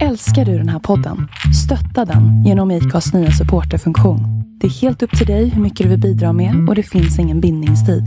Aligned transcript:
Älskar 0.00 0.44
du 0.44 0.58
den 0.58 0.68
här 0.68 0.78
podden? 0.78 1.28
Stötta 1.64 2.04
den 2.04 2.44
genom 2.44 2.70
IKAs 2.70 3.14
nya 3.14 3.30
supporterfunktion. 3.30 4.20
Det 4.60 4.66
är 4.66 4.70
helt 4.70 5.02
upp 5.02 5.18
till 5.18 5.26
dig 5.26 5.48
hur 5.48 5.62
mycket 5.62 5.84
du 5.84 5.90
vill 5.90 6.00
bidra 6.00 6.32
med 6.32 6.68
och 6.68 6.74
det 6.74 6.82
finns 6.82 7.18
ingen 7.18 7.40
bindningstid. 7.40 8.04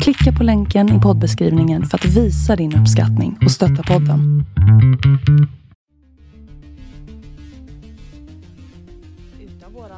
Klicka 0.00 0.32
på 0.32 0.44
länken 0.44 0.88
i 0.98 1.00
poddbeskrivningen 1.00 1.84
för 1.84 1.98
att 1.98 2.04
visa 2.04 2.56
din 2.56 2.76
uppskattning 2.76 3.38
och 3.44 3.50
stötta 3.50 3.82
podden. 3.82 4.44
Utan 9.40 9.72
vår 9.72 9.90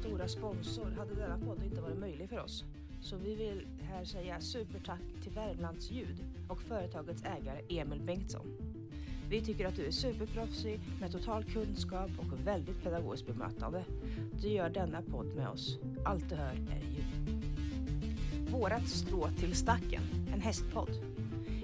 stora 0.00 0.28
sponsor 0.28 0.86
hade 0.98 1.14
denna 1.14 1.38
podd 1.46 1.58
inte 1.64 1.80
varit 1.80 2.00
möjlig 2.00 2.28
för 2.28 2.44
oss. 2.44 2.64
Så 3.00 3.16
vi 3.16 3.34
vill 3.34 3.66
här 3.96 4.04
säga 4.04 4.40
supertack 4.40 5.02
till 5.22 5.32
Värmlands 5.32 5.90
ljud 5.90 6.16
och 6.48 6.62
företagets 6.62 7.22
ägare 7.22 7.80
Emil 7.80 8.00
Bengtsson. 8.06 8.46
Vi 9.34 9.40
tycker 9.40 9.66
att 9.66 9.76
du 9.76 9.86
är 9.86 9.90
superproffsig 9.90 10.80
med 11.00 11.12
total 11.12 11.44
kunskap 11.44 12.10
och 12.18 12.46
väldigt 12.46 12.82
pedagogiskt 12.82 13.26
bemötande. 13.26 13.84
Du 14.42 14.48
gör 14.48 14.70
denna 14.70 15.02
podd 15.02 15.26
med 15.26 15.48
oss. 15.48 15.78
Allt 16.04 16.28
du 16.28 16.34
hör 16.34 16.52
är 16.52 16.80
ljud. 16.80 17.44
Vårat 18.50 18.88
strå 18.88 19.28
till 19.38 19.54
stacken, 19.54 20.02
en 20.34 20.40
hästpodd. 20.40 20.90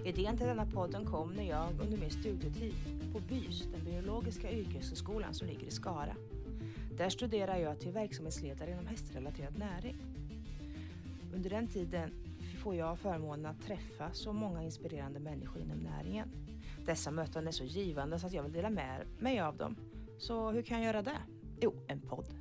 Idén 0.05 0.37
till 0.37 0.47
denna 0.47 0.67
podden 0.67 1.07
kom 1.07 1.33
när 1.33 1.49
jag 1.49 1.69
under 1.81 1.99
min 1.99 2.11
studietid 2.11 2.75
på 3.13 3.21
BYS, 3.21 3.69
den 3.73 3.85
biologiska 3.85 4.53
yrkeshögskolan 4.53 5.35
som 5.35 5.47
ligger 5.49 5.67
i 5.67 5.71
Skara. 5.71 6.17
Där 6.97 7.09
studerar 7.09 7.57
jag 7.57 7.81
till 7.81 7.93
verksamhetsledare 7.93 8.71
inom 8.71 8.87
hästrelaterad 8.87 9.59
näring. 9.59 9.97
Under 11.35 11.51
den 11.51 11.69
tiden 11.69 12.11
får 12.63 12.75
jag 12.75 12.99
förmånen 12.99 13.47
att 13.47 13.67
träffa 13.67 14.13
så 14.13 14.33
många 14.33 14.63
inspirerande 14.63 15.21
människor 15.21 15.63
inom 15.63 15.79
näringen. 15.79 16.50
Dessa 16.87 17.11
möten 17.11 17.49
är 17.49 17.53
så 17.53 17.65
givande 17.65 18.19
så 18.19 18.27
att 18.27 18.33
jag 18.33 18.43
vill 18.43 18.53
dela 18.53 18.71
med 18.71 19.07
mig 19.19 19.41
av 19.41 19.57
dem. 19.57 19.77
Så 20.19 20.51
hur 20.51 20.63
kan 20.63 20.79
jag 20.79 20.87
göra 20.87 21.03
det? 21.03 21.19
Jo, 21.61 21.75
en 21.87 22.01
podd. 22.01 22.35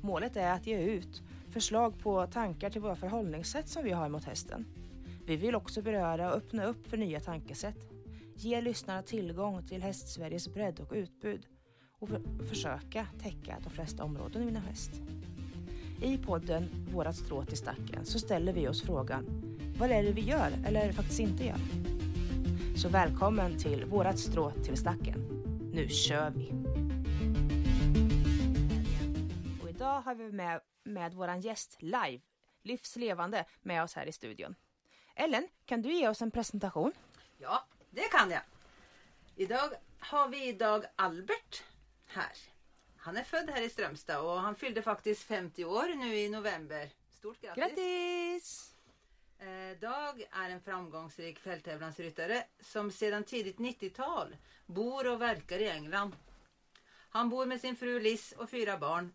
Målet 0.00 0.36
är 0.36 0.52
att 0.52 0.66
ge 0.66 0.78
ut 0.78 1.22
förslag 1.50 1.98
på 1.98 2.26
tankar 2.26 2.70
till 2.70 2.80
våra 2.80 2.96
förhållningssätt 2.96 3.68
som 3.68 3.84
vi 3.84 3.90
har 3.90 4.08
mot 4.08 4.24
hästen. 4.24 4.66
Vi 5.26 5.36
vill 5.36 5.54
också 5.54 5.82
beröra 5.82 6.30
och 6.30 6.36
öppna 6.36 6.64
upp 6.64 6.86
för 6.86 6.96
nya 6.96 7.20
tankesätt. 7.20 7.78
Ge 8.34 8.60
lyssnarna 8.60 9.02
tillgång 9.02 9.66
till 9.66 9.82
Hästsveriges 9.82 10.48
bredd 10.54 10.80
och 10.80 10.92
utbud 10.92 11.46
och 11.98 12.08
för 12.08 12.44
försöka 12.48 13.06
täcka 13.18 13.56
de 13.64 13.70
flesta 13.70 14.04
områden 14.04 14.48
inom 14.48 14.62
häst. 14.62 14.90
I 16.02 16.18
podden 16.18 16.86
Vårat 16.92 17.16
strå 17.16 17.44
till 17.44 17.56
stacken 17.56 18.04
så 18.04 18.18
ställer 18.18 18.52
vi 18.52 18.68
oss 18.68 18.82
frågan 18.82 19.52
vad 19.78 19.90
är 19.90 20.02
det 20.02 20.12
vi 20.12 20.20
gör 20.20 20.50
eller 20.66 20.92
faktiskt 20.92 21.20
inte 21.20 21.44
gör? 21.44 21.91
Så 22.76 22.88
välkommen 22.88 23.58
till 23.58 23.84
Vårat 23.84 24.18
strå 24.18 24.50
till 24.50 24.76
stacken. 24.76 25.28
Nu 25.74 25.88
kör 25.88 26.30
vi! 26.30 26.52
Och 29.62 29.70
idag 29.70 30.00
har 30.00 30.14
vi 30.14 30.32
med, 30.32 30.60
med 30.84 31.14
våran 31.14 31.40
gäst 31.40 31.76
live, 31.82 32.20
livslevande, 32.62 33.44
med 33.62 33.82
oss 33.82 33.94
här 33.94 34.06
i 34.06 34.12
studion. 34.12 34.54
Ellen, 35.14 35.48
kan 35.64 35.82
du 35.82 35.92
ge 35.92 36.08
oss 36.08 36.22
en 36.22 36.30
presentation? 36.30 36.92
Ja, 37.38 37.64
det 37.90 38.08
kan 38.10 38.30
jag. 38.30 38.42
Idag 39.36 39.70
har 39.98 40.28
vi 40.28 40.48
idag 40.48 40.84
Albert 40.96 41.62
här. 42.06 42.32
Han 42.96 43.16
är 43.16 43.24
född 43.24 43.50
här 43.50 43.62
i 43.62 43.68
Strömstad 43.68 44.20
och 44.20 44.40
han 44.40 44.54
fyllde 44.56 44.82
faktiskt 44.82 45.22
50 45.22 45.64
år 45.64 45.94
nu 45.94 46.16
i 46.16 46.28
november. 46.28 46.88
Stort 47.10 47.40
grattis! 47.40 47.56
Grattis! 47.56 48.71
Eh, 49.42 49.78
Dag 49.80 50.24
är 50.30 50.50
en 50.50 50.60
framgångsrik 50.60 51.38
fälttävlansryttare 51.38 52.44
som 52.60 52.90
sedan 52.90 53.24
tidigt 53.24 53.58
90-tal 53.58 54.36
bor 54.66 55.12
och 55.12 55.20
verkar 55.20 55.58
i 55.58 55.68
England. 55.68 56.16
Han 57.08 57.28
bor 57.28 57.46
med 57.46 57.60
sin 57.60 57.76
fru 57.76 58.00
Liz 58.00 58.32
och 58.32 58.50
fyra 58.50 58.78
barn. 58.78 59.12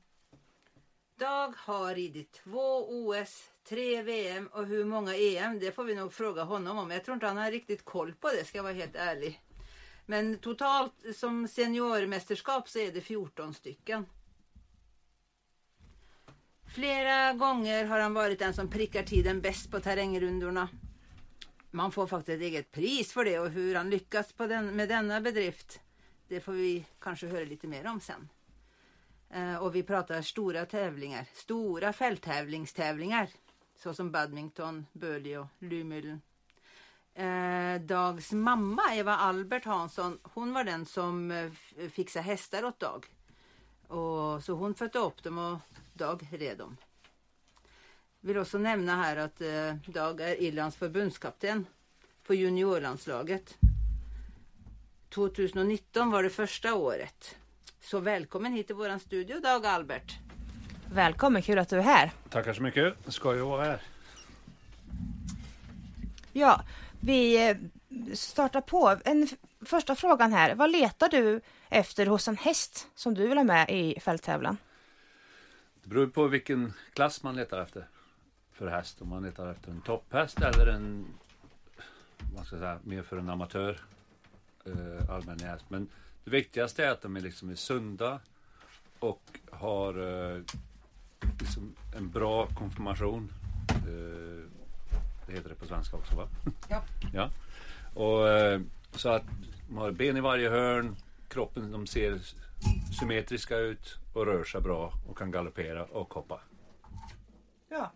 Dag 1.16 1.54
har 1.58 1.96
ridit 1.96 2.32
två 2.32 2.90
OS, 2.90 3.52
tre 3.64 4.02
VM 4.02 4.48
och 4.48 4.66
hur 4.66 4.86
många 4.86 5.16
EM, 5.16 5.60
det 5.60 5.72
får 5.72 5.84
vi 5.84 5.96
nog 5.96 6.14
fråga 6.14 6.44
honom 6.44 6.78
om. 6.78 6.92
Jag 6.92 7.04
tror 7.04 7.14
inte 7.14 7.28
han 7.28 7.38
har 7.38 7.52
riktigt 7.52 7.86
koll 7.86 8.14
på 8.14 8.28
det, 8.28 8.46
ska 8.46 8.58
jag 8.58 8.64
vara 8.64 8.74
helt 8.74 8.96
ärlig. 8.96 9.42
Men 10.06 10.40
totalt 10.40 10.94
som 11.16 11.48
seniormästerskap 11.48 12.70
så 12.70 12.80
är 12.80 12.92
det 12.92 13.02
14 13.02 13.54
stycken. 13.54 14.06
Flera 16.68 17.34
gånger 17.34 17.86
har 17.86 18.00
han 18.00 18.14
varit 18.14 18.40
den 18.40 18.54
som 18.54 18.70
prickar 18.70 19.04
tiden 19.04 19.42
bäst 19.42 19.72
på 19.72 19.80
terrängrundorna. 19.80 20.70
Man 21.72 21.92
får 21.92 22.08
faktiskt 22.08 22.36
ett 22.36 22.42
eget 22.42 22.72
pris 22.72 23.14
för 23.14 23.26
det 23.26 23.40
och 23.40 23.50
hur 23.50 23.76
han 23.76 23.90
lyckas 23.90 24.34
på 24.34 24.48
den, 24.48 24.76
med 24.76 24.90
denna 24.90 25.22
bedrift 25.22 25.80
det 26.28 26.40
får 26.40 26.52
vi 26.52 26.86
kanske 27.00 27.28
höra 27.28 27.46
lite 27.46 27.68
mer 27.68 27.88
om 27.88 28.00
sen. 28.00 28.30
Eh, 29.30 29.56
och 29.56 29.76
vi 29.76 29.84
pratar 29.84 30.22
stora 30.22 30.66
tävlingar, 30.66 31.26
stora 31.34 31.94
fälttävlingstävlingar 31.94 33.30
såsom 33.78 34.12
badminton, 34.12 34.86
Burley 34.94 35.38
och 35.38 35.48
Lumyllen. 35.60 36.22
Eh, 37.14 37.82
Dags 37.82 38.32
mamma 38.32 38.82
Eva 38.96 39.16
Albert 39.16 39.66
Hansson, 39.66 40.20
hon 40.24 40.54
var 40.54 40.64
den 40.64 40.86
som 40.86 41.32
eh, 41.32 41.52
fixade 41.90 42.26
hästar 42.26 42.66
åt 42.66 42.80
Dag. 42.80 43.06
Och, 43.88 44.44
så 44.44 44.54
hon 44.54 44.76
födde 44.76 45.00
upp 45.00 45.24
dem 45.24 45.38
och 45.38 45.60
Dag 45.98 46.28
red 46.32 46.58
dem. 46.58 46.78
Vill 48.20 48.38
också 48.38 48.58
nämna 48.58 48.96
här 48.96 49.18
att 49.18 49.42
eh, 49.42 49.94
Dag 49.94 50.22
är 50.22 50.42
Irlands 50.42 50.76
förbundskapten 50.78 51.66
på 52.24 52.34
juniorlandslaget. 52.34 53.58
2019 55.10 56.12
var 56.12 56.24
det 56.24 56.30
första 56.30 56.74
året. 56.74 57.36
Så 57.80 58.00
välkommen 58.00 58.54
hit 58.54 58.68
till 58.68 58.76
våran 58.76 59.00
studio 59.00 59.40
Dag 59.40 59.66
Albert. 59.66 60.18
Välkommen, 60.94 61.42
kul 61.42 61.60
att 61.60 61.70
du 61.70 61.78
är 61.78 61.82
här. 61.82 62.12
Tackar 62.30 62.54
så 62.54 62.64
mycket. 62.64 62.94
Ska 63.08 63.36
ju 63.36 63.42
vara 63.42 63.66
här. 63.66 63.82
Ja, 66.34 66.62
vi 67.00 67.50
eh, 67.50 67.58
startar 68.14 68.62
på. 68.62 68.98
En 69.06 69.28
första 69.66 69.96
frågan 69.96 70.34
här. 70.34 70.56
Vad 70.56 70.72
letar 70.72 71.10
du 71.10 71.42
efter 71.70 72.06
hos 72.06 72.28
en 72.28 72.38
häst 72.38 72.88
som 72.96 73.14
du 73.14 73.28
vill 73.28 73.38
ha 73.38 73.44
med 73.44 73.70
i 73.70 74.00
fälttävlan? 74.00 74.58
Det 75.88 75.94
beror 75.94 76.08
på 76.08 76.28
vilken 76.28 76.74
klass 76.94 77.24
man 77.24 77.36
letar 77.36 77.62
efter 77.62 77.88
för 78.52 78.68
häst. 78.68 79.02
Om 79.02 79.10
man 79.10 79.24
letar 79.24 79.52
efter 79.52 79.72
en 79.72 79.82
topphäst 79.82 80.42
eller 80.42 80.68
en 80.68 81.06
vad 82.36 82.46
ska 82.46 82.56
jag 82.56 82.62
säga, 82.62 82.80
mer 82.84 83.04
för 83.04 83.18
en 83.18 83.30
amatör 83.30 83.80
eh, 84.66 85.10
allmän 85.10 85.40
häst. 85.40 85.66
Men 85.68 85.88
det 86.24 86.32
viktigaste 86.32 86.86
är 86.86 86.92
att 86.92 87.02
de 87.02 87.16
är 87.16 87.22
liksom 87.22 87.50
är 87.50 87.56
sunda 87.56 88.20
och 89.00 89.40
har 89.52 89.94
eh, 90.34 90.42
liksom 91.40 91.76
en 91.98 92.10
bra 92.10 92.48
konfirmation. 92.48 93.34
Eh, 93.70 94.50
det 95.28 95.34
heter 95.34 95.50
det 95.50 95.56
på 95.56 95.66
svenska 95.66 95.98
också 95.98 96.16
va? 96.16 96.28
Ja. 96.70 96.84
ja. 97.14 97.30
Och, 97.94 98.30
eh, 98.30 98.62
så 98.92 99.10
att 99.10 99.24
de 99.68 99.78
har 99.78 99.92
ben 99.92 100.18
i 100.18 100.22
varje 100.22 100.50
hörn, 100.50 100.96
kroppen 101.28 101.72
de 101.72 101.88
ser 101.88 102.20
symmetriska 103.00 103.58
ut 103.58 103.98
och 104.14 104.26
rör 104.26 104.44
sig 104.44 104.62
bra 104.62 104.94
och 105.08 105.18
kan 105.18 105.32
galoppera 105.32 105.86
och 105.86 106.14
hoppa. 106.14 106.42
Ja. 107.70 107.92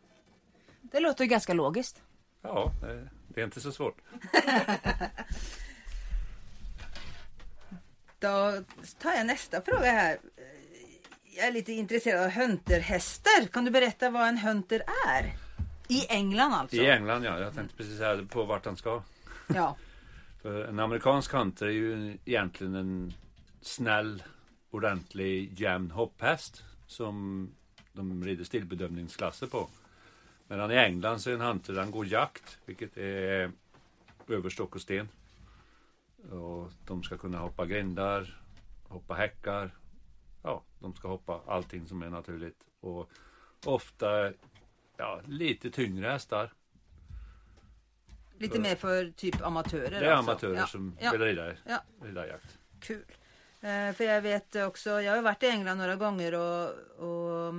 Det 0.81 1.00
låter 1.00 1.24
ju 1.24 1.30
ganska 1.30 1.53
logiskt. 1.53 2.02
Ja, 2.41 2.72
det, 3.28 3.41
är 3.41 3.46
inte 3.46 3.62
så 3.62 3.72
svårt. 3.72 3.97
Då 8.20 8.64
tar 9.00 9.14
jag 9.14 9.25
nästa 9.25 9.62
fråga 9.62 9.91
här. 9.91 10.18
Jag 11.24 11.47
är 11.47 11.52
lite 11.52 11.74
intresserad 11.74 12.24
av 12.24 12.30
hunterhästar. 12.30 13.47
Kan 13.52 13.66
du 13.66 13.72
berätta 13.72 14.09
vad 14.09 14.28
en 14.28 14.38
hunter 14.38 14.84
är? 15.08 15.34
I 15.88 16.06
England 16.09 16.53
alltså? 16.53 16.78
I 16.78 16.90
England 16.90 17.24
ja, 17.24 17.40
jag 17.40 17.56
tänkte 17.56 17.78
precis 17.78 17.97
säga 17.97 18.25
på 18.30 18.44
vart 18.44 18.66
han 18.66 18.78
ska. 18.78 19.03
Ja. 19.56 19.78
För 20.41 20.63
en 20.63 20.79
amerikansk 20.79 21.31
hunter 21.31 21.66
är 21.66 21.72
ju 21.72 22.18
egentligen 22.25 22.75
en 22.75 23.13
snäll, 23.62 24.23
ordentlig, 24.72 25.59
jämn 25.59 25.91
hopphäst 25.91 26.64
som 26.88 27.47
de 27.93 28.23
rider 28.23 28.43
stillbedömningsklasser 28.43 29.47
på. 29.47 29.70
Medan 30.47 30.72
i 30.72 30.76
England 30.76 31.20
så 31.20 31.29
är 31.29 31.34
en 31.34 31.41
hunter, 31.41 31.76
han 31.76 31.91
går 31.91 32.05
jakt, 32.05 32.59
vilket 32.66 32.97
är 32.97 33.52
över 34.28 34.49
stock 34.49 34.76
och 34.76 34.82
sten. 34.82 35.09
Och 36.32 36.72
de 36.88 37.03
ska 37.03 37.17
kunna 37.17 37.38
hoppa 37.38 37.66
grindar, 37.66 38.41
hoppa 38.84 39.14
häckar. 39.14 39.76
Ja, 40.43 40.64
de 40.79 40.96
ska 40.96 41.08
hoppa 41.08 41.41
allting 41.47 41.88
som 41.88 42.02
är 42.02 42.09
naturligt. 42.09 42.66
Och 42.79 43.09
ofta 43.66 44.34
ja, 44.97 45.22
lite 45.28 45.72
tyngre 45.72 46.08
hästar. 46.08 46.53
Lite 48.41 48.59
mer 48.59 48.76
för 48.76 49.11
typ 49.11 49.41
amatörer? 49.41 49.90
Det 49.90 49.97
är 49.97 50.11
alltså. 50.11 50.32
amatörer 50.32 50.55
ja. 50.55 50.67
som 50.67 50.97
ja. 50.99 51.11
vill 51.11 51.22
rida, 51.22 51.53
Ja. 51.66 51.84
rida 52.03 52.28
jakt. 52.28 52.58
Kul. 52.79 53.05
Eh, 53.61 53.93
för 53.93 54.03
jag 54.03 54.22
vet 54.22 54.55
också, 54.55 55.02
jag 55.02 55.16
har 55.16 55.22
varit 55.22 55.43
i 55.43 55.47
England 55.47 55.78
några 55.78 55.96
gånger 55.96 56.34
och, 56.34 56.70
och 56.99 57.53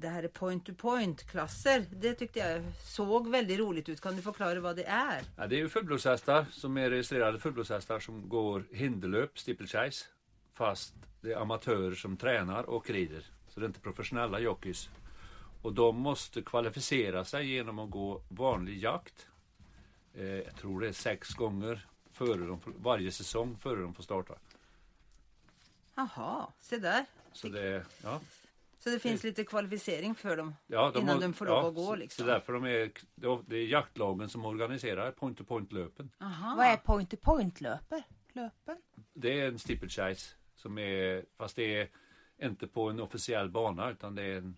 det 0.00 0.08
här 0.08 0.22
är 0.22 0.28
point-to-point-klasser. 0.28 1.84
Det 1.90 2.14
tyckte 2.14 2.38
jag 2.38 2.62
såg 2.84 3.28
väldigt 3.28 3.58
roligt 3.58 3.88
ut. 3.88 4.00
Kan 4.00 4.16
du 4.16 4.22
förklara 4.22 4.60
vad 4.60 4.76
det 4.76 4.84
är? 4.84 5.22
Ja, 5.36 5.46
det 5.46 5.56
är 5.56 5.58
ju 5.58 5.68
fullblodshästar 5.68 6.46
som 6.52 6.76
är 6.76 6.90
registrerade 6.90 7.38
fullblodshästar 7.38 8.00
som 8.00 8.28
går 8.28 8.64
hinderlöp, 8.72 9.38
steeplechase. 9.38 10.04
Fast 10.54 10.94
det 11.20 11.32
är 11.32 11.36
amatörer 11.36 11.94
som 11.94 12.16
tränar 12.16 12.62
och 12.62 12.90
rider. 12.90 13.26
Så 13.48 13.60
det 13.60 13.66
är 13.66 13.68
inte 13.68 13.80
professionella 13.80 14.38
jockeys. 14.38 14.90
Och 15.62 15.72
de 15.72 15.96
måste 15.96 16.42
kvalificera 16.42 17.24
sig 17.24 17.46
genom 17.46 17.78
att 17.78 17.90
gå 17.90 18.22
vanlig 18.28 18.82
jakt. 18.82 19.28
Eh, 20.18 20.24
jag 20.26 20.56
tror 20.56 20.80
det 20.80 20.88
är 20.88 20.92
sex 20.92 21.34
gånger 21.34 21.86
före 22.12 22.46
de, 22.46 22.60
varje 22.76 23.12
säsong 23.12 23.56
före 23.58 23.80
de 23.82 23.94
får 23.94 24.02
starta. 24.02 24.34
Jaha, 25.94 26.52
se 26.60 26.76
där. 26.78 27.04
Så 27.32 27.48
det, 27.48 27.84
ja. 28.02 28.20
Så 28.78 28.90
det 28.90 28.98
finns 28.98 29.24
lite 29.24 29.44
kvalificering 29.44 30.14
för 30.14 30.36
dem 30.36 30.54
Ja, 30.66 30.92
innan 30.96 31.08
har- 31.08 31.20
de 31.20 31.32
får 31.32 31.46
lov 31.46 31.54
ja, 31.64 31.68
att 31.68 31.74
gå 31.74 31.86
så- 31.86 31.94
liksom. 31.96 32.22
Så 32.24 32.30
därför 32.30 32.52
de 32.52 32.64
är, 32.64 32.90
det 33.46 33.56
är 33.56 33.66
jaktlagen 33.66 34.28
som 34.28 34.44
organiserar 34.44 35.12
point-to-point-löpen. 35.12 36.10
Aha. 36.20 36.54
Vad 36.56 36.66
är 36.66 36.76
point-to-point-löper? 36.76 38.02
Löpen? 38.32 38.76
Det 39.12 39.40
är 39.40 39.48
en 39.48 39.58
steeplechase 39.58 40.34
som 40.54 40.78
är, 40.78 41.24
fast 41.36 41.56
det 41.56 41.80
är 41.80 41.88
inte 42.42 42.66
på 42.66 42.90
en 42.90 43.00
officiell 43.00 43.50
bana 43.50 43.90
utan 43.90 44.14
det 44.14 44.22
är 44.22 44.36
en 44.36 44.56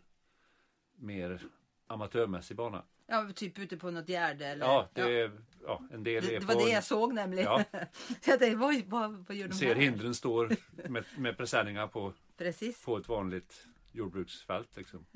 mer 0.96 1.42
amatörmässig 1.86 2.56
bana. 2.56 2.82
Ja, 3.06 3.28
typ 3.34 3.58
ute 3.58 3.76
på 3.76 3.90
något 3.90 4.08
gärde 4.08 4.46
eller? 4.46 4.66
Ja, 4.66 4.88
det 4.92 5.20
är, 5.20 5.32
ja, 5.64 5.82
en 5.90 6.02
del 6.04 6.24
Det, 6.24 6.36
är 6.36 6.40
det 6.40 6.46
var 6.46 6.54
det 6.66 6.70
jag 6.70 6.84
såg 6.84 7.14
nämligen. 7.14 7.44
Ja. 7.44 7.64
jag 8.08 8.22
tänkte, 8.22 8.54
vad, 8.54 8.82
vad, 8.86 9.24
vad 9.28 9.36
gör 9.36 9.48
de 9.48 9.54
ser 9.54 9.74
här? 9.74 9.82
hindren 9.82 10.14
står 10.14 10.56
med, 10.88 11.04
med 11.16 11.36
presenningar 11.36 11.86
på, 11.86 12.12
Precis. 12.36 12.84
på 12.84 12.96
ett 12.96 13.08
vanligt 13.08 13.66
jordbruksfält 13.92 14.76
liksom. 14.76 15.06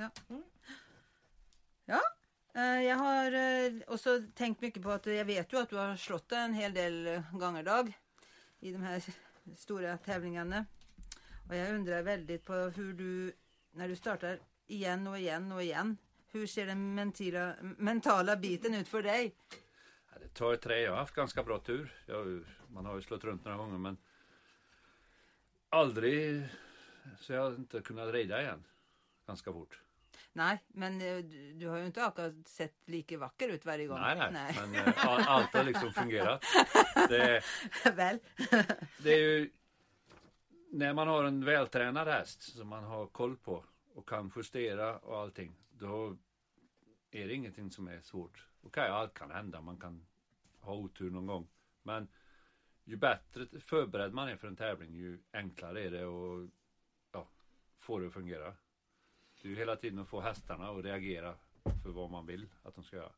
Eh, 2.56 2.82
Jag 2.82 2.96
har 2.96 3.32
eh, 3.32 3.72
också 3.86 4.22
tänkt 4.34 4.60
mycket 4.60 4.82
på 4.82 4.90
att 4.90 5.06
jag 5.06 5.24
vet 5.24 5.52
ju 5.52 5.58
att 5.58 5.70
du 5.70 5.76
har 5.76 5.96
slått 5.96 6.32
en 6.32 6.54
hel 6.54 6.74
del 6.74 7.22
gånger 7.32 7.62
dag 7.62 7.92
i 8.60 8.72
de 8.72 8.82
här 8.82 9.02
stora 9.56 9.96
tävlingarna. 9.96 10.66
Och 11.48 11.56
jag 11.56 11.74
undrar 11.74 12.02
väldigt 12.02 12.44
på 12.44 12.52
hur 12.52 12.92
du, 12.92 13.32
när 13.72 13.88
du 13.88 13.96
startar 13.96 14.38
igen 14.66 15.06
och 15.06 15.18
igen 15.18 15.52
och 15.52 15.62
igen, 15.62 15.96
hur 16.32 16.46
ser 16.46 16.66
den 16.66 16.94
mentala, 16.94 17.54
mentala 17.62 18.36
biten 18.36 18.74
ut 18.74 18.88
för 18.88 19.02
dig? 19.02 19.34
Tar 20.32 20.56
trä. 20.56 20.80
Jag 20.80 20.90
har 20.90 20.98
haft 20.98 21.14
ganska 21.14 21.42
bra 21.42 21.58
tur. 21.58 21.92
Jag, 22.06 22.44
man 22.68 22.86
har 22.86 22.94
ju 22.94 23.02
slått 23.02 23.24
runt 23.24 23.44
några 23.44 23.56
gånger 23.58 23.78
men 23.78 23.96
aldrig 25.68 26.48
så 27.18 27.32
jag 27.32 27.42
har 27.42 27.54
inte 27.54 27.80
kunnat 27.80 28.12
rida 28.12 28.42
igen 28.42 28.64
ganska 29.26 29.52
fort. 29.52 29.80
Nej, 30.32 30.62
men 30.68 31.00
eh, 31.00 31.16
du, 31.24 31.52
du 31.52 31.68
har 31.68 31.76
ju 31.78 31.86
inte 31.86 32.34
sett 32.46 32.74
lika 32.86 33.18
vacker 33.18 33.48
ut 33.48 33.64
varje 33.64 33.86
gång. 33.86 34.00
Nej, 34.00 34.28
nej, 34.32 34.56
men 34.60 34.74
eh, 34.74 35.06
all- 35.08 35.24
allt 35.26 35.52
har 35.54 35.64
liksom 35.64 35.92
fungerat. 35.92 36.44
Det, 37.08 37.42
Väl? 37.94 38.18
det 38.98 39.10
är 39.14 39.18
ju 39.18 39.50
när 40.70 40.92
man 40.92 41.08
har 41.08 41.24
en 41.24 41.44
vältränad 41.44 42.08
häst 42.08 42.42
som 42.42 42.68
man 42.68 42.84
har 42.84 43.06
koll 43.06 43.36
på 43.36 43.64
och 43.94 44.08
kan 44.08 44.32
justera 44.36 44.98
och 44.98 45.18
allting. 45.18 45.54
Då 45.70 46.16
är 47.10 47.26
det 47.28 47.34
ingenting 47.34 47.70
som 47.70 47.88
är 47.88 48.00
svårt. 48.00 48.46
Okej, 48.62 48.88
allt 48.88 49.14
kan 49.14 49.30
hända. 49.30 49.60
Man 49.60 49.76
kan 49.76 50.06
ha 50.64 50.74
otur 50.74 51.10
någon 51.10 51.26
gång. 51.26 51.48
Men 51.82 52.08
ju 52.84 52.96
bättre 52.96 53.60
förberedd 53.60 54.12
man 54.12 54.28
är 54.28 54.36
för 54.36 54.48
en 54.48 54.56
tävling, 54.56 54.94
ju 54.94 55.18
enklare 55.32 55.84
är 55.84 55.90
det 55.90 56.02
att 56.02 56.50
ja, 57.12 57.28
få 57.78 57.98
det 57.98 58.06
att 58.06 58.12
fungera. 58.12 58.54
Det 59.42 59.48
är 59.48 59.50
ju 59.50 59.56
hela 59.56 59.76
tiden 59.76 59.98
att 59.98 60.08
få 60.08 60.20
hästarna 60.20 60.70
att 60.70 60.84
reagera 60.84 61.34
för 61.82 61.90
vad 61.90 62.10
man 62.10 62.26
vill 62.26 62.48
att 62.62 62.74
de 62.74 62.84
ska 62.84 62.96
göra. 62.96 63.12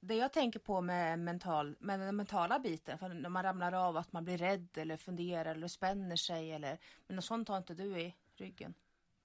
Det 0.00 0.14
jag 0.14 0.32
tänker 0.32 0.58
på 0.58 0.80
med, 0.80 1.18
mental, 1.18 1.76
med 1.78 2.00
den 2.00 2.16
mentala 2.16 2.58
biten, 2.58 2.98
för 2.98 3.08
när 3.08 3.28
man 3.28 3.42
ramlar 3.42 3.72
av 3.72 3.96
att 3.96 4.12
man 4.12 4.24
blir 4.24 4.38
rädd 4.38 4.68
eller 4.78 4.96
funderar 4.96 5.54
eller 5.54 5.68
spänner 5.68 6.16
sig 6.16 6.52
eller 6.52 6.78
men 7.06 7.16
något 7.16 7.24
sånt 7.24 7.48
har 7.48 7.56
inte 7.56 7.74
du 7.74 8.00
i 8.00 8.14
ryggen. 8.34 8.74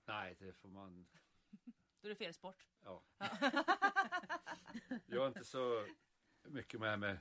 Nej, 0.06 0.36
det 0.40 0.54
får 0.54 0.70
man 0.70 1.08
Då 2.02 2.08
är 2.08 2.10
det 2.10 2.16
fel 2.16 2.34
sport. 2.34 2.66
Ja. 2.84 3.02
jag 5.06 5.24
är 5.24 5.28
inte 5.28 5.44
så 5.44 5.86
mycket 6.44 6.80
med 6.80 7.00
med 7.00 7.18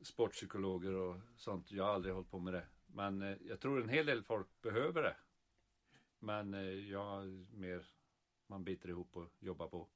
sportpsykologer 0.00 0.92
och 0.94 1.16
sånt. 1.36 1.70
Jag 1.70 1.84
har 1.84 1.94
aldrig 1.94 2.14
hållit 2.14 2.30
på 2.30 2.38
med 2.38 2.54
det. 2.54 2.66
Men 2.86 3.22
eh, 3.22 3.36
jag 3.40 3.60
tror 3.60 3.82
en 3.82 3.88
hel 3.88 4.06
del 4.06 4.22
folk 4.22 4.46
behöver 4.62 5.02
det. 5.02 5.16
Men 6.18 6.54
eh, 6.54 6.60
jag 6.90 7.26
mer, 7.52 7.86
man 8.46 8.64
biter 8.64 8.88
ihop 8.88 9.16
och 9.16 9.28
jobbar 9.38 9.68
på. 9.68 9.88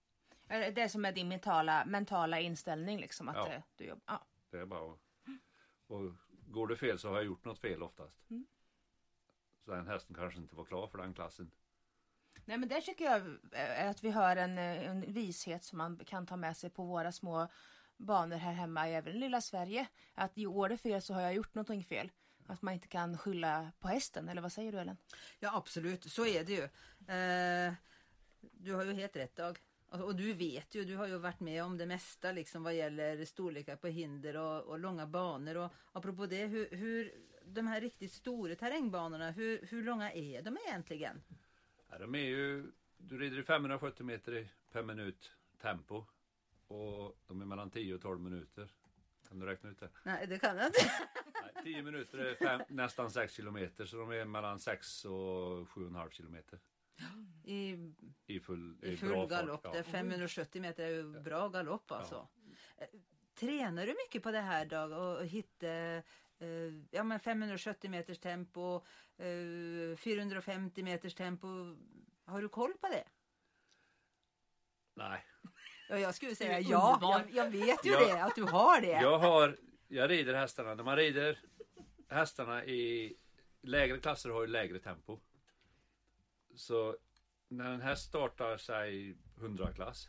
Är 0.49 0.61
det 0.61 0.71
Det 0.71 0.89
som 0.89 1.05
är 1.05 1.13
din 1.13 1.29
mentala, 1.29 1.85
mentala 1.87 2.41
inställning 2.41 3.01
liksom 3.01 3.29
att 3.29 3.37
Ja. 3.37 3.53
eh, 3.53 3.63
du 3.77 3.85
jobbar. 3.85 4.03
Ja. 4.07 4.27
Det 4.51 4.59
är 4.59 4.67
bara 4.67 4.93
att, 4.93 4.99
och 5.87 6.13
går 6.49 6.67
det 6.67 6.77
fel 6.77 6.99
så 6.99 7.09
har 7.09 7.17
jag 7.17 7.25
gjort 7.25 7.45
något 7.45 7.59
fel 7.59 7.83
oftast. 7.83 8.17
Så 9.65 9.71
den 9.71 9.87
hästen 9.87 10.17
kanske 10.17 10.41
inte 10.41 10.57
var 10.57 10.65
klar 10.65 10.87
för 10.87 10.99
den 10.99 11.15
klassen. 11.15 11.51
Nej 12.45 12.59
men 12.59 12.69
där 12.69 12.81
tycker 12.81 13.05
jag 13.05 13.39
att 13.91 14.05
vi 14.05 14.11
har 14.11 14.37
en, 14.37 14.59
eh, 14.59 14.89
en 14.91 15.13
vishet 15.13 15.65
som 15.65 15.79
man 15.79 15.99
kan 16.05 16.27
ta 16.27 16.37
med 16.37 16.57
sig 16.57 16.71
på 16.71 16.85
våra 16.85 17.13
små 17.13 17.49
banor 17.97 18.37
här 18.37 18.53
hemma, 18.53 18.89
även 18.89 19.17
i 19.17 19.19
lilla 19.19 19.41
Sverige. 19.41 19.87
Att 20.15 20.35
går 20.35 20.69
det 20.69 20.77
fel 20.77 21.03
så 21.03 21.15
har 21.15 21.21
jag 21.21 21.35
gjort 21.35 21.55
någonting 21.55 21.85
fel. 21.85 22.11
Att 22.47 22.63
man 22.63 22.75
inte 22.75 22.89
kan 22.89 23.19
skylla 23.19 23.73
på 23.79 23.89
hästen, 23.89 24.29
eller 24.29 24.43
vad 24.43 24.53
säger 24.53 24.73
du 24.73 24.79
Ellen? 24.79 24.97
Ja, 25.41 25.57
absolut. 25.57 26.05
Så 26.05 26.27
är 26.27 26.45
det 26.45 26.53
ju. 26.53 26.63
Eh, 27.15 27.75
du 28.53 28.75
har 28.75 28.85
ju 28.85 28.93
helt 28.93 29.17
rätt 29.17 29.37
Dag. 29.37 29.59
Och, 29.89 30.17
du 30.17 30.33
vet 30.33 30.75
ju, 30.75 30.85
du 30.85 30.97
har 30.97 31.07
ju 31.07 31.19
varit 31.19 31.41
med 31.41 31.65
om 31.65 31.79
det 31.79 31.87
mesta 31.87 32.33
liksom 32.33 32.63
vad 32.63 32.75
gäller 32.75 33.25
storlekar 33.25 33.77
på 33.77 33.87
hinder 33.87 34.37
och, 34.37 34.63
och 34.63 34.79
långa 34.79 35.07
banor. 35.07 35.57
Och 35.57 35.73
apropå 35.93 36.27
det, 36.27 36.47
hur, 36.47 36.69
hur 36.71 37.13
de 37.45 37.67
här 37.67 37.81
riktigt 37.81 38.13
stora 38.13 38.55
terrängbanorna, 38.55 39.31
hur, 39.31 39.67
hur 39.67 39.83
långa 39.83 40.13
är 40.13 40.43
de 40.43 40.59
egentligen? 40.67 41.23
Ja, 41.91 41.99
de 41.99 42.15
är 42.15 42.19
ju, 42.19 42.73
du 42.97 43.19
rider 43.19 43.39
i 43.39 43.43
570 43.43 44.07
meter 44.07 44.35
i- 44.37 44.49
per 44.73 44.83
minut 44.83 45.33
tempo. 45.63 46.05
Och 46.69 47.19
de 47.27 47.41
är 47.41 47.45
mellan 47.47 47.71
10 47.71 47.95
och 47.95 48.01
12 48.01 48.21
minuter. 48.21 48.73
Kan 49.29 49.39
du 49.39 49.47
räkna 49.47 49.71
ut 49.71 49.79
det? 49.81 49.91
Nej, 50.03 50.27
det 50.27 50.39
kan 50.39 50.57
jag 50.57 50.67
inte. 50.67 50.79
Nej, 51.55 51.65
10 51.65 51.83
minuter 51.83 52.19
är 52.19 52.35
fem, 52.35 52.61
nästan 52.69 53.11
6 53.11 53.33
kilometer. 53.35 53.87
Så 53.87 53.97
de 53.97 54.11
är 54.11 54.25
mellan 54.25 54.59
6 54.61 55.05
och 55.05 55.11
7,5 55.69 56.11
kilometer. 56.11 56.59
I, 57.45 57.93
I 58.27 58.41
full, 58.41 58.79
i 58.83 58.89
bra 58.89 58.97
full 58.97 59.15
fart, 59.15 59.29
galopp. 59.31 59.61
ja. 59.65 59.73
Det 59.73 59.79
är 59.79 59.83
570 59.83 60.63
meter 60.63 60.85
är 60.85 60.89
ju 60.91 61.21
bra 61.21 61.49
galopp 61.49 61.91
alltså. 61.93 62.29
Eh, 62.77 62.87
Tränar 63.35 63.87
du 63.87 63.95
mycket 64.05 64.23
på 64.23 64.31
det 64.31 64.41
här 64.41 64.65
Dag 64.67 64.93
och, 64.93 65.19
och 65.19 65.27
hitta 65.27 65.69
eh, 65.69 66.73
ja, 66.91 67.03
men 67.05 67.21
570 67.21 67.91
meters 67.91 68.19
tempo, 68.19 68.85
eh, 69.17 69.97
450 69.97 70.83
meters 70.83 71.15
tempo? 71.15 71.77
Har 72.25 72.43
du 72.43 72.49
koll 72.49 72.73
på 72.81 72.89
det? 72.89 73.05
Nej. 74.95 75.25
Ja, 75.89 75.99
jag 75.99 76.15
skulle 76.15 76.35
säga 76.35 76.61
ja. 76.61 76.99
Jag, 77.03 77.31
jag 77.35 77.51
vet 77.51 77.85
ju 77.85 77.91
Ja. 77.91 78.01
det, 78.15 78.23
att 78.25 78.35
du 78.35 78.43
har 78.43 78.81
det. 78.81 78.87
Jag 79.03 79.19
har, 79.19 79.57
jag 79.89 80.11
rider 80.11 80.35
hästarna. 80.35 80.75
När 80.75 80.85
man 80.85 80.97
rider 80.97 81.41
hästarna 82.09 82.65
i 82.65 83.17
lägre 83.63 83.99
klasser 84.01 84.31
har 84.31 84.41
ju 84.41 84.47
lägre 84.47 84.79
tempo. 84.79 85.21
Så 86.55 86.97
när 87.49 87.71
en 87.71 87.81
häst 87.81 88.09
startar 88.09 88.57
sig 88.57 89.17
100 89.37 89.73
klass. 89.73 90.09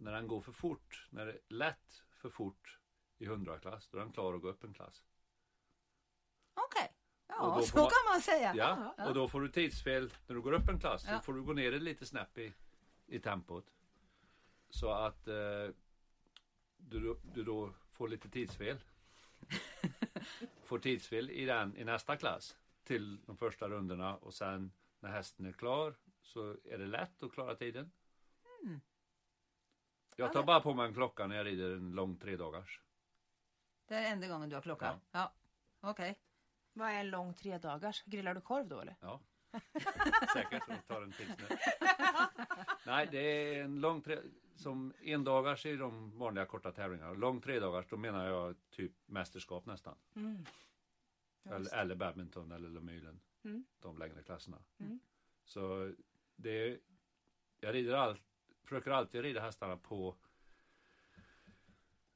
När 0.00 0.12
den 0.12 0.26
går 0.28 0.40
för 0.40 0.52
fort, 0.52 1.06
när 1.10 1.26
det 1.26 1.32
är 1.32 1.40
lätt 1.48 2.02
för 2.10 2.30
fort 2.30 2.78
i 3.18 3.24
100 3.24 3.58
klass, 3.58 3.88
då 3.88 3.98
är 3.98 4.02
den 4.02 4.12
klar 4.12 4.34
att 4.34 4.42
gå 4.42 4.48
upp 4.48 4.64
en 4.64 4.74
klass. 4.74 5.04
Okej. 6.54 6.92
Och 7.26 7.34
Ja, 7.34 7.62
så 7.62 7.76
man- 7.78 7.86
kan 7.86 8.12
man 8.12 8.20
säga. 8.20 8.54
Ja, 8.56 8.94
och 9.08 9.14
då 9.14 9.28
får 9.28 9.40
du 9.40 9.48
tidsfel 9.48 10.12
när 10.26 10.34
du 10.34 10.40
går 10.42 10.52
upp 10.52 10.68
en 10.68 10.80
klass. 10.80 11.04
Ja. 11.06 11.12
Då 11.14 11.20
får 11.20 11.32
du 11.32 11.42
gå 11.42 11.52
ner 11.52 11.72
lite 11.72 12.06
snäpp 12.06 12.38
i, 12.38 12.52
i 13.06 13.18
tempot. 13.20 13.64
Så 14.70 14.90
att 14.92 15.28
eh, 15.28 15.68
du, 16.76 17.00
då- 17.00 17.20
du 17.22 17.44
då 17.44 17.74
får 17.92 18.08
lite 18.08 18.28
tidsfel. 18.28 18.78
får 20.64 20.78
tidsfel 20.78 21.30
i, 21.30 21.44
den, 21.44 21.76
i 21.76 21.84
nästa 21.84 22.16
klass 22.16 22.56
till 22.84 23.20
de 23.26 23.36
första 23.36 23.68
rundorna 23.68 24.16
och 24.16 24.34
sen 24.34 24.72
när 25.00 25.10
hästen 25.10 25.46
är 25.46 25.52
klar 25.52 25.94
så 26.22 26.56
är 26.64 26.78
det 26.78 26.86
lätt 26.86 27.22
att 27.22 27.32
klara 27.32 27.54
tiden. 27.54 27.90
Mm. 28.64 28.80
Jag 30.16 30.32
tar 30.32 30.42
bara 30.42 30.60
på 30.60 30.74
mig 30.74 30.86
en 30.88 30.94
klocka 30.94 31.26
när 31.26 31.36
jag 31.36 31.46
rider 31.46 31.70
en 31.70 31.92
lång 31.92 32.16
tredagars. 32.16 32.82
Det 33.86 33.94
är 33.94 34.12
enda 34.12 34.28
gången 34.28 34.48
du 34.48 34.56
har 34.56 34.62
klocka. 34.62 35.00
Ja. 35.10 35.32
Okej. 35.80 36.18
Vad 36.72 36.88
är 36.88 37.00
en 37.00 37.10
lång 37.10 37.34
tre 37.34 37.58
dagars? 37.58 38.02
Grillar 38.06 38.34
du 38.34 38.40
korv 38.40 38.68
då 38.68 38.80
eller? 38.80 38.96
Ja, 39.00 39.20
säkert. 40.32 40.62
Och 40.68 40.86
tar 40.86 41.02
en 41.02 41.12
pilsner. 41.12 41.58
Nej, 42.86 43.08
det 43.10 43.18
är 43.18 43.64
en 43.64 43.80
lång 43.80 44.02
tre... 44.02 44.18
Som 44.56 44.92
endagars 45.00 45.66
är 45.66 45.76
de 45.76 46.18
vanliga 46.18 46.46
korta 46.46 46.72
tävlingarna. 46.72 47.12
Lång 47.12 47.40
tredagars, 47.40 47.86
då 47.88 47.96
menar 47.96 48.26
jag 48.26 48.56
typ 48.70 48.92
mästerskap 49.06 49.66
nästan. 49.66 49.96
Mm. 50.16 50.44
Eller, 51.44 51.74
eller 51.74 51.94
badminton 51.94 52.52
eller 52.52 52.68
Lemylen. 52.68 53.20
Mm. 53.44 53.64
De 53.80 53.98
längre 53.98 54.22
klasserna. 54.22 54.58
Mm. 54.78 55.00
Så 55.44 55.92
det 56.36 56.50
är 56.50 56.78
jag 57.60 57.74
rider 57.74 57.92
all, 57.92 58.18
försöker 58.64 58.90
alltid 58.90 59.22
rida 59.22 59.40
hästarna 59.40 59.76
på 59.76 60.14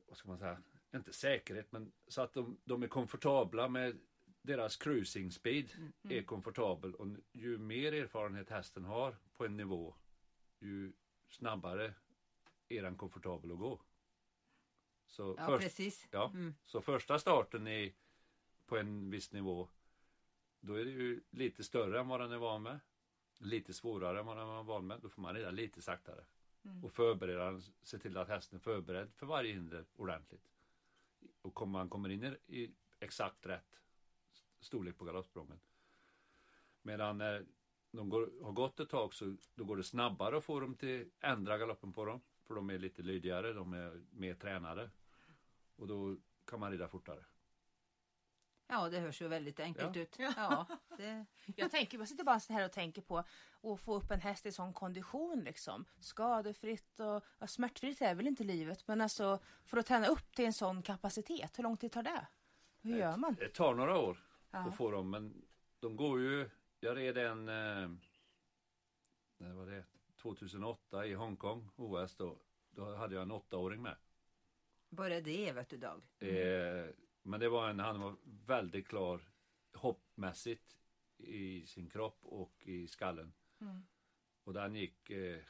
vad 0.07 0.17
ska 0.17 0.29
man 0.29 0.39
säga, 0.39 0.63
inte 0.95 1.13
säkerhet 1.13 1.73
men 1.73 1.93
så 2.09 2.23
att 2.23 2.35
de, 2.35 2.61
de 2.65 2.83
är 2.83 2.89
komfortabla 2.89 3.69
med 3.69 3.99
deras 4.43 4.77
cruising 4.77 5.31
speed 5.33 5.73
Mm. 5.77 5.93
är 6.19 6.23
komfortabel 6.23 6.95
och 6.95 7.07
ju 7.33 7.59
mer 7.59 7.93
erfarenhet 7.93 8.51
hästen 8.51 8.85
har 8.85 9.17
på 9.37 9.45
en 9.47 9.57
nivå 9.57 9.95
ju 10.59 10.93
snabbare 11.29 11.95
är 12.69 12.83
den 12.83 12.97
komfortabel 12.97 13.53
att 13.53 13.59
gå. 13.59 13.81
Så, 15.07 15.35
Ja, 15.39 15.47
först, 15.47 15.63
precis. 15.65 16.09
ja, 16.11 16.31
Mm. 16.35 16.55
så 16.65 16.81
första 16.81 17.19
starten 17.19 17.67
är 17.67 17.93
på 18.67 18.77
en 18.79 19.11
viss 19.11 19.33
nivå 19.33 19.69
då 20.61 20.75
är 20.75 20.85
det 20.85 20.91
ju 20.91 21.21
lite 21.31 21.65
större 21.65 22.01
än 22.01 22.09
vad 22.09 22.21
den 22.21 22.33
är 22.33 22.39
van 22.39 22.63
med. 22.63 22.81
Lite 23.39 23.75
svårare 23.75 24.21
än 24.21 24.27
vad 24.27 24.37
den 24.37 24.47
var 24.47 24.63
van 24.63 24.87
med. 24.87 25.01
Då 25.01 25.09
får 25.09 25.23
man 25.23 25.35
rida 25.35 25.51
lite 25.51 25.83
saktare. 25.83 26.25
Och 26.85 26.93
förbereda 26.93 27.61
se 27.83 27.99
till 27.99 28.17
att 28.17 28.29
hästen 28.29 28.57
är 28.57 28.61
förberedd 28.61 29.13
för 29.15 29.27
varje 29.27 29.53
hinder 29.53 29.85
ordentligt. 29.97 30.49
Och 31.43 31.55
kommer 31.55 31.73
man 31.79 31.89
kommer 31.89 32.09
in 32.09 32.25
i, 32.25 32.37
i 32.63 32.71
exakt 33.01 33.47
rätt 33.47 33.81
storlek 34.63 34.99
på 34.99 35.05
galoppsprången. 35.05 35.61
Medan 36.83 37.19
när 37.19 37.47
de 37.91 38.09
går, 38.09 38.31
har 38.45 38.53
gått 38.53 38.81
ett 38.81 38.89
tag 38.91 39.15
så 39.15 39.37
då 39.55 39.65
går 39.65 39.77
det 39.77 39.85
snabbare 39.85 40.37
att 40.37 40.45
få 40.45 40.61
dem 40.61 40.75
till 40.75 41.11
ändra 41.21 41.59
galoppen 41.59 41.93
på 41.93 42.05
dem. 42.05 42.21
För 42.47 42.55
de 42.55 42.71
är 42.71 42.79
lite 42.79 43.03
lydigare, 43.03 43.53
de 43.53 43.73
är 43.73 44.03
mer 44.11 44.35
tränade. 44.35 44.91
Och 45.77 45.87
då 45.87 46.17
kan 46.45 46.61
man 46.61 46.71
rida 46.71 46.89
fortare. 46.89 47.25
Ja, 48.67 48.89
det 48.89 48.99
hörs 48.99 49.23
ju 49.23 49.29
väldigt 49.29 49.61
enkelt 49.61 49.97
Ja. 49.97 50.03
ut. 50.03 50.17
Ja, 50.19 50.67
det, 50.97 51.27
Jag 51.57 51.71
tänker, 51.71 51.99
jag 51.99 52.09
sitter 52.09 52.25
bara 52.25 52.41
så 52.41 52.53
här 52.53 52.65
och 52.65 52.73
tänker 52.73 53.03
på 53.03 53.19
att 53.63 53.81
få 53.81 53.95
upp 53.95 54.11
en 54.11 54.21
häst 54.21 54.47
i 54.47 54.53
sån 54.53 54.73
kondition 54.73 55.41
liksom. 55.45 55.85
Skadefritt 56.01 57.01
och 57.01 57.25
ja, 57.39 57.47
smärtfritt 57.47 58.03
är 58.03 58.15
väl 58.15 58.27
inte 58.27 58.45
livet, 58.45 58.89
men 58.89 59.01
alltså 59.01 59.39
för 59.65 59.77
att 59.77 59.87
träna 59.87 60.07
upp 60.07 60.35
till 60.35 60.45
en 60.45 60.53
sån 60.53 60.83
kapacitet, 60.83 61.59
hur 61.59 61.63
lång 61.63 61.77
tid 61.77 61.93
tar 61.93 62.03
det? 62.03 62.27
Hur 62.81 62.97
gör 62.97 63.17
man? 63.17 63.35
Det 63.35 63.49
tar 63.49 63.75
några 63.75 63.99
år 63.99 64.19
Ja. 64.53 64.59
att 64.59 64.77
få 64.77 64.91
dem, 64.91 65.11
men 65.11 65.43
de 65.81 65.97
går 65.97 66.21
ju. 66.21 66.51
Jag 66.81 66.97
red 66.97 67.19
en, 67.19 67.49
eh, 67.49 67.91
när 69.37 69.53
var 69.53 69.67
det? 69.67 69.85
2008 70.17 71.07
i 71.07 71.15
Hongkong, 71.15 71.71
OS 71.77 72.17
då. 72.17 72.39
Då 72.71 72.95
hade 72.95 73.15
jag 73.15 73.23
en 73.23 73.31
åttaåring 73.31 73.83
med. 73.83 73.97
bara 74.89 75.21
det 75.21 75.53
vet 75.53 75.69
du 75.69 75.77
Dag. 75.77 76.03
Eh, 76.19 76.91
men 77.23 77.41
det 77.41 77.49
var 77.49 77.69
en, 77.69 77.79
han 77.79 78.01
var 78.01 78.17
väldigt 78.47 78.89
klar 78.89 79.21
hoppmässigt 79.75 80.77
i 81.17 81.67
sin 81.67 81.91
kropp 81.91 82.19
och 82.23 82.67
i 82.67 82.89
skallen. 82.89 83.33
Och 84.45 84.53
den 84.53 84.75
gick 84.75 85.11
eh, 85.11 85.41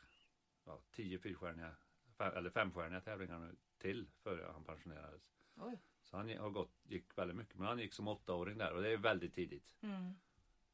ja, 0.64 0.82
tio 0.90 1.18
fyrstjärniga, 1.18 1.76
fem, 2.22 2.36
eller 2.36 2.50
femstjärniga 2.50 3.00
tävlingar 3.00 3.38
nu 3.38 3.56
till 3.78 4.08
före 4.22 4.52
han 4.52 4.64
pensionerades. 4.64 5.32
Oj. 5.56 5.78
Så 6.02 6.16
han 6.16 6.38
har 6.38 6.50
gått, 6.50 6.72
gick 6.82 7.18
väldigt 7.18 7.36
mycket, 7.36 7.58
men 7.58 7.66
han 7.66 7.78
gick 7.78 7.94
som 7.94 8.08
åttaåring 8.08 8.58
där 8.58 8.72
och 8.72 8.82
det 8.82 8.92
är 8.92 8.96
väldigt 8.96 9.34
tidigt. 9.34 9.76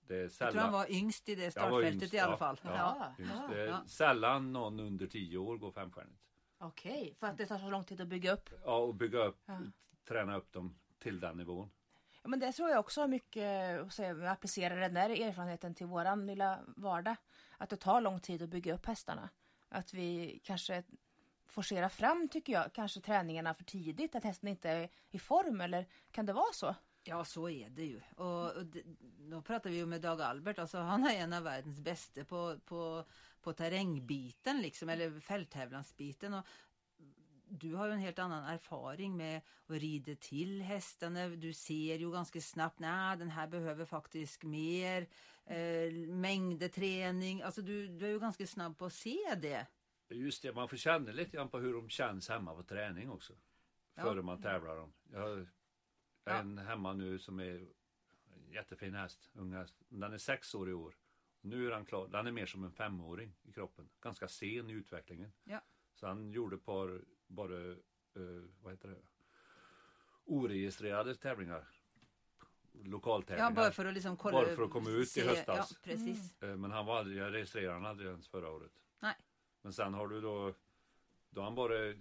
Det 0.00 0.16
är 0.16 0.22
Jag 0.22 0.32
sällan, 0.32 0.52
tror 0.52 0.62
han 0.62 0.72
var 0.72 0.90
yngst 0.90 1.28
i 1.28 1.34
det 1.34 1.42
Jag 1.42 1.52
startfältet 1.52 2.02
yngst, 2.02 2.14
i 2.14 2.18
alla 2.18 2.36
fall. 2.36 2.60
Ja, 2.62 3.14
Ja, 3.18 3.24
ja, 3.24 3.48
det 3.54 3.60
är 3.60 3.76
sällan 3.86 4.52
någon 4.52 4.80
under 4.80 5.06
tio 5.06 5.38
år 5.38 5.56
går 5.56 5.72
femstjärnigt. 5.72 6.22
Okej, 6.58 7.14
för 7.18 7.26
att 7.26 7.38
det 7.38 7.46
tar 7.46 7.58
så 7.58 7.70
lång 7.70 7.84
tid 7.84 8.00
att 8.00 8.08
bygga 8.08 8.32
upp. 8.32 8.50
Ja, 8.64 8.76
och 8.76 8.94
bygga 8.94 9.18
upp, 9.24 9.50
träna 10.04 10.36
upp 10.36 10.52
dem 10.52 10.78
till 10.98 11.20
den 11.20 11.36
nivån. 11.36 11.70
Ja, 12.22 12.28
men 12.28 12.40
det 12.40 12.52
tror 12.52 12.70
jag 12.70 12.80
också 12.80 13.06
mycket 13.06 13.80
att 13.80 13.92
säga. 13.92 14.30
Applicerar 14.30 14.76
den 14.80 14.94
där 14.94 15.10
erfarenheten 15.10 15.74
till 15.74 15.86
våran 15.86 16.26
lilla 16.26 16.60
vardag. 16.66 17.16
Att 17.58 17.70
det 17.70 17.76
tar 17.76 18.00
lång 18.00 18.20
tid 18.20 18.42
att 18.42 18.48
bygga 18.48 18.74
upp 18.74 18.86
hästarna. 18.86 19.28
Att 19.68 19.94
vi 19.94 20.40
kanske 20.44 20.84
forcera 21.48 21.88
fram, 21.88 22.28
tycker 22.28 22.52
jag, 22.52 22.72
kanske 22.72 23.00
träningarna 23.00 23.54
för 23.54 23.64
tidigt. 23.64 24.14
Att 24.14 24.24
hästen 24.24 24.48
inte 24.48 24.70
är 24.70 24.88
i 25.10 25.18
form, 25.18 25.60
eller 25.60 25.86
kan 26.10 26.26
det 26.26 26.32
vara 26.32 26.52
så? 26.52 26.74
Ja, 27.04 27.24
så 27.24 27.48
är 27.48 27.70
det 27.70 27.84
ju. 27.84 28.00
Och, 28.16 28.56
och 28.56 28.66
det, 28.66 28.82
då 29.18 29.42
pratar 29.42 29.70
vi 29.70 29.76
ju 29.76 29.86
med 29.86 30.00
Dag 30.00 30.20
Albert. 30.20 30.58
Alltså, 30.58 30.78
han 30.78 31.06
är 31.06 31.14
en 31.14 31.32
av 31.32 31.42
världens 31.42 31.80
bästa 31.80 32.24
på, 32.24 32.58
på, 32.64 33.04
på 33.40 33.52
terrängbiten, 33.52 34.60
liksom, 34.60 34.88
eller 34.88 35.20
fälttävlansbiten. 35.20 36.34
Och 36.34 36.46
du 37.48 37.74
har 37.74 37.86
ju 37.86 37.92
en 37.92 37.98
helt 37.98 38.18
annan 38.18 38.44
erfaring 38.44 39.16
med 39.16 39.40
att 39.66 39.76
rida 39.76 40.14
till 40.14 40.62
hästarna. 40.62 41.28
Du 41.28 41.52
ser 41.52 41.96
ju 41.96 42.12
ganska 42.12 42.40
snabbt, 42.40 42.78
nej 42.78 43.16
den 43.16 43.30
här 43.30 43.46
behöver 43.46 43.84
faktiskt 43.84 44.42
mer 44.42 45.08
eh, 45.46 45.92
mängder 46.08 46.68
träning. 46.68 47.42
Alltså 47.42 47.62
du, 47.62 47.88
du 47.88 48.06
är 48.06 48.10
ju 48.10 48.20
ganska 48.20 48.46
snabb 48.46 48.78
på 48.78 48.84
att 48.84 48.92
se 48.92 49.18
det. 49.36 49.66
Just 50.10 50.42
det, 50.42 50.52
man 50.52 50.68
får 50.68 50.76
känna 50.76 51.12
lite 51.12 51.30
grann 51.36 51.48
på 51.48 51.58
hur 51.58 51.72
de 51.74 51.88
känns 51.88 52.28
hemma 52.28 52.54
på 52.54 52.62
träning 52.62 53.10
också. 53.10 53.32
Ja. 53.94 54.02
Före 54.02 54.22
man 54.22 54.42
tävlar 54.42 54.76
dem. 54.76 54.92
Jag 55.12 55.20
har 55.20 55.28
har 55.28 55.46
Ja. 56.24 56.40
en 56.40 56.58
hemma 56.58 56.92
nu 56.92 57.18
som 57.18 57.40
är 57.40 57.68
en 58.34 58.52
jättefin 58.52 58.94
häst, 58.94 59.30
ung 59.34 59.52
häst. 59.52 59.74
Den 59.88 60.12
är 60.12 60.18
sex 60.18 60.54
år 60.54 60.70
i 60.70 60.72
år. 60.72 60.96
Nu 61.40 61.66
är 61.66 61.72
han 61.72 61.84
klar. 61.84 62.08
Den 62.08 62.26
är 62.26 62.32
mer 62.32 62.46
som 62.46 62.64
en 62.64 62.72
femåring 62.72 63.34
i 63.42 63.52
kroppen. 63.52 63.88
Ganska 64.00 64.28
sen 64.28 64.70
i 64.70 64.72
utvecklingen. 64.72 65.32
Ja. 65.44 65.60
Så 65.94 66.06
han 66.06 66.32
gjorde 66.32 66.56
ett 66.56 66.64
par, 66.64 67.04
bara, 67.26 67.70
eh, 67.70 67.76
vad 68.62 68.72
heter 68.72 68.88
det? 68.88 69.00
Oregistrerade 70.24 71.14
tävlingar. 71.14 71.68
Lokaltävlingar. 72.72 73.50
Ja, 73.50 73.54
bara 73.54 73.70
för 73.70 73.84
att 73.84 73.94
liksom 73.94 74.16
kolla. 74.16 74.32
Bara 74.38 74.56
för 74.56 74.62
att 74.62 74.70
komma 74.70 74.90
ut 74.90 75.16
i 75.16 75.20
höstas. 75.20 75.72
Ja, 75.72 75.78
precis. 75.84 76.42
Eh, 76.42 76.56
Men 76.56 76.70
han 76.70 76.86
var 76.86 76.98
aldrig, 76.98 77.18
jag 77.18 77.32
registrerade 77.34 77.72
han 77.74 77.86
aldrig 77.86 78.10
ens 78.10 78.28
förra 78.28 78.50
året. 78.50 78.72
Nej. 79.00 79.14
Men 79.68 79.72
sen 79.72 79.94
har 79.94 80.08
du 80.08 80.20
då, 80.20 80.54
då 81.30 81.40
är 81.40 81.44
han 81.44 81.54
bara 81.54 81.94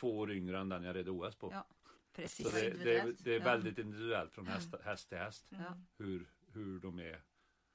två 0.00 0.18
år 0.18 0.32
yngre 0.32 0.58
än 0.60 0.68
den 0.68 0.82
jag 0.84 0.96
red 0.96 1.08
OS 1.08 1.34
på. 1.34 1.52
Ja, 1.52 1.66
precis. 2.12 2.46
Så 2.50 2.56
det, 2.56 2.70
det, 2.84 3.12
det 3.24 3.34
är 3.34 3.40
väldigt 3.40 3.78
individuellt 3.78 4.32
från 4.32 4.46
häst, 4.46 4.74
häst 4.84 5.08
till 5.08 5.18
häst. 5.18 5.46
Ja. 5.48 5.78
Hur, 5.98 6.30
hur 6.52 6.80
de 6.80 6.98
är. 6.98 7.22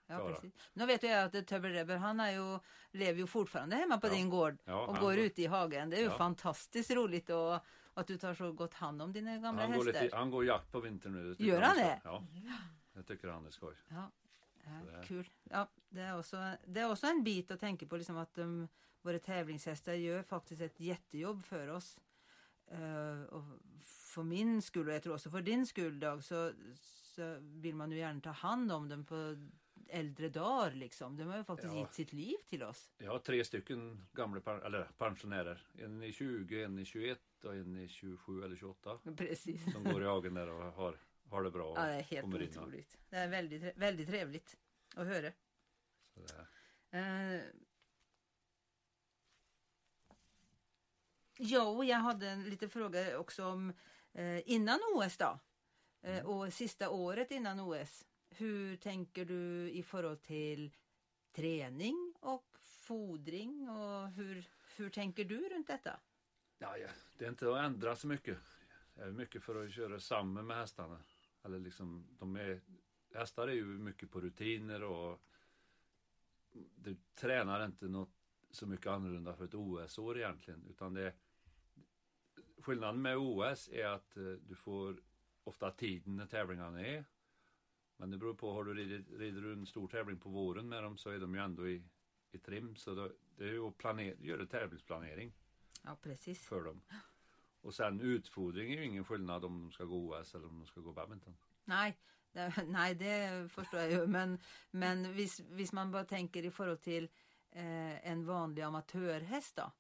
Ja, 0.08 0.18
klara. 0.18 0.34
precis. 0.34 0.54
Nu 0.74 0.86
vet 0.86 1.04
jag 1.04 1.24
att 1.36 1.48
Tubber 1.48 1.70
Rebber, 1.70 1.96
han 1.98 2.20
är 2.20 2.32
ju, 2.32 2.60
lever 2.92 3.20
ju 3.20 3.28
fortfarande 3.28 3.76
hemma 3.76 3.98
på 4.00 4.08
Ja. 4.08 4.12
din 4.12 4.30
gård 4.30 4.58
Ja, 4.66 4.86
och 4.88 4.96
går 4.96 5.02
går- 5.02 5.18
ute 5.18 5.42
i 5.42 5.46
hagen. 5.46 5.90
Det 5.90 5.98
är 5.98 6.04
ju 6.04 6.10
fantastiskt 6.10 6.92
roligt 6.92 7.30
och, 7.30 7.60
att 7.94 8.08
du 8.08 8.18
tar 8.18 8.34
så 8.34 8.52
gott 8.52 8.74
hand 8.74 9.02
om 9.02 9.14
dina 9.14 9.38
gamla 9.38 9.62
Han 9.62 9.72
går, 9.78 9.86
hästar. 9.86 10.04
lite, 10.04 10.16
han 10.16 10.32
går 10.32 10.46
jakt 10.46 10.72
på 10.72 10.80
vintern 10.80 11.14
nu. 11.14 11.36
Gör 11.46 11.62
han 11.62 11.78
det? 11.78 12.02
Ja. 12.04 12.24
Jag 12.94 13.06
tycker 13.08 13.28
han 13.28 13.46
är 13.46 13.50
skoj. 13.52 13.74
Ja, 13.90 14.12
ja, 14.94 15.04
kul. 15.04 15.30
Ja, 15.44 15.70
det, 15.90 16.02
är 16.02 16.20
också, 16.20 16.38
det 16.66 16.80
är 16.80 16.92
också 16.92 17.08
en 17.08 17.24
bit 17.24 17.52
att 17.52 17.60
tänka 17.60 17.86
på, 17.88 17.98
liksom 17.98 18.18
att 18.18 18.34
de, 18.34 18.68
våra 19.02 19.20
tävlingshästar 19.20 19.94
gör 19.94 20.24
faktiskt 20.24 20.62
ett 20.62 20.80
jättejobb 20.80 21.44
för 21.44 21.68
oss. 21.68 21.98
Eh, 22.68 23.22
och 23.24 23.44
för 23.82 24.24
min 24.24 24.62
skull, 24.62 24.88
och 24.88 24.94
jag 24.94 25.04
tror 25.04 25.14
också 25.14 25.30
för 25.30 25.42
din 25.42 25.66
skull 25.68 26.00
Dag, 26.00 26.24
så, 26.24 26.52
så 26.76 27.38
vill 27.42 27.76
man 27.76 27.92
ju 27.92 27.98
gärna 27.98 28.22
ta 28.22 28.30
hand 28.30 28.72
om 28.72 28.90
dem 28.90 29.06
på 29.06 29.36
äldre 29.90 30.30
dagar. 30.30 30.72
Liksom. 30.72 31.18
De 31.18 31.24
har 31.24 31.38
ju 31.38 31.44
faktiskt 31.44 31.74
Ja. 31.74 31.80
gett 31.80 31.94
sitt 31.94 32.14
liv 32.14 32.36
till 32.50 32.64
oss. 32.64 32.92
Jag 32.98 33.12
har 33.12 33.20
tre 33.20 33.44
stycken 33.44 34.08
gamla 34.14 34.42
eller 34.66 34.84
pensionärer. 34.98 35.68
En 35.78 36.04
är 36.04 36.12
20, 36.12 36.64
en 36.64 36.78
är 36.78 36.86
21 36.86 37.20
och 37.44 37.56
en 37.56 37.76
är 37.76 37.88
27 37.88 38.44
eller 38.44 38.56
28. 38.56 39.00
Precis. 39.18 39.74
Som 39.74 39.84
går 39.84 40.04
i 40.04 40.06
hagen 40.06 40.34
där 40.34 40.50
och 40.50 40.74
har, 40.74 41.00
har 41.30 41.44
det 41.44 41.52
bra. 41.52 41.66
Och 41.72 41.78
Ja, 41.78 41.86
det 41.86 41.94
är 41.94 42.02
helt 42.02 42.22
kommer 42.22 42.42
in 42.42 42.50
och- 42.50 42.58
otroligt. 42.64 42.98
Det 43.10 43.16
är 43.18 43.28
väldigt, 43.28 43.78
väldigt 43.78 44.08
trevligt 44.08 44.58
att 44.96 45.08
höra. 45.08 45.32
det 46.92 47.52
ja, 51.38 51.64
och 51.68 51.86
jag 51.86 51.98
hade 51.98 52.30
en 52.30 52.44
liten 52.44 52.70
fråga 52.70 53.20
också 53.20 53.46
om 53.46 53.74
eh, 54.14 54.50
innan 54.50 54.80
OS 54.96 55.18
då. 55.18 55.40
Eh, 56.02 56.26
och 56.26 56.54
sista 56.54 56.90
året 56.90 57.32
innan 57.32 57.60
OS. 57.60 58.06
Hur 58.30 58.76
tänker 58.78 59.26
du 59.26 59.70
i 59.72 59.84
förhållande 59.84 60.22
till 60.24 60.76
träning 61.32 62.14
och 62.20 62.58
fodring 62.60 63.70
och 63.70 64.10
hur, 64.10 64.50
hur 64.76 64.90
tänker 64.90 65.26
du 65.26 65.50
runt 65.50 65.68
detta? 65.68 66.00
Ja, 66.58 66.76
det 67.18 67.26
är 67.26 67.30
inte 67.30 67.52
att 67.52 67.66
ändra 67.66 67.96
så 67.96 68.08
mycket. 68.08 68.38
Jag 68.96 69.08
är 69.08 69.12
mycket 69.12 69.44
för 69.44 69.66
att 69.66 69.74
köra 69.74 70.00
samman 70.00 70.48
med 70.48 70.58
hästarna. 70.58 71.00
Eller 71.48 71.60
liksom, 71.60 72.08
de 72.20 72.36
är, 72.36 72.62
hästar 73.14 73.48
är 73.48 73.54
ju 73.54 73.66
mycket 73.66 74.12
på 74.12 74.22
rutiner 74.22 74.84
och 74.84 75.22
du 76.76 76.98
tränar 77.16 77.66
inte 77.66 77.88
något 77.88 78.14
så 78.52 78.68
mycket 78.68 78.88
annorlunda 78.88 79.36
för 79.36 79.46
ett 79.46 79.54
OS-år 79.54 80.18
egentligen. 80.18 80.66
Utan 80.70 80.94
det, 80.94 81.14
skillnaden 82.58 83.02
med 83.02 83.18
OS 83.18 83.70
är 83.70 83.86
att 83.86 84.18
eh, 84.18 84.24
du 84.24 84.56
får 84.56 85.02
ofta 85.44 85.72
tiden 85.72 86.16
när 86.16 86.26
tävlingarna 86.26 86.86
är. 86.86 87.06
Men 87.98 88.12
det 88.12 88.18
beror 88.18 88.34
på, 88.34 88.54
har 88.54 88.64
du 88.64 88.74
ridit, 88.74 89.10
rider 89.12 89.42
du 89.42 89.54
en 89.54 89.66
stor 89.66 89.88
tävling 89.88 90.20
på 90.20 90.30
våren 90.30 90.70
med 90.70 90.84
dem 90.84 90.98
så 90.98 91.10
är 91.10 91.20
de 91.20 91.36
ju 91.36 91.42
ändå 91.42 91.70
i, 91.70 91.84
i 92.32 92.38
trim. 92.40 92.76
Så 92.76 92.96
då, 92.96 93.12
det 93.38 93.44
är 93.44 93.52
ju 93.52 93.68
att 93.68 93.78
planera, 93.78 94.16
göra 94.20 94.46
tävlingsplanering 94.46 95.34
Ja, 95.84 95.98
precis. 96.02 96.48
för 96.48 96.64
dem. 96.64 96.82
Och 97.62 97.76
sen 97.76 98.02
utfodring 98.02 98.72
är 98.74 98.78
ju 98.78 98.86
ingen 98.86 99.06
skillnad 99.06 99.46
om 99.46 99.62
de 99.62 99.72
ska 99.72 99.84
gå 99.84 99.96
OS 100.20 100.36
eller 100.36 100.48
om 100.48 100.60
de 100.60 100.66
ska 100.66 100.82
gå 100.82 100.92
badminton. 100.94 101.38
Nej, 101.66 101.98
det, 102.32 102.54
nej, 102.68 102.96
det 102.96 103.50
förstår 103.52 103.80
jag 103.80 103.92
ju. 103.92 104.08
Men, 104.08 104.40
men 104.72 105.14
hvis 105.50 105.72
man 105.74 105.92
bara 105.92 106.04
tänker 106.06 106.46
i 106.46 106.52
förhållande 106.52 106.82
till 106.84 107.04
eh, 107.52 108.08
en 108.12 108.26
vanlig 108.26 108.62
amatörhäst 108.62 109.56
då? 109.56 109.72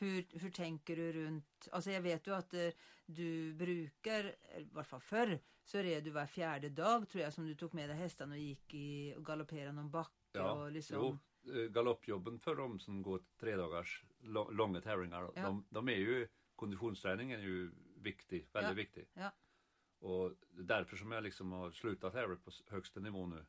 Hur, 0.00 0.26
hur 0.32 0.50
tänker 0.50 0.96
du 0.96 1.12
runt, 1.12 1.68
alltså 1.72 1.90
jag 1.90 2.00
vet 2.00 2.26
ju 2.26 2.34
att 2.34 2.54
eh, 2.54 2.68
du 3.06 3.54
brukar, 3.54 4.24
i 4.58 4.68
varje 4.72 4.84
fall 4.84 5.00
förr, 5.00 5.40
så 5.64 5.78
är 5.78 6.00
du 6.00 6.10
var 6.10 6.26
fjärde 6.26 6.68
dag 6.68 7.08
tror 7.08 7.24
jag 7.24 7.32
som 7.32 7.46
du 7.46 7.54
tog 7.54 7.74
med 7.74 7.88
dig 7.90 7.96
hästarna 7.96 8.32
och 8.34 8.38
gick 8.40 8.74
i 8.74 9.14
och 9.16 9.26
galopperade 9.26 9.72
någon 9.72 9.90
backe 9.90 10.12
Ja, 10.32 10.52
och 10.52 10.72
liksom. 10.72 11.18
jo, 11.42 11.52
eh, 11.54 11.68
galoppjobben 11.68 12.38
för 12.38 12.54
de 12.56 12.78
som 12.80 13.02
går 13.02 13.22
tre 13.40 13.56
dagars 13.56 14.04
långa 14.50 14.80
tävlingar, 14.80 15.30
Ja. 15.34 15.42
de, 15.42 15.64
de 15.70 15.88
är 15.88 15.96
ju, 15.96 16.28
konditionsträningen 16.58 17.40
är 17.40 17.44
ju 17.44 17.70
viktig, 17.96 18.48
väldigt 18.52 18.70
Ja. 18.70 18.74
viktig. 18.74 19.08
Ja. 19.14 19.30
Och 19.98 20.32
det 20.50 20.60
är 20.60 20.78
därför 20.78 20.96
som 20.96 21.12
jag 21.12 21.22
liksom 21.22 21.52
har 21.52 21.70
slutat 21.70 22.12
tävla 22.12 22.36
på 22.36 22.50
högsta 22.66 23.00
nivå 23.00 23.26
nu. 23.26 23.46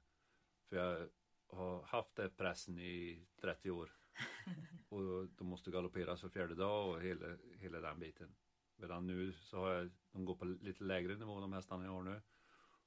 För 0.67 0.75
jag 0.75 1.09
har 1.47 1.83
haft 1.83 2.15
den 2.15 2.31
pressen 2.31 2.79
i 2.79 3.25
30 3.41 3.71
år. 3.71 3.91
och 4.89 5.27
de 5.27 5.47
måste 5.47 5.71
galopperas 5.71 6.21
för 6.21 6.29
fjärde 6.29 6.55
dag 6.55 6.89
och 6.89 7.01
hela, 7.01 7.37
hela 7.57 7.79
den 7.81 7.99
biten. 7.99 8.35
Medan 8.75 9.07
nu 9.07 9.33
så 9.33 9.57
har 9.57 9.73
jag, 9.73 9.91
de 10.11 10.25
går 10.25 10.35
på 10.35 10.45
lite 10.45 10.83
lägre 10.83 11.15
nivå 11.17 11.39
de 11.39 11.53
hästarna 11.53 11.85
jag 11.85 11.91
har 11.91 12.03
nu. 12.03 12.21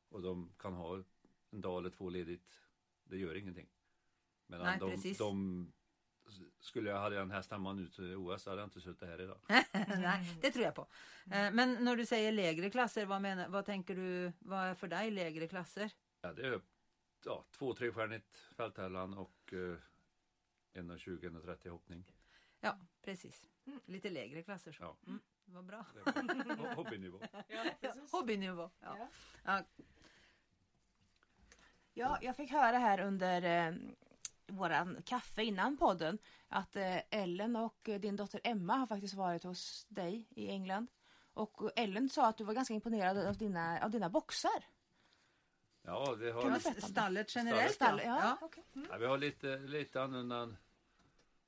Och 0.08 0.22
de 0.22 0.52
kan 0.58 0.72
ha 0.72 1.02
en 1.50 1.60
dag 1.60 1.78
eller 1.78 1.90
två 1.90 2.10
ledigt. 2.10 2.60
Det 3.04 3.16
gör 3.16 3.34
ingenting. 3.34 3.68
Medan 4.46 4.66
Nej, 4.66 4.78
de, 4.78 4.90
precis. 4.90 5.18
de 5.18 5.72
skulle 6.60 6.90
jag, 6.90 7.00
hade 7.00 7.14
jag 7.14 7.22
en 7.22 7.30
häst 7.30 7.50
hemma 7.50 7.72
nu 7.72 7.88
till 7.88 8.16
OS 8.16 8.42
så 8.42 8.50
hade 8.50 8.62
jag 8.62 8.66
inte 8.66 8.80
suttit 8.80 9.08
här 9.08 9.20
idag. 9.20 9.38
Nej, 9.98 10.38
det 10.40 10.50
tror 10.50 10.64
jag 10.64 10.74
på. 10.74 10.86
Eh, 11.32 11.52
Men 11.52 11.84
när 11.84 11.96
du 11.96 12.06
säger 12.06 12.32
lägre 12.32 12.70
klasser, 12.70 13.06
vad, 13.06 13.22
menar, 13.22 13.48
vad 13.48 13.66
tänker 13.66 13.94
du, 13.94 14.32
vad 14.38 14.58
är 14.60 14.74
för 14.74 14.88
dig 14.88 15.10
lägre 15.10 15.48
klasser? 15.48 15.90
Ja, 16.20 16.32
det 16.32 16.46
är 16.46 16.60
ja, 17.24 17.44
två 17.50 17.74
trestjärnigt 17.74 18.38
fälttävlan 18.56 19.14
och 19.18 19.52
eh, 19.52 19.76
1,20-1,30 20.74 21.68
hoppning. 21.68 22.04
Ja, 22.60 22.78
precis. 23.02 23.48
Lite 23.86 24.10
lägre 24.10 24.42
klasser 24.42 24.72
så. 24.72 24.82
Ja. 24.82 24.96
Mm, 25.06 25.20
vad 25.44 25.64
bra. 25.64 25.84
Var 26.04 26.74
hobbynivå. 26.74 27.20
Ja. 27.80 27.94
Hobbynivå. 28.12 28.70
Ja. 28.80 28.96
Ja. 28.98 29.08
Ja. 29.44 29.64
Ja, 31.94 32.18
jag 32.22 32.36
fick 32.36 32.50
höra 32.50 32.78
här 32.78 33.00
under 33.00 33.42
eh, 33.42 33.74
våran 34.56 35.02
kaffe 35.04 35.42
innan 35.44 35.76
podden 35.76 36.18
att 36.48 36.76
eh, 36.76 36.98
Ellen 37.10 37.56
och 37.56 37.88
din 38.00 38.16
dotter 38.16 38.40
Emma 38.44 38.76
har 38.76 38.86
faktiskt 38.86 39.14
varit 39.14 39.44
hos 39.44 39.86
dig 39.88 40.28
i 40.30 40.48
England. 40.48 40.86
Och 41.34 41.70
Ellen 41.76 42.08
sa 42.08 42.28
att 42.28 42.38
du 42.38 42.44
var 42.44 42.54
ganska 42.54 42.74
imponerad 42.74 43.26
av 43.26 43.36
dina, 43.36 43.80
av 43.84 43.90
dina 43.90 44.08
boxar. 44.08 44.64
Ja, 45.82 46.16
det 46.16 46.32
Kan 46.32 46.52
har? 46.52 46.80
Stallet 46.80 47.36
generellt 47.36 47.74
Stall, 47.74 47.98
ja. 47.98 48.04
ja, 48.04 48.18
ja. 48.22 48.38
okej. 48.40 48.64
Mm. 48.74 48.88
ja, 48.90 48.98
vi 48.98 49.06
har 49.06 49.18
lite, 49.18 49.58
lite 49.58 50.02
annorlunda 50.02 50.36
än 50.36 50.56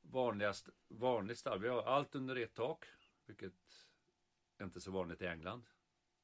vanligast, 0.02 0.68
vanligt 0.88 1.38
stall. 1.38 1.60
Vi 1.60 1.68
har 1.68 1.82
allt 1.82 2.14
under 2.14 2.36
ett 2.36 2.54
tak, 2.54 2.86
vilket 3.26 3.52
är 4.58 4.64
inte 4.64 4.80
så 4.80 4.90
vanligt 4.90 5.22
i 5.22 5.26
England. 5.26 5.62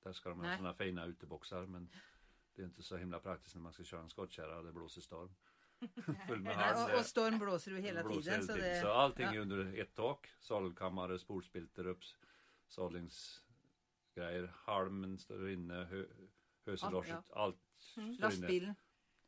Där 0.03 0.13
ska 0.13 0.29
de 0.29 0.41
ha 0.41 0.47
Nej. 0.47 0.57
sådana 0.57 0.75
fina 0.75 1.05
uteboxar, 1.05 1.67
men 1.67 1.91
det 2.55 2.63
är 2.63 2.67
inte 2.67 2.83
så 2.83 2.97
himla 2.97 3.21
praktiskt 3.21 3.55
när 3.55 3.63
man 3.63 3.73
ska 3.73 3.85
köra 3.85 4.01
en 4.01 4.11
skottkärra 4.11 4.59
och 4.59 4.65
det 4.65 4.73
blåser 4.73 5.01
storm. 5.01 5.35
Full 6.29 6.41
med 6.41 6.57
halm. 6.57 6.93
och, 6.93 6.99
och 6.99 7.07
storm 7.07 7.39
blåser 7.39 7.71
du 7.71 7.79
hela 7.81 8.03
blåser 8.03 8.31
tiden. 8.31 8.47
Så 8.47 8.57
det, 8.57 8.81
så 8.81 8.93
allting 8.93 9.27
ja. 9.27 9.35
är 9.35 9.39
under 9.39 9.79
ett 9.81 9.95
tak. 9.95 10.29
Sadelkammare, 10.41 11.19
spolspilter, 11.19 11.87
uppsadlingsgrejer. 11.87 14.53
Halmen 14.55 15.19
står 15.19 15.51
inne, 15.51 15.75
hö, 15.75 16.05
höselåset, 16.67 17.31
allt 17.31 17.57
står 17.79 18.51
inne. 18.51 18.75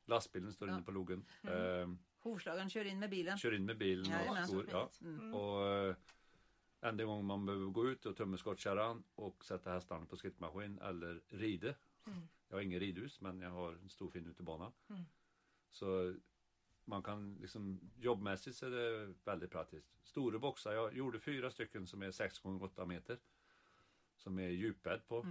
Lastbilen, 0.06 0.52
står 0.52 0.68
Ja. 0.68 0.74
inne 0.74 0.82
på 0.82 0.90
logen. 0.90 1.24
Ehm, 1.42 1.98
hovslagaren 2.18 2.70
kör 2.70 2.84
in 2.84 2.98
med 2.98 3.10
bilen. 3.10 3.38
kör 3.38 3.54
in 3.54 3.64
med 3.64 3.78
bilen 3.78 4.28
och 4.28 4.36
skor. 4.48 4.66
Ja. 4.70 4.90
Mm. 5.00 5.34
Och 5.34 5.66
eh, 5.68 5.96
enda 6.80 7.04
gången 7.04 7.24
man 7.24 7.46
behöver 7.46 7.66
gå 7.66 7.88
ut 7.90 8.06
och 8.06 8.16
tömma 8.16 8.36
skottkärran 8.36 9.04
och 9.14 9.44
sätta 9.44 9.72
hästarna 9.72 10.06
på 10.06 10.16
skrittmaskin 10.16 10.78
eller 10.78 11.22
rida. 11.28 11.74
Jag 12.48 12.56
har 12.56 12.60
ingen 12.62 12.80
ridhus 12.80 13.20
men 13.20 13.40
jag 13.40 13.50
har 13.50 13.72
en 13.72 13.88
stor 13.88 14.10
fin 14.10 14.26
utebana. 14.26 14.72
Så 15.70 16.14
man 16.84 17.02
kan 17.02 17.34
liksom 17.34 17.80
jobbmässigt 17.96 18.56
så 18.56 18.66
är 18.66 18.70
det 18.70 19.14
väldigt 19.24 19.50
praktiskt. 19.50 20.06
Stora 20.06 20.38
boxar, 20.38 20.72
jag 20.72 20.96
gjorde 20.96 21.20
fyra 21.20 21.50
stycken 21.50 21.86
som 21.86 22.02
är 22.02 22.10
6 22.10 22.34
x 22.36 22.44
8 22.44 22.86
meter. 22.86 23.18
Som 24.16 24.38
är 24.38 24.48
djupbädd 24.48 25.06
på. 25.06 25.26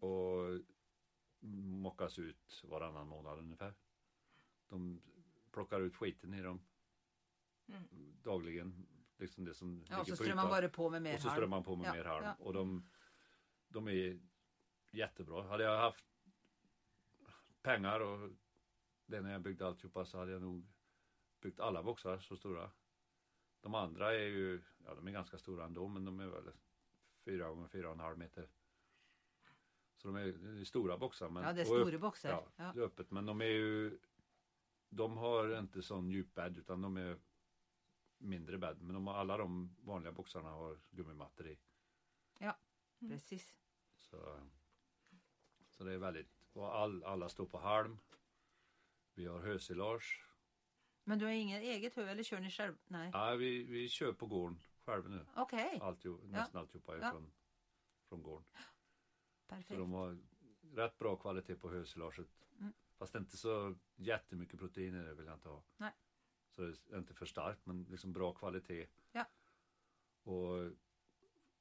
Och 0.00 0.60
mockas 1.40 2.18
ut 2.18 2.62
varannan 2.64 3.06
månad 3.08 3.38
ungefär. 3.38 3.74
De 4.68 5.02
plockar 5.50 5.80
ut 5.80 5.96
skiten 5.96 6.34
i 6.34 6.42
dem 6.42 6.60
dagligen. 8.22 8.86
Liksom 9.18 9.44
det 9.44 9.54
som 9.54 9.84
Ja, 9.90 10.00
och 10.00 10.06
så 10.06 10.16
strömmar 10.16 10.42
man 10.42 10.48
bara 10.50 10.68
på 10.68 10.90
med 10.90 11.02
mer 11.02 11.14
Och 11.14 11.20
så 11.20 11.28
strömmar 11.30 11.56
man 11.56 11.64
på 11.64 11.76
med 11.76 11.86
Ja, 11.86 11.92
mer 11.92 12.04
halm. 12.04 12.24
ja. 12.24 12.34
Och 12.38 12.52
de, 12.52 12.88
de 13.68 13.88
är 13.88 14.20
jättebra. 14.90 15.42
Hade 15.42 15.64
jag 15.64 15.78
haft 15.78 16.04
pengar 17.62 18.00
och 18.00 18.30
det 19.06 19.20
när 19.20 19.32
jag 19.32 19.40
byggde 19.42 19.66
alltihopa 19.66 20.04
så 20.04 20.18
hade 20.18 20.32
jag 20.32 20.42
nog 20.42 20.66
byggt 21.40 21.60
alla 21.60 21.82
boxar 21.82 22.18
så 22.18 22.36
stora. 22.36 22.70
De 23.60 23.74
andra 23.74 24.14
är 24.14 24.24
ju, 24.26 24.62
ja 24.84 24.94
de 24.94 25.06
är 25.08 25.12
ganska 25.12 25.38
stora 25.38 25.64
ändå 25.64 25.88
men 25.88 26.04
de 26.04 26.20
är 26.20 26.26
väl 26.26 26.52
fyra 27.24 27.48
gånger 27.48 27.68
fyra 27.68 27.88
och 27.88 27.94
en 27.94 28.00
halv 28.00 28.18
meter. 28.18 28.48
Så 29.96 30.08
de 30.08 30.16
är, 30.16 30.64
stora 30.64 30.98
boxar. 30.98 31.28
Men, 31.28 31.42
Ja, 31.42 31.52
det 31.52 31.60
är 31.62 31.70
och 31.70 31.76
upp- 31.80 31.86
stora 31.88 31.98
boxar. 31.98 32.30
Ja, 32.30 32.46
Ja. 32.56 32.72
det 32.74 32.80
är 32.80 32.84
öppet. 32.84 33.10
Men 33.10 33.26
de 33.26 33.40
är 33.40 33.44
ju 33.44 33.98
De 34.88 35.16
har 35.16 35.58
inte 35.58 35.82
sån 35.82 36.10
djup 36.10 36.34
bädd 36.34 36.58
utan 36.58 36.82
de 36.82 36.96
är 36.96 37.18
mindre 38.18 38.58
bädd. 38.58 38.82
Men 38.82 38.94
de 38.94 39.06
har, 39.06 39.14
alla 39.14 39.36
de 39.36 39.76
vanliga 39.80 40.12
boxarna 40.12 40.48
har 40.50 40.78
gummimattor 40.90 41.46
i. 41.48 41.58
Precis. 43.08 43.56
Så, 43.96 44.40
så 45.70 45.84
det 45.84 45.92
är 45.92 45.98
väldigt, 45.98 46.46
och 46.52 46.74
all, 46.76 47.04
alla 47.04 47.28
står 47.28 47.46
på 47.46 47.58
halm. 47.58 47.98
Vi 49.14 49.26
har 49.26 49.40
hösilage. 49.40 50.26
Men 51.04 51.18
du 51.18 51.24
har 51.24 51.32
ingen 51.32 51.62
eget 51.62 51.96
huvud 51.96 52.10
eller 52.10 52.22
kör 52.22 52.40
ni 52.40 52.50
själv? 52.50 52.74
Nej. 52.86 53.10
Ja, 53.12 53.34
vi, 53.34 53.64
vi 53.64 53.88
kör 53.88 54.12
på 54.12 54.26
gården 54.26 54.60
själva 54.84 55.08
nu. 55.08 55.26
Okej, 55.36 55.78
Alltihop, 55.82 56.24
nästan 56.24 56.60
alltihopa 56.60 56.96
är 56.96 57.00
Ja. 57.00 57.10
från, 57.10 57.32
från 58.08 58.22
gården. 58.22 58.44
Så 58.52 59.48
perfekt. 59.48 59.78
de 59.80 59.92
har 59.92 60.18
rätt 60.74 60.98
bra 60.98 61.16
kvalitet 61.16 61.54
på 61.56 61.70
hösilaget. 61.70 62.28
Mm. 62.58 62.72
Fast 62.98 63.14
inte 63.14 63.36
så 63.36 63.74
jättemycket 63.96 64.58
protein 64.58 64.94
i 64.94 65.04
det 65.04 65.14
vill 65.14 65.26
jag 65.26 65.34
inte 65.34 65.48
ha. 65.48 65.64
Nej. 65.76 65.92
Så 66.50 66.62
det 66.62 66.92
är 66.92 66.98
inte 66.98 67.14
för 67.14 67.26
starkt 67.26 67.66
men 67.66 67.84
liksom 67.84 68.12
bra 68.12 68.34
kvalitet. 68.34 68.86
Ja. 69.12 69.24
Och 70.22 70.72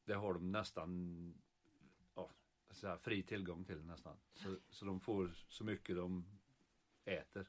det 0.04 0.14
har 0.14 0.34
de 0.34 0.52
nästan 0.52 1.42
ja, 2.16 2.32
så 2.72 2.88
här, 2.88 2.98
fri 2.98 3.24
tillgång 3.24 3.66
till 3.66 3.86
nästan. 3.86 4.18
Så, 4.34 4.58
så 4.70 4.86
de 4.86 5.00
får 5.00 5.34
så 5.48 5.64
mycket 5.64 5.96
de 5.96 6.40
äter. 7.06 7.48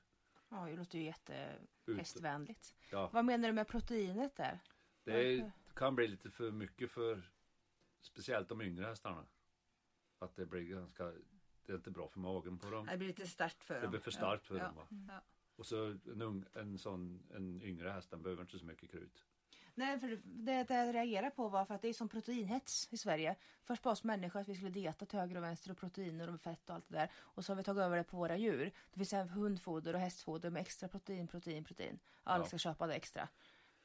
Ja, 0.48 0.66
det 0.66 0.76
låter 0.76 0.98
ju 0.98 1.04
jättehästvänligt. 1.04 2.74
Ja, 2.90 3.10
Vad 3.12 3.24
menar 3.24 3.48
du 3.48 3.52
med 3.54 3.68
proteinet 3.68 4.36
där? 4.36 4.58
det 5.04 5.52
kan 5.74 5.94
bli 5.94 6.08
lite 6.08 6.30
för 6.30 6.50
mycket 6.50 6.90
för 6.90 7.30
speciellt 8.00 8.48
de 8.48 8.60
yngre 8.62 8.84
hästarna. 8.86 9.26
Att 10.18 10.36
det 10.36 10.46
blir 10.46 10.62
ganska, 10.62 11.04
det 11.66 11.72
är 11.72 11.76
inte 11.76 11.90
bra 11.90 12.08
för 12.08 12.20
magen 12.20 12.58
på 12.58 12.70
dem. 12.70 12.86
Det 12.86 12.96
blir 12.96 13.08
lite 13.08 13.26
starkt 13.26 13.64
för 13.64 13.74
Det 13.74 13.80
dem. 13.80 13.90
blir 13.90 14.00
för 14.00 14.10
starkt 14.10 14.46
för 14.46 14.56
ja. 14.58 14.64
dem 14.64 14.74
va. 14.74 14.86
Ja. 15.08 15.22
Och 15.56 15.66
så 15.66 15.86
en, 15.86 16.22
ung, 16.22 16.44
en 16.52 16.78
sån 16.78 17.26
en 17.34 17.62
yngre 17.62 17.90
häst 17.90 18.10
den 18.10 18.22
behöver 18.22 18.42
inte 18.42 18.58
så 18.58 18.64
mycket 18.64 18.90
krut. 18.90 19.24
Nej, 19.74 20.00
för 20.00 20.08
det, 20.24 20.64
det 20.64 20.74
jag 20.74 20.94
reagerar 20.94 21.30
på 21.30 21.48
var 21.48 21.64
för 21.64 21.74
att 21.74 21.82
det 21.82 21.88
är 21.88 21.92
som 21.92 22.08
proteinhets 22.08 22.88
i 22.92 22.96
Sverige. 22.96 23.37
Först 23.64 23.82
på 23.82 23.90
oss 23.90 24.04
människor 24.04 24.40
att 24.40 24.48
vi 24.48 24.54
skulle 24.54 24.70
dieta 24.70 25.06
till 25.06 25.18
höger 25.18 25.37
och 25.37 25.42
vänster 25.42 25.70
och 25.70 25.76
proteiner 25.78 26.35
och 26.35 26.40
fett 26.40 26.68
och 26.70 26.74
allt 26.74 26.88
det 26.88 26.96
där. 26.96 27.11
Och 27.14 27.44
så 27.44 27.52
har 27.52 27.56
vi 27.56 27.62
tagit 27.62 27.80
över 27.82 27.96
det 27.96 28.04
på 28.04 28.16
våra 28.16 28.37
djur. 28.37 28.72
Det 28.92 28.98
finns 28.98 29.12
även 29.12 29.28
hundfoder 29.28 29.94
och 29.94 30.00
hästfoder 30.00 30.50
med 30.50 30.61
extra 30.61 30.88
protein, 30.88 31.28
protein, 31.28 31.64
protein. 31.64 31.98
Alla 32.22 32.44
Ja. 32.44 32.48
ska 32.48 32.58
köpa 32.58 32.87
det 32.87 32.94
extra. 32.94 33.28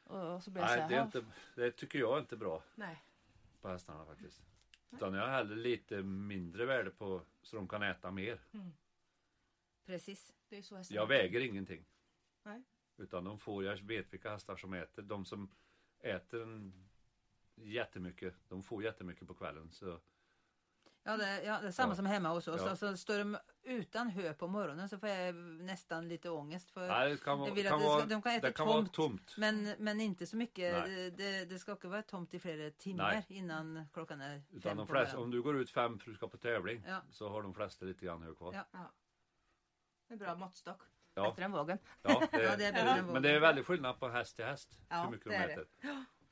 Och 0.04 0.43
så 0.43 0.52
blir 0.52 0.63
Nej, 0.63 0.76
så 0.76 0.82
här, 0.82 0.89
det, 0.89 0.95
är 0.95 1.04
inte, 1.04 1.26
det 1.56 1.71
tycker 1.71 2.00
jag 2.00 2.19
inte 2.19 2.36
är 2.36 2.38
bra 2.38 2.63
nej. 2.76 3.04
på 3.62 3.67
hästarna 3.69 4.06
faktiskt. 4.06 4.41
Utan 4.91 5.13
jag 5.13 5.21
har 5.21 5.30
hellre 5.30 5.56
lite 5.56 6.04
mindre 6.04 6.65
värde 6.65 6.89
på 6.89 7.21
så 7.41 7.56
de 7.56 7.67
kan 7.67 7.84
äta 7.84 8.12
mer. 8.12 8.39
Precis. 9.86 10.34
Det 10.50 10.58
är 10.58 10.62
så 10.62 10.76
hästar 10.76 10.95
Jag 10.95 11.08
väger 11.08 11.39
ingenting. 11.41 11.86
Nej. 12.43 12.63
Utan 12.97 13.23
de 13.23 13.39
får, 13.39 13.63
jag 13.65 13.78
vet 13.78 14.13
vilka 14.13 14.32
hästar 14.32 14.56
som 14.56 14.73
äter. 14.73 15.02
De 15.02 15.26
som 15.26 15.50
äter 16.01 16.41
en 16.41 16.73
jättemycket, 17.55 18.36
de 18.49 18.63
får 18.63 18.83
jättemycket 18.83 19.27
på 19.27 19.33
kvällen. 19.33 19.71
Så 19.71 19.99
Ja, 21.03 21.17
det, 21.17 21.43
ja, 21.43 21.60
det 21.62 21.67
är 21.67 21.71
samma 21.71 21.91
Ja. 21.91 21.95
som 21.95 22.05
hemma 22.05 22.29
hos 22.29 22.47
oss. 22.47 22.62
Ja. 22.62 22.69
Alltså, 22.69 22.97
står 22.97 23.17
de 23.17 23.38
utan 23.63 24.10
hö 24.10 24.33
på 24.33 24.47
morgonen 24.47 24.89
så 24.89 24.97
får 24.99 25.10
jag 25.10 25.36
nästan 25.36 26.07
lite 26.07 26.29
ångest. 26.29 26.71
För 26.71 26.88
nej, 26.88 27.10
det 27.10 27.23
kan 27.23 27.39
vara, 27.39 27.53
vill 27.53 27.65
kan 27.65 27.73
att 27.73 27.79
det 27.81 27.88
vara, 27.88 28.05
de 28.05 28.21
kan 28.21 28.31
äta 28.31 28.47
det 28.47 28.53
kan 28.53 28.67
tomt, 28.67 28.93
tomt. 28.93 29.36
Men, 29.38 29.73
men 29.79 30.01
inte 30.01 30.25
så 30.25 30.38
mycket. 30.38 30.86
Det, 30.86 31.10
det, 31.10 31.45
det 31.45 31.60
ska 31.60 31.73
också 31.73 31.88
vara 31.88 32.01
tomt 32.01 32.33
i 32.33 32.39
flera 32.39 32.71
timmar 32.71 33.12
Nej. 33.13 33.25
innan 33.29 33.86
klockan 33.93 34.21
är 34.21 34.43
Utan 34.49 34.62
fem 34.62 34.77
de 34.77 34.88
flesta, 34.88 35.19
om 35.19 35.31
du 35.31 35.41
går 35.41 35.57
ut 35.57 35.69
fem 35.69 35.99
för 35.99 36.10
att 36.10 36.13
du 36.13 36.17
ska 36.17 36.27
på 36.27 36.38
tävling 36.38 36.83
Ja. 36.88 37.01
så 37.12 37.29
har 37.29 37.41
de 37.41 37.53
flesta 37.53 37.86
lite 37.86 38.05
grann 38.05 38.21
hö 38.21 38.36
kvar. 38.36 38.53
Ja. 38.53 38.65
Ja. 38.71 38.91
Det 40.07 40.13
är 40.13 40.17
bra 40.17 40.36
måttstock. 40.36 40.81
Ja. 41.17 41.30
Bättre 41.30 41.43
än 41.45 41.51
vågen. 41.51 41.77
Ja, 42.01 42.27
det, 42.32 42.43
Ja, 42.43 42.56
det 42.58 42.65
är 42.65 42.97
än 42.99 43.06
men 43.06 43.21
det 43.21 43.30
är 43.32 43.39
väldigt 43.39 43.65
skillnad 43.65 43.99
på 43.99 44.08
häst 44.10 44.36
till 44.36 44.45
häst. 44.45 44.80
Ja, 44.89 45.03
hur 45.03 45.12
mycket 45.12 45.25
det 45.32 45.47
de 45.47 45.53
äter. 45.53 45.65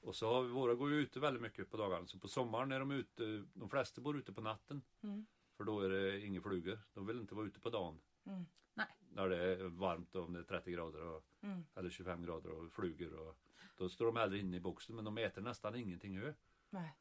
Och 0.02 0.16
så 0.16 0.34
har 0.34 0.44
vi, 0.44 0.50
våra 0.50 0.74
går 0.76 0.90
ju 0.90 0.96
ute 0.96 1.20
väldigt 1.20 1.42
mycket 1.44 1.72
på 1.72 1.78
dagarna. 1.78 2.08
Så 2.08 2.20
på 2.20 2.28
sommaren 2.28 2.72
är 2.72 2.80
de 2.80 2.92
ute, 2.92 3.46
de 3.54 3.70
flesta 3.70 4.02
bor 4.02 4.18
ute 4.18 4.34
på 4.34 4.42
natten. 4.42 4.82
Mm. 5.04 5.26
För 5.58 5.64
då 5.64 5.80
är 5.82 5.90
det 5.90 6.20
inga 6.26 6.42
flugor. 6.42 6.80
De 6.94 7.06
vill 7.06 7.20
inte 7.20 7.36
vara 7.36 7.46
ute 7.46 7.60
på 7.60 7.70
dagen. 7.70 8.00
Mm. 8.26 8.46
Nej. 8.74 8.88
När 9.10 9.30
det 9.30 9.38
är 9.38 9.64
varmt 9.64 10.16
och 10.16 10.24
om 10.26 10.34
det 10.34 10.40
är 10.40 10.44
30 10.44 10.72
grader 10.72 11.02
och, 11.02 11.24
Mm. 11.42 11.66
eller 11.76 11.90
25 11.90 12.26
grader 12.26 12.50
och 12.52 12.72
flugor. 12.74 13.14
Och, 13.14 13.38
då 13.78 13.90
står 13.90 14.06
de 14.06 14.16
hellre 14.16 14.38
inne 14.40 14.58
i 14.58 14.60
boxen 14.60 14.96
men 14.96 15.06
de 15.06 15.18
äter 15.18 15.42
nästan 15.42 15.76
ingenting 15.76 16.18
hö. 16.20 16.34
Nej. 16.70 16.96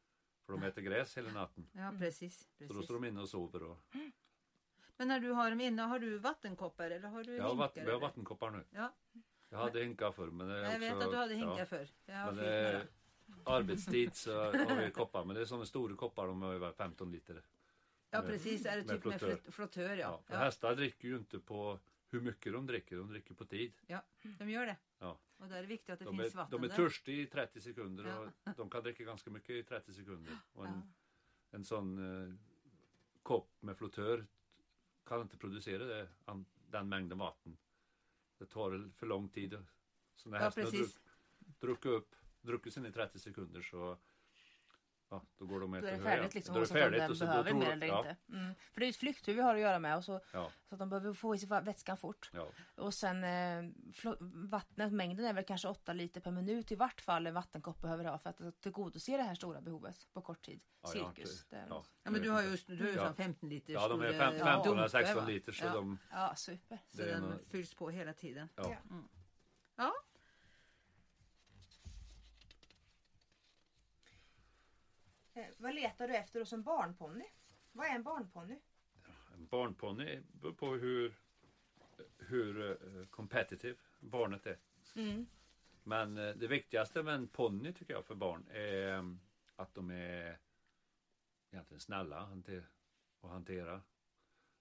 För 0.47 0.53
de 0.53 0.63
äter 0.63 0.83
gräs 0.83 1.17
hela 1.17 1.33
natten. 1.33 1.69
Ja, 1.73 1.93
precis. 1.99 2.39
Så 2.39 2.65
då 2.65 2.69
precis. 2.69 2.85
står 2.85 2.95
de 2.95 3.05
inne 3.05 3.21
och 3.21 3.29
sover. 3.29 3.63
Och, 3.63 3.79
Men 4.97 5.09
när 5.09 5.21
du 5.21 5.31
har 5.31 5.51
dem 5.51 5.61
inne, 5.61 5.83
har 5.83 5.99
du 5.99 6.19
vattenkoppar 6.19 6.91
eller 6.91 7.09
har 7.09 7.25
du 7.25 7.37
jag 7.37 7.43
hinkar? 7.45 7.57
vatten, 7.59 7.85
vi 7.87 7.93
har 7.93 8.01
vattenkoppar 8.01 8.51
nu. 8.51 8.65
Ja, 8.71 8.93
Jag 9.49 9.59
hade 9.59 9.83
hinkar 9.85 10.13
förr 10.13 10.31
men 10.31 10.51
är 10.51 10.57
jag 10.73 10.79
vet 10.79 10.93
också, 10.95 11.07
att 11.07 11.13
du 11.13 11.17
hade 11.19 11.35
hinkar 11.35 11.59
ja. 11.59 11.67
förr. 11.67 11.89
Jag 12.07 12.15
har 12.15 12.33
Men 12.33 12.45
med 12.45 12.75
det. 12.75 12.87
arbetstid 13.45 14.15
så 14.17 14.33
har 14.45 14.85
vi 14.85 14.91
koppar. 14.91 15.25
Men 15.25 15.35
det 15.37 15.43
är 15.43 15.47
sådana 15.47 15.67
stora 15.67 15.97
koppar, 15.97 16.27
de 16.27 16.43
är 16.43 16.59
väl 16.59 16.73
15 16.73 17.13
liter. 17.13 17.43
Ja, 18.11 18.21
med- 18.23 18.31
precis. 18.31 18.67
Är 18.67 18.77
det 18.77 18.85
med 18.85 18.89
typ 18.97 19.05
med 19.05 19.21
flottör. 19.21 19.37
flott- 19.37 19.51
flottör? 19.55 19.91
Ja. 19.97 19.97
Ja. 19.97 20.23
Ja. 20.27 20.37
Hästar 20.37 20.75
dricker 20.75 21.09
ju 21.09 21.17
inte 21.17 21.39
på 21.39 21.79
hur 22.11 22.21
mycket 22.21 22.53
de 22.53 22.67
dricker, 22.67 22.97
de 22.97 23.09
dricker 23.09 23.35
på 23.35 23.45
tid. 23.45 23.73
ja, 23.87 24.03
de 24.39 24.51
gör 24.51 24.67
det. 24.67 24.77
Ja. 24.99 25.19
Och 25.37 25.49
där 25.49 25.57
är 25.57 25.61
det 25.63 25.69
viktigt 25.69 25.91
att 25.91 25.99
det 25.99 26.05
De 26.05 26.19
finns 26.19 26.33
är, 26.33 26.37
vatten 26.37 26.61
de 26.61 26.65
är 26.65 26.69
där. 26.69 26.77
törstiga 26.77 27.23
i 27.23 27.27
30 27.27 27.61
sekunder 27.61 28.19
och 28.21 28.29
de 28.57 28.71
kan 28.71 28.83
dricka 28.83 29.05
ganska 29.05 29.31
mycket 29.31 29.51
i 29.51 29.63
30 29.63 29.93
sekunder. 29.95 30.39
Och 30.53 30.67
en, 30.67 30.93
en 31.51 31.65
sån 31.65 31.99
eh, 32.29 32.35
kopp 33.23 33.49
med 33.61 33.77
flottör 33.77 34.27
kan 35.07 35.21
inte 35.21 35.37
producera 35.37 35.85
det, 35.85 36.09
den 36.71 36.89
mängden 36.89 37.19
vatten. 37.19 37.57
Det 38.39 38.47
tar 38.47 38.91
för 38.97 39.07
lång 39.07 39.29
tid. 39.29 39.59
Så 40.15 40.29
när 40.29 40.39
Ja, 40.39 40.45
hästen 40.45 40.65
har 40.65 40.89
druckit 41.61 41.87
upp, 41.93 42.15
druckit 42.41 42.73
i 42.87 42.93
30 42.93 43.19
sekunder 43.19 43.63
så 43.63 43.99
ja, 45.11 45.23
då 45.39 45.47
går 45.47 45.61
de 45.61 45.75
och 45.75 45.81
Då 45.81 45.87
äter 45.87 45.89
är 45.89 45.93
det 45.93 46.05
hö 46.05 46.09
igen. 46.09 46.17
färdigt 46.19 46.35
liksom. 46.35 46.55
Då 46.55 46.61
är 46.61 46.65
det 46.65 46.71
oavsett 46.71 46.77
om 46.77 46.91
färdigt 46.91 47.01
den 47.09 47.17
så 47.17 47.25
behöver 47.27 47.53
mer 47.55 47.71
eller 47.73 47.87
ja, 47.87 47.99
inte. 47.99 48.17
Mm. 48.33 48.55
För 48.73 48.81
det 48.81 48.87
är 48.87 48.91
ett 48.91 48.97
flyktdjur 48.97 49.35
vi 49.35 49.41
har 49.41 49.55
att 49.55 49.61
göra 49.61 49.79
med. 49.79 49.97
Och 49.97 50.05
så, 50.05 50.21
Ja, 50.33 50.51
så 50.69 50.75
att 50.75 50.79
de 50.79 50.89
behöver 50.89 51.13
få 51.13 51.35
i 51.35 51.39
sig 51.39 51.49
vätskan 51.49 51.97
fort. 51.97 52.31
ja. 52.33 52.49
Och 52.75 52.95
sen 52.95 53.25
eh, 53.25 53.71
vattnet, 54.51 54.93
mängden 54.93 55.27
är 55.27 55.33
väl 55.33 55.45
kanske 55.45 55.69
8 55.69 55.93
liter 55.93 56.21
per 56.21 56.31
minut 56.31 56.73
i 56.73 56.75
vart 56.75 57.01
fall 57.01 57.27
en 57.27 57.35
vattenkopp 57.35 57.81
behöver 57.81 58.05
ha 58.05 58.19
för 58.19 58.31
att 58.31 58.61
tillgodose 58.61 59.17
det 59.17 59.23
här 59.23 59.35
stora 59.35 59.61
behovet 59.61 60.09
på 60.13 60.21
kort 60.23 60.43
tid. 60.43 60.61
Cirkus. 60.93 61.47
ja. 61.51 61.85
Ja, 62.03 62.11
men 62.11 62.23
du 62.23 62.31
har 62.31 62.43
ju, 62.43 62.57
du 62.67 62.83
har 62.85 62.91
ju 62.91 62.97
Ja. 62.97 63.05
sån 63.07 63.15
15 63.15 63.49
liters 63.49 63.75
Ja, 63.75 63.89
de 63.89 64.01
är 64.01 64.09
stor, 64.13 64.19
fem- 64.19 64.35
eh, 64.37 64.45
15 64.45 64.73
eller 64.73 64.83
dunkar, 64.83 64.89
16 64.89 65.17
va? 65.17 65.27
liter 65.31 65.53
så 65.53 65.65
ja. 65.65 65.73
de... 65.73 65.99
ja, 66.11 66.35
super. 66.37 66.79
Så 66.89 67.03
den 67.03 67.39
fylls 67.51 67.75
på 67.75 67.91
hela 67.91 68.13
tiden. 68.13 68.49
Ja. 68.57 68.77
Ja. 69.77 69.93
Vad 75.59 75.75
letar 75.75 76.09
du 76.09 76.17
efter 76.17 76.41
hos 76.41 76.53
en 76.53 76.63
barnponny? 76.63 77.25
Vad 77.73 77.87
är 77.87 77.95
en 77.95 78.03
barnponny? 78.03 78.61
En 79.35 79.47
barnponny 79.47 80.23
beror 80.33 80.53
på 80.53 80.75
hur, 80.75 81.15
hur 82.19 82.71
eh, 82.71 83.07
competitive 83.07 83.79
barnet 84.01 84.47
är. 84.47 84.59
Mm. 84.97 85.27
Men 85.83 86.19
eh, 86.19 86.35
det 86.37 86.47
viktigaste 86.47 87.03
med 87.03 87.15
en 87.15 87.29
ponny 87.29 87.73
tycker 87.73 87.95
jag 87.95 88.05
för 88.05 88.15
barn 88.15 88.47
är 88.51 88.99
eh, 88.99 89.05
att 89.57 89.75
de 89.75 89.91
är 89.91 90.39
egentligen 91.51 91.81
snälla 91.81 92.19
att 93.21 93.31
hantera. 93.31 93.75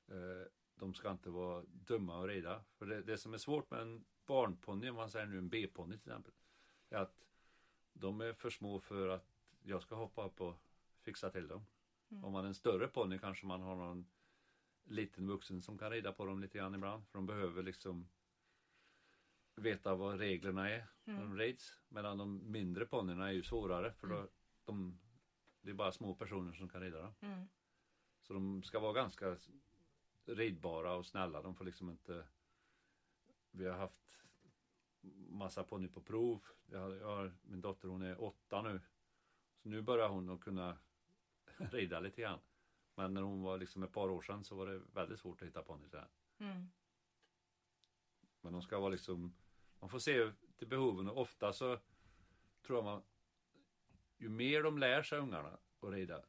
Eh, 0.07 0.47
De 0.75 0.93
ska 0.93 1.12
inte 1.12 1.29
vara 1.29 1.63
dumma 1.67 2.21
att 2.23 2.27
rida. 2.27 2.63
För 2.75 2.86
det, 2.86 3.01
det 3.01 3.17
som 3.17 3.33
är 3.33 3.38
svårt 3.38 3.71
med 3.71 3.81
en 3.81 4.05
barnponny, 4.25 4.89
om 4.89 4.95
man 4.95 5.09
säger 5.09 5.25
nu 5.25 5.38
en 5.38 5.49
B-ponny 5.49 5.97
till 5.97 6.12
exempel, 6.12 6.33
är 6.89 6.97
att 6.97 7.25
de 7.93 8.21
är 8.21 8.33
för 8.33 8.49
små 8.49 8.79
för 8.79 9.07
att 9.07 9.33
jag 9.63 9.82
ska 9.82 9.95
hoppa 9.95 10.26
upp 10.26 10.41
och 10.41 10.56
fixa 11.02 11.30
till 11.30 11.47
dem. 11.47 11.65
Om 12.21 12.32
man 12.32 12.43
är 12.43 12.47
en 12.47 12.56
större 12.56 12.88
ponny 12.88 13.19
kanske 13.19 13.45
man 13.45 13.62
har 13.62 13.76
någon 13.76 14.06
liten 14.84 15.28
vuxen 15.28 15.62
som 15.62 15.78
kan 15.78 15.91
rida 15.91 16.12
på 16.12 16.26
dem 16.26 16.39
lite 16.39 16.58
grann 16.58 16.76
ibland. 16.76 17.08
För 17.08 17.17
de 17.17 17.26
behöver 17.26 17.63
liksom 17.63 18.10
veta 19.56 19.95
vad 19.95 20.19
reglerna 20.19 20.69
är 20.69 20.88
när 21.04 21.21
de 21.21 21.38
rids. 21.38 21.80
Medan 21.88 22.17
de 22.17 22.52
mindre 22.52 22.86
ponnyerna 22.86 23.28
är 23.28 23.32
ju 23.32 23.43
svårare 23.43 23.93
för 23.93 24.08
då, 24.08 24.28
de, 24.65 24.99
det 25.62 25.69
är 25.69 25.73
bara 25.73 25.91
små 25.91 26.15
personer 26.15 26.54
som 26.54 26.69
kan 26.69 26.82
rida 26.82 27.02
dem. 27.02 27.13
Mm. 27.21 27.47
Så 28.21 28.34
de 28.34 28.63
ska 28.63 28.80
vara 28.80 28.93
ganska 28.93 29.38
ridbara 30.26 30.95
och 30.95 31.06
snälla. 31.06 31.41
De 31.41 31.56
får 31.56 31.65
liksom 31.65 31.89
inte... 31.89 32.26
Vi 33.52 33.65
har 33.65 33.78
haft 33.78 34.17
massa 35.30 35.63
ponny 35.63 35.88
på 35.88 36.02
prov. 36.02 36.43
Jag 36.65 36.80
har, 36.80 36.95
jag 36.95 37.08
har, 37.08 37.34
min 37.41 37.62
dotter 37.62 37.88
hon 37.88 38.02
är 38.02 38.23
åtta 38.23 38.62
nu. 38.62 38.82
Så 39.63 39.69
nu 39.69 39.82
börjar 39.82 40.10
hon 40.10 40.30
att 40.30 40.41
kunna 40.41 40.78
rida 41.58 41.99
lite 41.99 42.21
grann. 42.21 42.39
Men 42.95 43.13
när 43.13 43.21
hon 43.21 43.41
var 43.41 43.58
liksom 43.58 43.84
ett 43.84 43.91
par 43.91 44.10
år 44.10 44.21
sedan 44.21 44.43
så 44.43 44.56
var 44.56 44.67
det 44.67 44.82
väldigt 44.93 45.19
svårt 45.19 45.41
att 45.41 45.47
hitta 45.47 45.63
ponny 45.63 45.89
till 45.89 45.99
den. 45.99 46.08
Mm. 46.49 46.69
Men 48.41 48.54
de 48.54 48.62
ska 48.62 48.80
vara 48.80 48.89
liksom 48.89 49.36
Man 49.80 49.89
får 49.89 49.99
se 49.99 50.32
till 50.58 50.67
behoven 50.67 51.10
och 51.10 51.21
ofta 51.21 51.54
så 51.54 51.80
Tror 52.65 52.78
jag 52.78 52.84
man 52.84 53.04
Ju 54.17 54.30
mer 54.30 54.63
de 54.63 54.78
lär 54.78 55.04
sig 55.04 55.19
ungarna 55.19 55.58
att 55.80 55.89
rida 55.89 56.26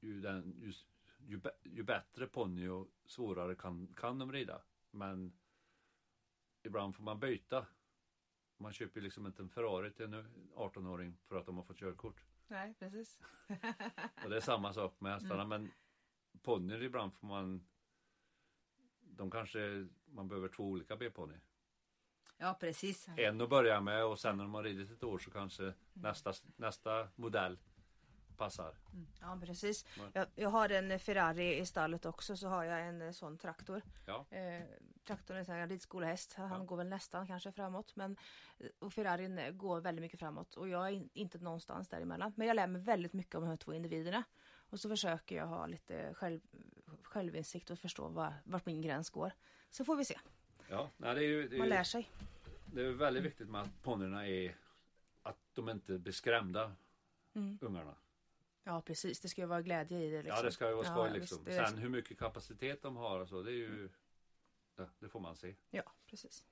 Ju, 0.00 0.20
den, 0.20 0.54
ju, 0.56 0.72
ju, 1.18 1.40
ju 1.62 1.82
bättre 1.82 2.26
ponny 2.26 2.68
och 2.68 2.88
svårare 3.04 3.54
kan, 3.54 3.94
kan 3.94 4.18
de 4.18 4.32
rida 4.32 4.62
Men 4.90 5.32
Ibland 6.62 6.96
får 6.96 7.02
man 7.02 7.20
byta 7.20 7.66
Man 8.56 8.72
köper 8.72 9.00
liksom 9.00 9.26
inte 9.26 9.42
en 9.42 9.48
Ferrari 9.48 9.92
till 9.92 10.14
en 10.14 10.50
18-åring 10.54 11.16
för 11.24 11.36
att 11.36 11.46
de 11.46 11.56
har 11.56 11.64
fått 11.64 11.78
körkort 11.78 12.29
Nej, 12.50 12.74
precis. 12.78 13.18
Och 14.24 14.30
det 14.30 14.36
är 14.36 14.40
samma 14.40 14.72
sak 14.72 14.94
med 14.98 15.12
hästarna 15.12 15.44
men 15.44 15.70
Ponnyer 16.42 16.82
ibland 16.82 17.14
får 17.14 17.26
man 17.26 17.68
De 19.00 19.30
kanske 19.30 19.88
Man 20.04 20.28
behöver 20.28 20.48
två 20.48 20.64
olika 20.64 20.96
B-ponny 20.96 21.34
Ja, 22.38 22.56
precis. 22.60 23.08
En 23.16 23.40
att 23.40 23.50
börja 23.50 23.80
med 23.80 24.04
och 24.04 24.18
sen 24.20 24.36
när 24.36 24.44
de 24.44 24.54
har 24.54 24.62
ridit 24.62 24.90
ett 24.90 25.04
år 25.04 25.18
så 25.18 25.30
kanske 25.30 25.74
nästa, 25.92 26.32
nästa 26.56 27.08
modell 27.16 27.58
passar. 28.36 28.74
Ja, 29.20 29.38
precis. 29.44 29.86
Jag, 30.12 30.26
jag 30.34 30.50
har 30.50 30.68
en 30.68 30.98
Ferrari 30.98 31.58
i 31.58 31.66
stallet 31.66 32.06
också, 32.06 32.36
så 32.36 32.48
har 32.48 32.64
jag 32.64 32.86
en 32.86 33.14
sån 33.14 33.38
traktor. 33.38 33.82
Ja, 34.06 34.26
Eh, 34.30 34.62
traktorn 35.16 35.36
är 35.36 35.50
en 35.62 35.68
ridskolehäst. 35.68 36.34
Han 36.34 36.50
Ja. 36.50 36.58
går 36.64 36.76
väl 36.76 36.88
nästan 36.88 37.26
kanske 37.26 37.52
framåt. 37.52 37.96
Men, 37.96 38.16
och 38.78 38.92
Ferrarin 38.92 39.58
går 39.58 39.80
väldigt 39.80 40.02
mycket 40.02 40.18
framåt. 40.20 40.54
Och 40.54 40.68
jag 40.68 40.86
är 40.86 40.90
in, 40.92 41.10
inte 41.12 41.38
någonstans 41.38 41.88
däremellan. 41.88 42.32
Men 42.36 42.46
jag 42.46 42.54
lär 42.54 42.66
mig 42.66 42.82
väldigt 42.82 43.12
mycket 43.12 43.34
om 43.34 43.42
de 43.42 43.48
här 43.48 43.56
två 43.56 43.72
individerna. 43.74 44.22
Och 44.70 44.80
så 44.80 44.88
försöker 44.88 45.36
jag 45.36 45.46
ha 45.46 45.66
lite 45.66 46.14
själv, 46.14 46.40
självinsikt 47.02 47.70
och 47.70 47.78
förstå 47.78 48.08
var, 48.08 48.34
vart 48.44 48.66
min 48.66 48.82
gräns 48.82 49.10
går. 49.10 49.32
Så 49.70 49.84
får 49.84 49.96
vi 49.96 50.04
se. 50.04 50.18
ja 50.68 50.90
nej, 50.96 51.14
det 51.14 51.20
är 51.20 51.28
ju 51.28 51.48
det 51.48 51.58
Man 51.58 51.66
är, 51.66 51.70
lär 51.70 51.78
ju- 51.78 51.84
sig. 51.84 52.10
det 52.66 52.82
är 52.86 52.90
väldigt 52.90 53.22
viktigt 53.24 53.48
med 53.48 53.60
att 53.60 53.82
ponnyerna 53.82 54.26
är 54.28 54.56
att 55.22 55.38
de 55.54 55.68
inte 55.68 55.98
blir 55.98 56.12
skrämda, 56.12 56.72
Mm. 57.34 57.58
ungarna. 57.60 57.94
Ja, 58.64 58.82
precis. 58.82 59.20
Det 59.20 59.28
ska 59.28 59.40
ju 59.40 59.46
vara 59.46 59.62
glädje 59.62 59.98
i 59.98 60.10
det. 60.10 60.22
Liksom. 60.22 60.36
Ja, 60.36 60.42
det 60.42 60.52
ska 60.52 60.68
ju 60.68 60.74
vara 60.74 60.84
skoj 60.86 61.08
ja, 61.08 61.14
liksom. 61.14 61.44
visst, 61.44 61.58
Sen 61.68 61.78
hur 61.78 61.88
mycket 61.88 62.18
kapacitet 62.18 62.82
de 62.82 62.96
har 62.96 63.20
och 63.20 63.28
så, 63.28 63.42
det 63.42 63.50
är 63.50 63.54
ju 63.54 63.88
ja, 64.80 64.88
det 64.98 65.08
får 65.08 65.20
man 65.20 65.36
se. 65.36 65.54
Ja, 65.70 65.82
precis. 66.06 66.44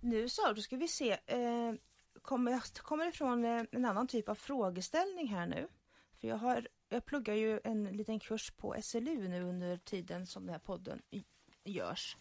Nu 0.00 0.28
så, 0.28 0.52
då 0.52 0.62
ska 0.62 0.76
vi 0.76 0.88
se. 0.88 1.18
Eh, 1.26 1.74
kommer, 2.22 2.52
jag 2.52 2.62
kommer 2.62 3.06
ifrån 3.06 3.44
eh, 3.44 3.64
en 3.72 3.84
annan 3.84 4.08
typ 4.08 4.28
av 4.28 4.34
frågeställning 4.34 5.28
här 5.28 5.46
nu. 5.46 5.68
För 6.14 6.28
jag, 6.28 6.36
har, 6.36 6.68
jag 6.88 7.04
pluggar 7.04 7.34
ju 7.34 7.60
en 7.64 7.84
liten 7.84 8.20
kurs 8.20 8.50
på 8.50 8.76
SLU 8.82 9.28
nu 9.28 9.42
under 9.42 9.76
tiden 9.76 10.26
som 10.26 10.46
den 10.46 10.52
här 10.52 10.58
podden 10.58 11.02
görs. 11.64 12.16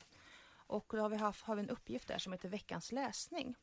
Och 0.67 0.85
då 0.89 1.01
har 1.01 1.09
vi, 1.09 1.15
haft, 1.15 1.45
har 1.45 1.55
vi 1.55 1.61
en 1.61 1.69
uppgift 1.69 2.07
där 2.07 2.17
som 2.17 2.33
heter 2.33 2.49
veckans 2.49 2.91
läsning. 2.91 3.55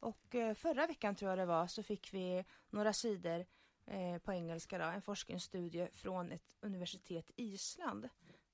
Och 0.00 0.34
eh, 0.34 0.54
förra 0.54 0.86
veckan 0.86 1.16
tror 1.16 1.30
jag 1.30 1.38
det 1.38 1.46
var 1.46 1.66
så 1.66 1.82
fick 1.82 2.14
vi 2.14 2.44
några 2.70 2.92
sidor 2.92 3.46
eh, 3.86 4.18
på 4.18 4.32
engelska 4.32 4.78
då, 4.78 4.84
en 4.84 5.02
forskningsstudie 5.02 5.88
från 5.92 6.32
ett 6.32 6.56
universitet 6.60 7.30
i 7.36 7.52
Island. 7.52 8.08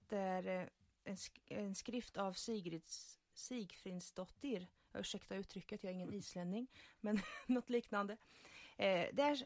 Där 0.08 0.46
eh, 0.46 0.66
en, 1.10 1.16
sk- 1.16 1.42
en 1.46 1.74
skrift 1.74 2.16
av 2.16 2.32
Sigrids, 2.32 3.18
Sigfridsdottir, 3.34 4.66
ursäkta 4.94 5.34
uttrycket, 5.34 5.82
jag 5.84 5.90
är 5.90 5.94
ingen 5.94 6.12
islänning, 6.12 6.66
men 7.00 7.20
något 7.46 7.70
liknande. 7.70 8.16
Eh, 8.76 9.06
där, 9.12 9.44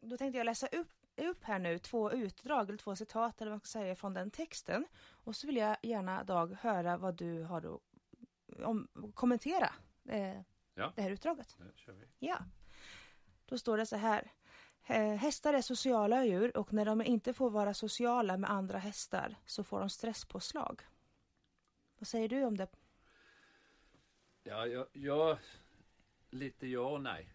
då 0.00 0.16
tänkte 0.16 0.38
jag 0.38 0.44
läsa 0.44 0.66
upp, 0.66 0.88
upp 1.16 1.44
här 1.44 1.58
nu 1.58 1.78
två 1.78 2.12
utdrag, 2.12 2.68
eller 2.68 2.78
två 2.78 2.96
citat 2.96 3.40
eller 3.40 3.50
vad 3.50 3.54
man 3.56 3.60
ska 3.60 3.78
säga 3.78 3.96
från 3.96 4.14
den 4.14 4.30
texten. 4.30 4.86
Och 5.06 5.36
så 5.36 5.46
vill 5.46 5.56
jag 5.56 5.76
gärna 5.82 6.24
Dag 6.24 6.56
höra 6.60 6.96
vad 6.96 7.14
du 7.14 7.42
har 7.42 7.74
att 7.74 7.80
om, 8.64 8.88
kommentera 9.14 9.72
eh, 10.08 10.40
Ja. 10.74 10.92
det 10.96 11.02
här 11.02 11.10
utdraget. 11.10 11.56
Vi. 11.86 12.06
Ja. 12.18 12.38
Då 13.46 13.58
står 13.58 13.76
det 13.76 13.86
så 13.86 13.96
här. 13.96 14.32
Eh, 14.86 15.14
Hästar 15.14 15.54
är 15.54 15.62
sociala 15.62 16.24
djur 16.24 16.56
och 16.56 16.72
när 16.72 16.84
de 16.84 17.02
inte 17.02 17.32
får 17.32 17.50
vara 17.50 17.74
sociala 17.74 18.36
med 18.36 18.50
andra 18.50 18.78
hästar 18.78 19.36
så 19.46 19.64
får 19.64 19.80
de 19.80 19.90
stresspåslag. 19.90 20.82
Vad 22.04 22.08
säger 22.08 22.28
du 22.28 22.44
om 22.44 22.56
det? 22.56 22.68
Ja, 24.42 24.66
jag, 24.66 24.86
jag 24.92 25.38
lite 26.30 26.66
ja 26.66 26.90
och 26.90 27.02
nej. 27.02 27.34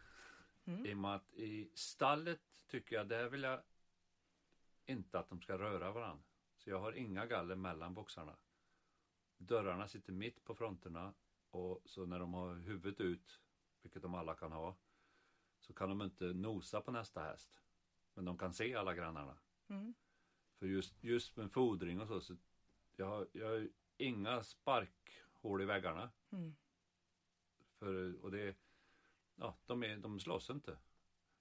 Mm. 0.65 0.85
I 0.85 0.93
och 0.93 0.97
med 0.97 1.15
att 1.15 1.33
i 1.33 1.69
stallet 1.73 2.41
tycker 2.67 2.95
jag, 2.95 3.07
där 3.07 3.29
vill 3.29 3.43
jag 3.43 3.61
inte 4.85 5.19
att 5.19 5.29
de 5.29 5.41
ska 5.41 5.57
röra 5.57 5.91
varandra. 5.91 6.23
Så 6.57 6.69
jag 6.69 6.79
har 6.79 6.93
inga 6.93 7.25
galler 7.25 7.55
mellan 7.55 7.93
boxarna. 7.93 8.35
Dörrarna 9.37 9.87
sitter 9.87 10.13
mitt 10.13 10.43
på 10.43 10.55
fronterna 10.55 11.13
och 11.49 11.81
så 11.85 12.05
när 12.05 12.19
de 12.19 12.33
har 12.33 12.55
huvudet 12.55 13.01
ut, 13.01 13.39
vilket 13.81 14.01
de 14.01 14.15
alla 14.15 14.35
kan 14.35 14.51
ha, 14.51 14.77
så 15.59 15.73
kan 15.73 15.89
de 15.89 16.01
inte 16.01 16.25
nosa 16.25 16.81
på 16.81 16.91
nästa 16.91 17.21
häst. 17.21 17.61
Men 18.13 18.25
de 18.25 18.37
kan 18.37 18.53
se 18.53 18.75
alla 18.75 18.93
grannarna. 18.93 19.37
Mm. 19.67 19.93
För 20.59 20.65
just, 20.65 21.03
just 21.03 21.37
med 21.37 21.51
fodring 21.51 22.01
och 22.01 22.07
så, 22.07 22.21
så 22.21 22.37
jag, 22.95 23.27
jag 23.31 23.69
inga 23.99 24.43
sparkhål 24.43 25.61
i 25.61 25.65
väggarna. 25.65 26.11
Mm. 26.31 26.55
För, 27.79 28.23
och 28.23 28.31
det, 28.31 28.55
ja, 29.35 29.57
de, 29.65 29.83
är, 29.83 29.97
de 29.97 30.19
slåss 30.19 30.49
inte. 30.49 30.77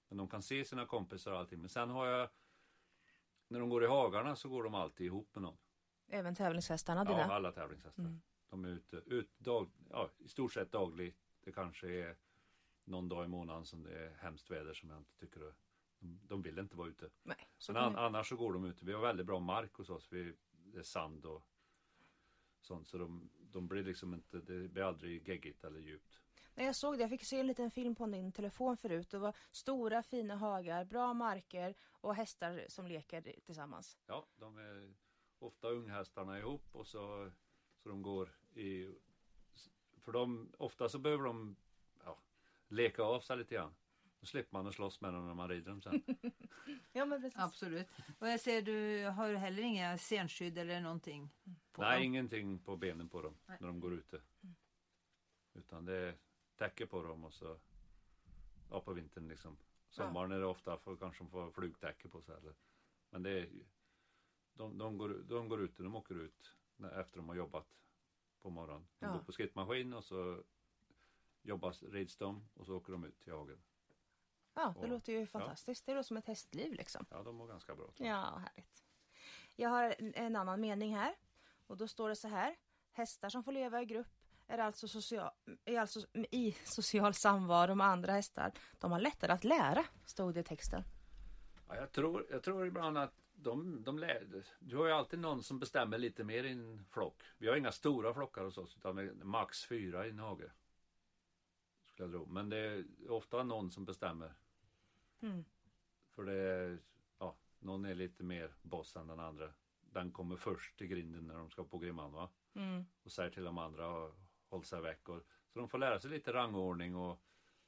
Men 0.07 0.17
de 0.17 0.27
kan 0.27 0.41
se 0.41 0.65
sina 0.65 0.85
kompisar 0.85 1.31
och 1.31 1.39
allting. 1.39 1.59
Men 1.59 1.69
sen 1.69 1.89
har 1.89 2.07
jag, 2.07 2.29
när 3.47 3.59
de 3.59 3.69
går 3.69 3.83
i 3.83 3.87
hagarna 3.87 4.35
så 4.35 4.49
går 4.49 4.63
de 4.63 4.75
alltid 4.75 5.05
ihop 5.05 5.35
med 5.35 5.41
någon. 5.41 5.57
Även 6.07 6.35
tävlingshästarna 6.35 7.03
dina? 7.03 7.19
Ja, 7.19 7.33
alla 7.33 7.51
tävlingshästar. 7.51 8.03
Mm. 8.03 8.21
De 8.49 8.65
är 8.65 8.69
ute, 8.69 8.95
ut 8.95 9.39
dag, 9.39 9.69
ja, 9.89 10.09
i 10.17 10.27
stort 10.27 10.53
sett 10.53 10.71
dagligt. 10.71 11.17
Det 11.41 11.51
kanske 11.51 11.87
är 11.87 12.15
någon 12.83 13.09
dag 13.09 13.25
i 13.25 13.27
månaden 13.27 13.65
som 13.65 13.83
det 13.83 14.05
är 14.05 14.13
hemskt 14.19 14.51
väder 14.51 14.73
som 14.73 14.89
jag 14.89 14.97
inte 14.97 15.15
tycker 15.15 15.41
är, 15.41 15.53
de, 15.99 16.19
de 16.27 16.41
vill 16.41 16.59
inte 16.59 16.77
vara 16.77 16.87
ute. 16.87 17.09
Nej, 17.23 17.49
så 17.57 17.73
Men 17.73 17.83
an, 17.83 17.95
annars 17.95 18.29
så 18.29 18.35
går 18.35 18.53
de 18.53 18.65
ute. 18.65 18.85
Vi 18.85 18.93
har 18.93 19.01
väldigt 19.01 19.25
bra 19.25 19.39
mark 19.39 19.73
hos 19.73 19.89
oss. 19.89 20.11
Vi, 20.11 20.33
det 20.51 20.79
är 20.79 20.83
sand 20.83 21.25
och 21.25 21.43
sånt. 22.65 22.87
Så 22.87 22.97
de, 22.97 23.29
de 23.51 23.67
blir 23.67 23.83
liksom 23.83 24.13
inte, 24.13 24.37
det 24.37 24.67
blir 24.67 24.83
aldrig 24.83 25.27
geggigt 25.27 25.63
eller 25.63 25.79
djupt. 25.79 26.19
Nej, 26.53 26.65
jag 26.65 26.75
såg 26.75 26.97
det. 26.97 27.01
Jag 27.01 27.09
fick 27.09 27.23
se 27.23 27.39
en 27.39 27.47
liten 27.47 27.71
film 27.71 27.95
på 27.95 28.05
din 28.05 28.31
telefon 28.31 28.77
förut. 28.77 29.09
Det 29.09 29.17
var 29.17 29.35
stora 29.51 30.03
fina 30.03 30.35
hagar, 30.35 30.85
bra 30.85 31.13
marker 31.13 31.75
och 31.81 32.15
hästar 32.15 32.65
som 32.67 32.87
leker 32.87 33.21
tillsammans. 33.45 33.97
Ja, 34.07 34.27
de 34.35 34.57
är 34.57 34.93
ofta 35.39 35.67
unghästarna 35.67 36.39
ihop 36.39 36.67
och 36.71 36.87
så, 36.87 37.31
så 37.77 37.89
de 37.89 38.01
går 38.01 38.29
i... 38.55 38.95
För 39.97 40.11
de, 40.11 40.51
ofta 40.57 40.89
så 40.89 40.99
behöver 40.99 41.23
de 41.23 41.55
ja, 42.03 42.19
leka 42.67 43.03
av 43.03 43.19
sig 43.19 43.37
lite 43.37 43.55
grann. 43.55 43.75
Då 44.19 44.25
slipper 44.25 44.57
man 44.57 44.67
att 44.67 44.75
slåss 44.75 45.01
med 45.01 45.13
dem 45.13 45.27
när 45.27 45.33
man 45.33 45.49
rider 45.49 45.69
dem 45.71 45.81
sen. 45.81 46.03
Ja, 46.91 47.05
men 47.05 47.21
precis. 47.21 47.39
Absolut. 47.39 47.87
Och 48.19 48.27
jag 48.27 48.39
ser 48.39 48.61
du 48.61 49.05
har 49.05 49.33
heller 49.33 49.63
inga 49.63 49.97
senskydd 49.97 50.57
eller 50.57 50.81
någonting? 50.81 51.29
På 51.79 51.83
Nej, 51.85 51.97
dem. 51.97 52.03
ingenting 52.05 52.59
på 52.59 52.75
benen 52.77 53.09
på 53.09 53.21
dem 53.21 53.37
Nej. 53.45 53.57
när 53.61 53.67
de 53.67 53.79
går 53.79 53.93
ute. 53.93 54.21
Utan 55.53 55.85
det 55.85 55.95
är 55.95 56.17
täcke 56.55 56.85
på 56.85 57.03
dem 57.03 57.23
och 57.23 57.33
så 57.33 57.59
ja, 58.69 58.81
på 58.81 58.93
vintern 58.93 59.27
liksom. 59.27 59.57
Sommaren 59.89 60.31
är 60.31 60.39
det 60.39 60.45
ofta 60.45 60.77
för 60.77 60.95
kanske 60.95 61.23
de 61.23 61.29
får 61.29 61.51
flugtäcke 61.51 62.09
på 62.09 62.21
sig. 62.21 62.35
Eller, 62.37 62.53
men 63.09 63.23
det 63.23 63.29
är 63.31 63.49
de, 64.53 64.77
de, 64.77 64.97
går, 64.97 65.09
de 65.09 65.49
går 65.49 65.61
ute, 65.61 65.83
de 65.83 65.95
åker 65.95 66.15
ut 66.15 66.55
när, 66.75 66.99
efter 66.99 67.17
de 67.17 67.29
har 67.29 67.35
jobbat 67.35 67.67
på 68.41 68.49
morgonen. 68.49 68.87
De 68.99 69.05
Ja. 69.05 69.11
går 69.13 69.19
på 69.23 69.31
skrittmaskin 69.31 69.93
och 69.93 70.03
så 70.05 70.43
jobbas, 71.41 71.83
rids 71.83 72.17
de 72.17 72.49
och 72.53 72.65
så 72.65 72.75
åker 72.75 72.91
de 72.91 73.03
ut 73.03 73.19
till 73.19 73.33
hagen. 73.33 73.61
Ja, 74.53 74.73
det 74.75 74.79
Och- 74.79 74.87
låter 74.89 75.13
ju 75.13 75.27
fantastiskt. 75.27 75.85
Det 75.85 75.93
låter 75.93 76.07
som 76.07 76.17
ett 76.17 76.27
hästliv 76.27 76.73
liksom. 76.73 77.05
Ja, 77.09 77.23
de 77.23 77.35
mår 77.35 77.47
ganska 77.47 77.75
bra. 77.75 77.93
Ja, 77.97 78.37
härligt. 78.37 78.85
Jag 79.55 79.69
har 79.69 79.95
en 79.99 80.35
annan 80.35 80.61
mening 80.61 80.95
här. 80.95 81.15
Och 81.69 81.77
då 81.77 81.87
står 81.87 82.09
det 82.09 82.15
så 82.15 82.27
här. 82.27 82.55
Hästar 82.91 83.29
som 83.29 83.43
får 83.43 83.51
leva 83.51 83.81
i 83.81 83.85
grupp 83.85 84.07
är 84.47 84.57
alltså, 84.57 84.87
social, 84.87 85.29
är 85.65 85.79
alltså 85.79 85.99
i 86.13 86.51
social 86.65 87.13
samvaro 87.13 87.75
med 87.75 87.87
andra 87.87 88.13
hästar. 88.13 88.51
De 88.79 88.91
har 88.91 88.99
lättare 88.99 89.31
att 89.31 89.43
lära, 89.43 89.85
stod 90.05 90.33
det 90.33 90.39
i 90.39 90.43
texten. 90.43 90.83
Ja, 91.67 91.75
jag, 91.75 91.91
tror, 91.91 92.27
jag 92.29 92.43
tror 92.43 92.67
ibland 92.67 92.97
att 92.97 93.13
de, 93.33 93.83
de 93.83 93.99
lär, 93.99 94.43
du 94.59 94.77
har 94.77 94.85
ju 94.85 94.91
alltid 94.91 95.19
någon 95.19 95.43
som 95.43 95.59
bestämmer 95.59 95.97
lite 95.97 96.23
mer 96.23 96.43
i 96.43 96.51
en 96.51 96.85
flock. 96.91 97.23
Vi 97.37 97.47
har 97.47 97.55
inga 97.55 97.71
stora 97.71 98.13
flockar 98.13 98.43
hos 98.43 98.57
oss 98.57 98.77
utan 98.77 99.19
max 99.23 99.65
fyra 99.65 100.07
i 100.07 100.09
en 100.09 100.19
hage. 100.19 100.51
Skulle 101.85 102.05
jag 102.05 102.11
tro. 102.11 102.25
Men 102.25 102.49
det 102.49 102.57
är 102.57 102.85
ofta 103.09 103.43
någon 103.43 103.71
som 103.71 103.85
bestämmer. 103.85 104.33
Mm. 105.21 105.45
För 106.15 106.23
det 106.23 106.33
är, 106.33 106.79
ja, 107.19 107.35
någon 107.59 107.85
är 107.85 107.95
lite 107.95 108.23
mer 108.23 108.53
boss 108.61 108.95
än 108.95 109.07
den 109.07 109.19
andra. 109.19 109.53
Den 109.91 110.11
kommer 110.11 110.35
först 110.35 110.77
till 110.77 110.87
grinden 110.87 111.27
när 111.27 111.37
de 111.37 111.49
ska 111.49 111.63
på 111.63 111.77
grimman 111.77 112.11
va. 112.11 112.29
Mm. 112.53 112.85
Och 113.03 113.11
säger 113.11 113.29
till 113.29 113.43
de 113.43 113.57
andra 113.57 114.05
att 114.05 114.15
hålla 114.49 114.63
sig 114.63 114.81
väck. 114.81 115.09
Och, 115.09 115.21
så 115.53 115.59
de 115.59 115.69
får 115.69 115.77
lära 115.77 115.99
sig 115.99 116.11
lite 116.11 116.33
rangordning 116.33 116.95
och 116.95 117.21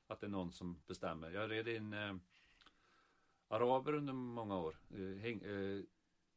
att 0.07 0.19
det 0.19 0.27
är 0.27 0.31
någon 0.31 0.51
som 0.51 0.81
bestämmer. 0.87 1.31
Jag 1.31 1.51
red 1.51 1.67
in 1.67 1.93
eh, 1.93 2.15
araber 3.47 3.93
under 3.93 4.13
många 4.13 4.57
år. 4.57 4.77
Eh, 4.89 5.21
häng, 5.21 5.41
eh, 5.41 5.83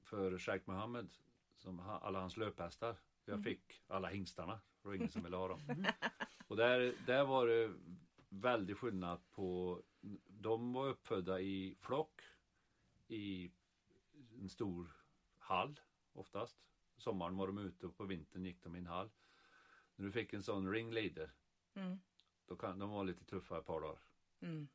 för 0.03 0.39
Sheikh 0.39 0.71
Mohammed. 0.71 1.15
Som 1.57 1.79
ha, 1.79 1.99
alla 1.99 2.21
hans 2.21 2.37
löphästar. 2.37 2.97
Jag 3.25 3.45
fick 3.45 3.83
alla 3.87 4.09
hingstarna. 4.09 4.61
Det 4.83 4.89
var 4.89 4.95
ingen 4.95 5.11
som 5.11 5.23
ville 5.23 5.37
ha 5.37 5.49
dem. 5.49 5.61
Och 6.49 6.57
där, 6.57 6.95
där 7.07 7.25
var 7.25 7.47
det 7.47 7.73
väldig 8.29 8.77
skillnad 8.77 9.31
på. 9.31 9.81
De 10.29 10.73
var 10.73 10.89
uppfödda 10.89 11.41
i 11.41 11.77
flock. 11.81 12.21
I 13.09 13.51
en 14.41 14.49
stor 14.49 15.04
hall 15.45 15.81
oftast. 16.13 16.57
Sommaren 16.97 17.37
var 17.37 17.47
de 17.47 17.59
ute 17.59 17.87
och 17.87 17.97
på 17.97 18.05
vintern 18.05 18.45
gick 18.45 18.63
de 18.63 18.77
i 18.77 18.79
en 18.79 18.87
hall. 18.87 19.11
När 19.97 20.07
du 20.07 20.13
fick 20.13 20.33
en 20.33 20.43
sån 20.43 20.73
ringleader. 20.73 21.33
Mm. 21.75 22.01
Då 22.47 22.57
kan 22.57 22.79
de 22.79 22.91
var 22.91 23.05
lite 23.05 23.25
tuffa 23.25 23.59
ett 23.59 23.67
par 23.67 23.81
dagar 23.81 23.99
Mm. 24.41 24.69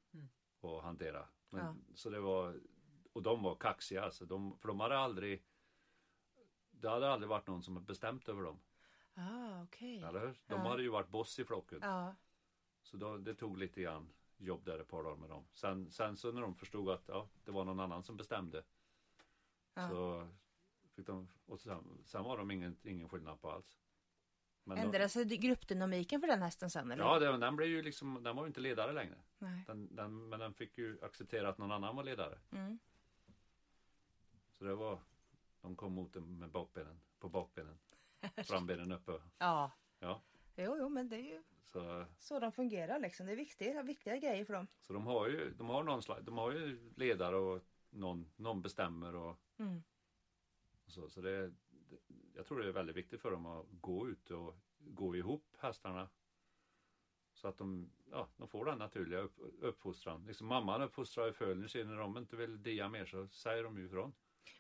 att 0.62 0.84
hantera. 0.84 1.28
Men, 1.50 1.66
Ja. 1.66 1.76
Så 1.96 2.10
det 2.10 2.20
var, 2.20 2.60
och 3.14 3.24
de 3.24 3.44
var 3.44 3.56
kaxiga 3.56 4.04
alltså. 4.04 4.26
De, 4.26 4.58
för 4.58 4.68
de 4.68 4.80
hade 4.80 4.98
aldrig, 4.98 5.44
det 6.72 6.90
hade 6.90 7.10
aldrig 7.12 7.30
varit 7.30 7.48
någon 7.48 7.64
som 7.64 7.76
hade 7.76 7.86
bestämt 7.86 8.30
över 8.30 8.44
dem. 8.44 8.60
Ah, 9.14 9.64
okej. 9.64 10.04
Eller 10.04 10.20
hur? 10.20 10.28
De 10.48 10.54
Ja. 10.62 10.68
hade 10.68 10.84
ju 10.84 10.90
varit 10.90 11.10
boss 11.10 11.40
i 11.40 11.46
flocken. 11.46 11.80
Ja. 11.82 12.16
Så 12.82 12.98
då, 12.98 13.18
det 13.18 13.36
tog 13.36 13.58
lite 13.58 13.82
grann 13.82 14.14
jobb 14.38 14.66
där 14.66 14.80
ett 14.80 14.88
par 14.88 15.04
dagar 15.04 15.16
med 15.18 15.30
dem. 15.30 15.48
Sen, 15.54 15.92
sen 15.92 16.18
så 16.18 16.32
när 16.32 16.42
de 16.42 16.56
förstod 16.56 16.90
att 16.90 17.08
ja, 17.08 17.30
det 17.44 17.52
var 17.52 17.66
någon 17.66 17.80
annan 17.80 18.04
som 18.04 18.18
bestämde. 18.18 18.64
Ja. 19.74 19.90
Så 19.90 20.28
fick 21.00 21.08
de, 21.08 21.28
och 21.46 21.60
sen, 21.60 22.02
sen 22.06 22.24
var 22.24 22.38
de 22.38 22.52
ingen, 22.52 22.78
ingen 22.84 23.10
skillnad 23.10 23.42
på 23.42 23.52
alls. 23.52 23.78
Men 24.64 24.78
de, 24.78 24.84
Ändrade 24.84 25.10
sig 25.10 25.26
gruppdynamiken 25.26 26.22
för 26.22 26.28
den 26.28 26.42
hästen 26.42 26.70
sen 26.70 26.92
eller? 26.92 27.04
ja, 27.04 27.20
det, 27.20 27.38
den 27.38 27.56
blev 27.56 27.70
ju 27.70 27.82
liksom, 27.82 28.24
den 28.24 28.36
var 28.36 28.44
ju 28.44 28.48
inte 28.48 28.60
ledare 28.60 28.94
längre. 28.94 29.16
Den, 29.68 29.96
den, 29.96 30.30
men 30.30 30.40
den 30.40 30.54
fick 30.54 30.78
ju 30.78 31.00
acceptera 31.02 31.50
att 31.50 31.58
någon 31.58 31.72
annan 31.72 31.96
var 31.96 32.04
ledare. 32.04 32.40
Mm. 32.52 32.80
Så 34.52 34.64
det 34.66 34.76
var, 34.76 35.00
de 35.62 35.76
kom 35.76 35.94
mot 35.94 36.14
den 36.14 36.40
med 36.40 36.50
bakbenen, 36.50 37.00
på 37.20 37.30
bakbenen. 37.30 37.80
Frambenen 38.44 38.92
uppe. 38.92 39.12
Ja. 39.38 39.72
Ja, 40.00 40.22
Jo, 40.56 40.76
jo, 40.80 40.90
men 40.90 41.10
det 41.10 41.16
är 41.16 41.24
ju 41.34 41.44
så, 41.66 42.06
så 42.18 42.40
de 42.40 42.52
fungerar 42.52 43.00
liksom. 43.00 43.26
Det 43.26 43.32
är 43.32 43.36
viktigt, 43.36 43.86
viktiga 43.86 44.18
grejer 44.18 44.46
för 44.46 44.54
dem. 44.54 44.68
så 44.82 44.94
de 44.94 45.06
har 45.08 45.28
ju, 45.28 45.54
de 45.58 45.70
har 45.70 45.84
någon 45.84 46.04
slags, 46.04 46.26
de 46.26 46.38
har 46.38 46.52
ju 46.52 46.92
ledare 46.96 47.36
och 47.36 47.62
någon, 47.90 48.32
någon 48.36 48.62
bestämmer 48.62 49.16
och, 49.16 49.40
Mm. 49.58 49.84
Så. 50.90 51.10
Så 51.10 51.22
det, 51.22 51.48
det, 51.48 51.98
jag 52.36 52.46
tror 52.46 52.60
det 52.60 52.68
är 52.68 52.72
väldigt 52.72 52.96
viktigt 52.96 53.22
för 53.22 53.32
dem 53.32 53.46
att 53.46 53.66
gå 53.72 54.10
ut 54.10 54.32
och 54.32 54.56
gå 54.80 55.16
ihop 55.16 55.56
hästarna. 55.60 56.10
Så 57.34 57.48
att 57.48 57.58
de, 57.58 57.92
ja, 58.12 58.28
de 58.38 58.48
får 58.48 58.66
den 58.66 58.78
naturliga 58.78 59.20
upp, 59.20 59.36
uppfostran. 59.62 60.26
Liksom 60.28 60.48
mamman 60.48 60.82
uppfostrar 60.82 61.26
ju 61.26 61.34
fölen 61.34 61.70
sin 61.70 61.88
när 61.88 61.98
de 61.98 62.18
inte 62.18 62.36
vill 62.36 62.64
dia 62.64 62.90
mer 62.90 63.06
så 63.06 63.28
säger 63.28 63.64
de 63.64 63.78
ju 63.78 63.86
ifrån. 63.86 64.14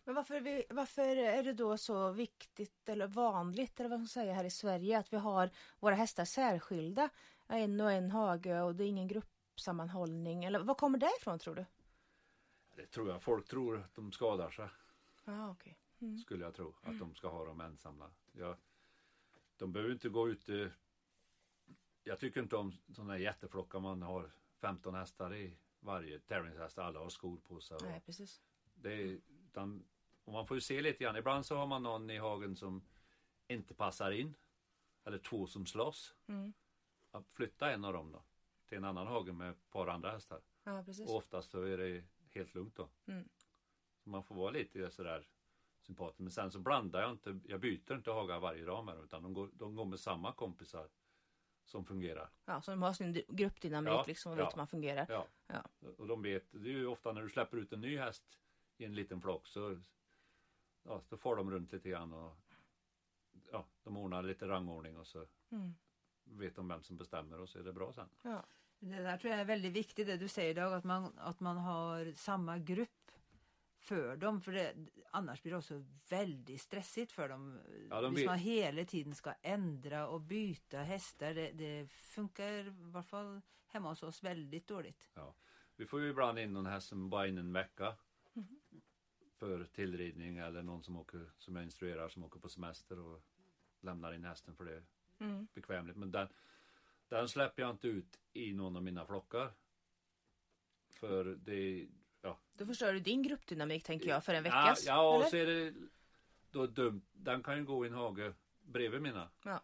Men 0.03 0.15
varför, 0.15 0.39
vi, 0.39 0.65
varför 0.69 1.17
är 1.17 1.43
det 1.43 1.53
då 1.53 1.77
så 1.77 2.11
viktigt 2.11 2.89
eller 2.89 3.07
vanligt 3.07 3.79
eller 3.79 3.89
vad 3.89 3.99
man 3.99 4.07
säger 4.07 4.33
här 4.33 4.43
i 4.43 4.49
Sverige 4.49 4.99
att 4.99 5.13
vi 5.13 5.17
har 5.17 5.49
våra 5.79 5.95
hästar 5.95 6.25
särskilda? 6.25 7.09
En 7.47 7.81
och 7.81 7.91
en 7.91 8.11
hage 8.11 8.61
och 8.61 8.75
det 8.75 8.83
är 8.83 8.87
ingen 8.87 9.07
gruppsammanhållning. 9.07 10.43
Eller 10.43 10.59
vad 10.59 10.77
kommer 10.77 10.97
det 10.97 11.09
ifrån 11.19 11.39
tror 11.39 11.55
du? 11.55 11.65
Det 12.75 12.85
tror 12.85 13.09
jag. 13.09 13.23
Folk 13.23 13.47
tror 13.47 13.77
att 13.77 13.95
de 13.95 14.11
skadar 14.11 14.49
sig. 14.49 14.69
Ja, 15.25 15.49
okej. 16.01 16.17
Skulle 16.17 16.45
jag 16.45 16.55
tro. 16.55 16.75
Att 16.81 16.99
de 16.99 17.15
ska 17.15 17.27
ha 17.29 17.45
dem 17.45 17.61
ensamma. 17.61 18.11
Jag, 18.31 18.57
de 19.57 19.71
behöver 19.71 19.93
inte 19.93 20.09
gå 20.09 20.29
ute. 20.29 20.71
Jag 22.03 22.19
tycker 22.19 22.41
inte 22.41 22.55
om 22.55 22.73
sådana 22.95 23.17
jätteflockar 23.17 23.79
man 23.79 24.01
har 24.01 24.31
15 24.61 24.95
hästar 24.95 25.35
i 25.35 25.57
varje 25.79 26.19
tävlingshäst. 26.19 26.77
Alla 26.77 26.99
har 26.99 27.09
skor 27.09 27.37
på 27.37 27.59
sig. 27.59 27.77
Nej, 27.81 28.01
precis. 28.05 28.41
Det 28.73 28.93
är, 28.93 29.19
utan, 29.45 29.85
och 30.23 30.33
man 30.33 30.47
får 30.47 30.57
ju 30.57 30.61
se 30.61 30.81
lite 30.81 31.03
grann. 31.03 31.15
Ibland 31.15 31.45
så 31.45 31.55
har 31.55 31.67
man 31.67 31.83
någon 31.83 32.09
i 32.09 32.17
hagen 32.17 32.55
som 32.55 32.81
inte 33.47 33.73
passar 33.73 34.11
in. 34.11 34.35
Eller 35.03 35.17
två 35.17 35.47
som 35.47 35.65
slåss. 35.65 36.15
Mm. 36.27 36.53
Att 37.11 37.29
flytta 37.31 37.71
en 37.71 37.85
av 37.85 37.93
dem 37.93 38.11
då. 38.11 38.23
Till 38.65 38.77
en 38.77 38.85
annan 38.85 39.07
hage 39.07 39.33
med 39.33 39.49
ett 39.49 39.69
par 39.69 39.87
andra 39.87 40.11
hästar. 40.11 40.41
Ja, 40.63 40.83
precis. 40.83 41.09
Och 41.09 41.15
oftast 41.15 41.51
så 41.51 41.63
är 41.63 41.77
det 41.77 42.03
helt 42.29 42.55
lugnt 42.55 42.75
då. 42.75 42.89
Mm. 43.05 43.29
Så 43.97 44.09
man 44.09 44.23
får 44.23 44.35
vara 44.35 44.51
lite 44.51 44.91
sådär 44.91 45.27
sympatisk. 45.89 46.19
Men 46.19 46.31
sen 46.31 46.51
så 46.51 46.59
blandar 46.59 47.01
jag 47.01 47.11
inte. 47.11 47.39
Jag 47.47 47.59
byter 47.59 47.95
inte 47.95 48.11
hagar 48.11 48.39
varje 48.39 48.65
dag 48.65 48.85
med 48.85 48.95
dem. 48.95 49.03
Utan 49.03 49.23
de 49.23 49.33
går, 49.33 49.49
de 49.53 49.75
går 49.75 49.85
med 49.85 49.99
samma 49.99 50.33
kompisar. 50.33 50.89
som 51.65 51.85
fungerar. 51.85 52.29
Ja, 52.45 52.61
så 52.61 52.71
de 52.71 52.81
har 52.81 52.93
sin 52.93 53.13
gruppdynamik 53.27 53.91
Ja, 53.93 54.03
liksom 54.07 54.31
och 54.31 54.37
vet 54.37 54.43
ja. 54.43 54.49
hur 54.49 54.57
man 54.57 54.67
fungerar. 54.67 55.05
Ja. 55.09 55.27
Ja. 55.47 55.63
Och 55.97 56.07
de 56.07 56.21
vet, 56.21 56.51
det 56.51 56.69
är 56.69 56.73
ju 56.73 56.87
ofta 56.87 57.11
när 57.13 57.21
du 57.21 57.29
släpper 57.29 57.57
ut 57.57 57.73
en 57.73 57.81
ny 57.81 57.97
häst 57.97 58.39
i 58.77 58.85
en 58.85 58.95
liten 58.95 59.21
flock 59.21 59.47
så 59.47 59.79
ja, 60.83 61.01
då 61.09 61.17
får 61.17 61.35
de 61.35 61.51
runt 61.51 61.71
lite 61.71 61.89
grann 61.89 62.13
och 62.13 62.37
ja, 63.51 63.65
de 63.83 63.97
ordnar 63.97 64.23
lite 64.23 64.47
rangordning 64.47 64.97
och 64.97 65.07
så 65.07 65.25
Mm. 65.51 65.73
vet 66.23 66.55
de 66.55 66.67
vem 66.67 66.83
som 66.83 66.97
bestämmer 66.97 67.39
och 67.39 67.49
så 67.49 67.59
är 67.59 67.63
det 67.63 67.73
bra 67.73 67.93
sen. 67.93 68.09
Ja. 68.21 68.45
Det 68.79 69.03
där 69.03 69.17
tror 69.17 69.31
jag 69.31 69.39
är 69.41 69.45
väldigt 69.45 69.73
viktigt 69.73 70.07
det 70.07 70.17
du 70.17 70.27
säger 70.27 70.55
Dag, 70.55 70.73
att 70.73 70.83
man, 70.83 71.17
att 71.17 71.39
man 71.39 71.57
har 71.57 72.13
samma 72.13 72.57
grupp 72.57 72.89
för 73.79 74.17
dem. 74.17 74.41
För 74.41 74.51
det, 74.51 74.75
annars 75.11 75.41
blir 75.41 75.51
det 75.51 75.57
också 75.57 75.83
väldigt 76.09 76.61
stressigt 76.61 77.11
för 77.11 77.29
dem. 77.29 77.59
Ja, 77.89 78.01
de 78.01 78.13
vet- 78.13 78.25
man 78.25 78.37
hela 78.39 78.85
tiden 78.85 79.15
ska 79.15 79.33
ändra 79.41 80.07
och 80.07 80.21
byta 80.21 80.77
hästar. 80.77 81.33
Det, 81.33 81.51
det 81.51 81.87
funkar 81.91 82.51
i 82.51 82.69
varje 82.69 83.03
fall 83.03 83.41
hemma 83.67 83.89
hos 83.89 84.03
oss 84.03 84.23
väldigt 84.23 84.67
dåligt. 84.67 85.09
Ja. 85.13 85.35
Vi 85.75 85.85
får 85.85 86.01
ju 86.01 86.09
ibland 86.09 86.39
in 86.39 86.53
någon 86.53 86.65
häst 86.65 86.87
som 86.87 87.09
bara 87.09 87.27
in 87.27 87.37
en 87.37 87.53
vecka 87.53 87.95
för 89.37 89.65
tillridning 89.65 90.37
eller 90.37 90.63
någon 90.63 90.83
som 90.83 90.97
åker 90.97 91.31
som 91.37 91.55
jag 91.55 91.65
instruerar 91.65 92.09
som 92.09 92.23
åker 92.23 92.39
på 92.39 92.49
semester 92.49 92.99
och 92.99 93.23
lämnar 93.81 94.13
in 94.13 94.23
hästen 94.23 94.55
för 94.55 94.65
det 94.65 94.75
är 94.75 94.83
Mm. 95.21 95.47
bekvämligt. 95.53 95.97
Men 95.97 96.11
den, 96.11 96.27
den 97.07 97.29
släpper 97.29 97.61
jag 97.61 97.71
inte 97.71 97.87
ut 97.87 98.19
i 98.33 98.53
någon 98.53 98.75
av 98.75 98.83
mina 98.83 99.05
flockar. 99.05 99.53
För 100.89 101.25
det 101.25 101.87
ja, 102.21 102.39
Då 102.57 102.65
förstör 102.65 102.93
du 102.93 102.99
din 102.99 103.21
gruppdynamik 103.23 103.83
tänker 103.83 104.09
jag 104.09 104.23
för 104.23 104.33
en 104.33 104.45
Ja, 104.45 104.51
veckas. 104.51 104.85
ja 104.85 105.09
och 105.09 105.15
eller? 105.15 105.29
så 105.29 105.35
är 105.37 105.45
det 105.45 105.73
då 106.51 106.67
dumt. 106.67 107.01
Den 107.13 107.43
kan 107.43 107.57
ju 107.57 107.65
gå 107.65 107.85
i 107.85 107.87
en 107.87 107.93
hage 107.93 108.33
bredvid 108.61 109.01
mina 109.01 109.29
Ja. 109.43 109.63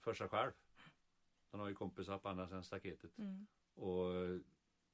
för 0.00 0.14
sig 0.14 0.28
själv. 0.28 0.52
Den 1.50 1.60
har 1.60 1.68
ju 1.68 1.74
kompisar 1.74 2.18
på 2.18 2.28
andra 2.28 2.46
sidan 2.46 2.64
staketet. 2.64 3.18
Mm. 3.18 3.46
Och 3.74 4.14
eh, 4.14 4.38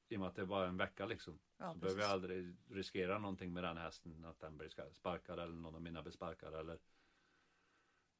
i 0.09 0.15
och 0.15 0.19
med 0.19 0.27
att 0.27 0.35
det 0.35 0.41
är 0.41 0.45
bara 0.45 0.67
en 0.67 0.77
vecka 0.77 1.05
liksom. 1.05 1.39
Ja, 1.57 1.73
så 1.73 1.79
behöver 1.79 2.01
jag 2.01 2.11
aldrig 2.11 2.55
riskera 2.69 3.19
någonting 3.19 3.53
med 3.53 3.63
den 3.63 3.77
hästen. 3.77 4.25
Att 4.25 4.39
den 4.39 4.57
blir 4.57 4.69
sparkad 4.93 5.39
eller 5.39 5.53
någon 5.53 5.75
av 5.75 5.81
mina 5.81 6.01
blir 6.01 6.11
sparkad 6.13 6.53
eller. 6.53 6.79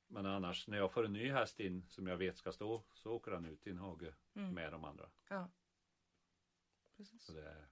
Men 0.07 0.25
annars 0.25 0.67
när 0.67 0.77
jag 0.77 0.91
får 0.91 1.05
en 1.05 1.13
ny 1.13 1.31
häst 1.31 1.59
in 1.59 1.85
som 1.89 2.07
jag 2.07 2.17
vet 2.17 2.37
ska 2.37 2.51
stå 2.51 2.83
så 2.93 3.11
åker 3.11 3.31
den 3.31 3.45
ut 3.45 3.67
i 3.67 3.69
en 3.69 3.77
hage 3.77 4.13
Mm. 4.35 4.53
med 4.53 4.71
de 4.71 4.83
andra. 4.85 5.09
Ja. 5.27 5.49
Precis. 6.97 7.23
Så 7.23 7.31
det 7.31 7.49
är, 7.49 7.67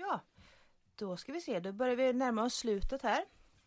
Ja, 0.00 0.20
då 0.96 1.16
ska 1.16 1.32
vi 1.32 1.40
se. 1.40 1.60
Då 1.60 1.72
börjar 1.72 1.96
vi 1.96 2.12
närma 2.12 2.44
oss 2.44 2.54
slutet 2.54 3.02
här. 3.02 3.24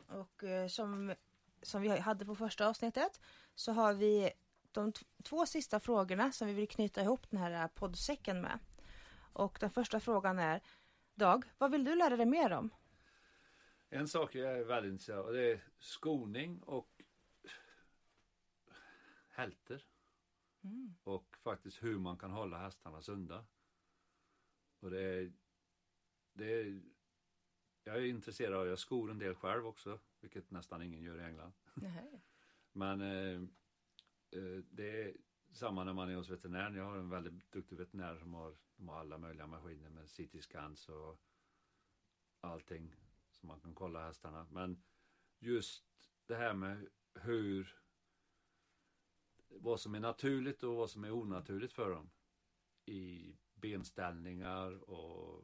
Och 0.08 0.44
eh, 0.44 0.68
som, 0.68 1.16
som 1.62 1.82
vi 1.82 1.90
hade 1.90 2.26
på 2.26 2.36
första 2.36 2.68
avsnittet 2.68 3.20
så 3.56 3.72
har 3.72 3.94
vi 3.94 4.32
de 4.72 4.94
två 5.24 5.46
sista 5.46 5.80
frågorna 5.80 6.32
som 6.32 6.48
vi 6.48 6.54
vill 6.54 6.68
knyta 6.68 7.02
ihop 7.02 7.30
den 7.30 7.40
här 7.40 7.68
poddsäcken 7.68 8.42
med. 8.42 8.60
Och 9.34 9.58
den 9.60 9.70
första 9.70 10.00
frågan 10.00 10.40
är 10.40 10.62
Dag, 11.16 11.46
vad 11.58 11.72
vill 11.72 11.84
du 11.84 11.96
lära 11.96 12.18
dig 12.18 12.26
mer 12.26 12.52
om? 12.52 12.70
En 13.90 14.08
sak 14.08 14.36
jag 14.36 14.58
är 14.58 14.64
väldigt 14.64 14.92
intresserad 14.92 15.20
av 15.20 15.34
det 15.34 15.52
är 15.52 15.64
skoning 15.80 16.64
och 16.64 17.02
hälter. 19.30 19.86
Och 21.04 21.38
faktiskt 21.44 21.84
hur 21.84 22.00
man 22.00 22.18
kan 22.18 22.32
hålla 22.32 22.58
hästarna 22.58 23.02
sunda. 23.02 23.46
Och 24.80 24.92
det 24.92 25.02
är, 25.02 25.32
det 26.34 26.54
är 26.54 26.82
jag 27.84 27.96
är 27.96 28.06
intresserad 28.06 28.54
av, 28.54 28.68
jag 28.68 28.80
skor 28.80 29.12
en 29.12 29.20
del 29.20 29.36
själv 29.36 29.68
också, 29.68 30.00
vilket 30.20 30.52
nästan 30.52 30.82
ingen 30.82 31.02
gör 31.02 31.20
i 31.20 31.24
England. 31.24 31.54
Men 32.72 33.02
eh, 33.02 33.42
eh, 34.32 34.64
det 34.72 35.02
är 35.02 35.14
samma 35.52 35.84
när 35.84 35.94
man 35.94 36.10
är 36.10 36.16
hos 36.16 36.30
veterinären. 36.30 36.76
Jag 36.76 36.86
har 36.86 36.98
en 36.98 37.10
väldigt 37.10 37.52
duktig 37.52 37.78
veterinär 37.78 38.18
som 38.18 38.34
har, 38.34 38.56
de 38.76 38.90
har 38.90 39.00
alla 39.00 39.18
möjliga 39.18 39.48
maskiner 39.48 39.90
med 39.90 40.10
CT-scans 40.10 40.90
och 40.90 41.22
allting 42.40 42.96
som 43.32 43.48
man 43.48 43.60
kan 43.60 43.76
kolla 43.76 44.06
hästarna. 44.06 44.48
Men 44.52 44.84
just 45.40 45.86
det 46.26 46.36
här 46.36 46.54
med 46.54 46.88
hur 47.14 47.82
vad 49.48 49.80
som 49.80 49.96
är 49.96 50.00
naturligt 50.00 50.64
och 50.64 50.76
vad 50.76 50.90
som 50.90 51.04
är 51.04 51.12
onaturligt 51.12 51.74
för 51.74 51.90
dem 51.90 52.10
i 52.86 53.36
benställningar 53.54 54.90
och 54.90 55.44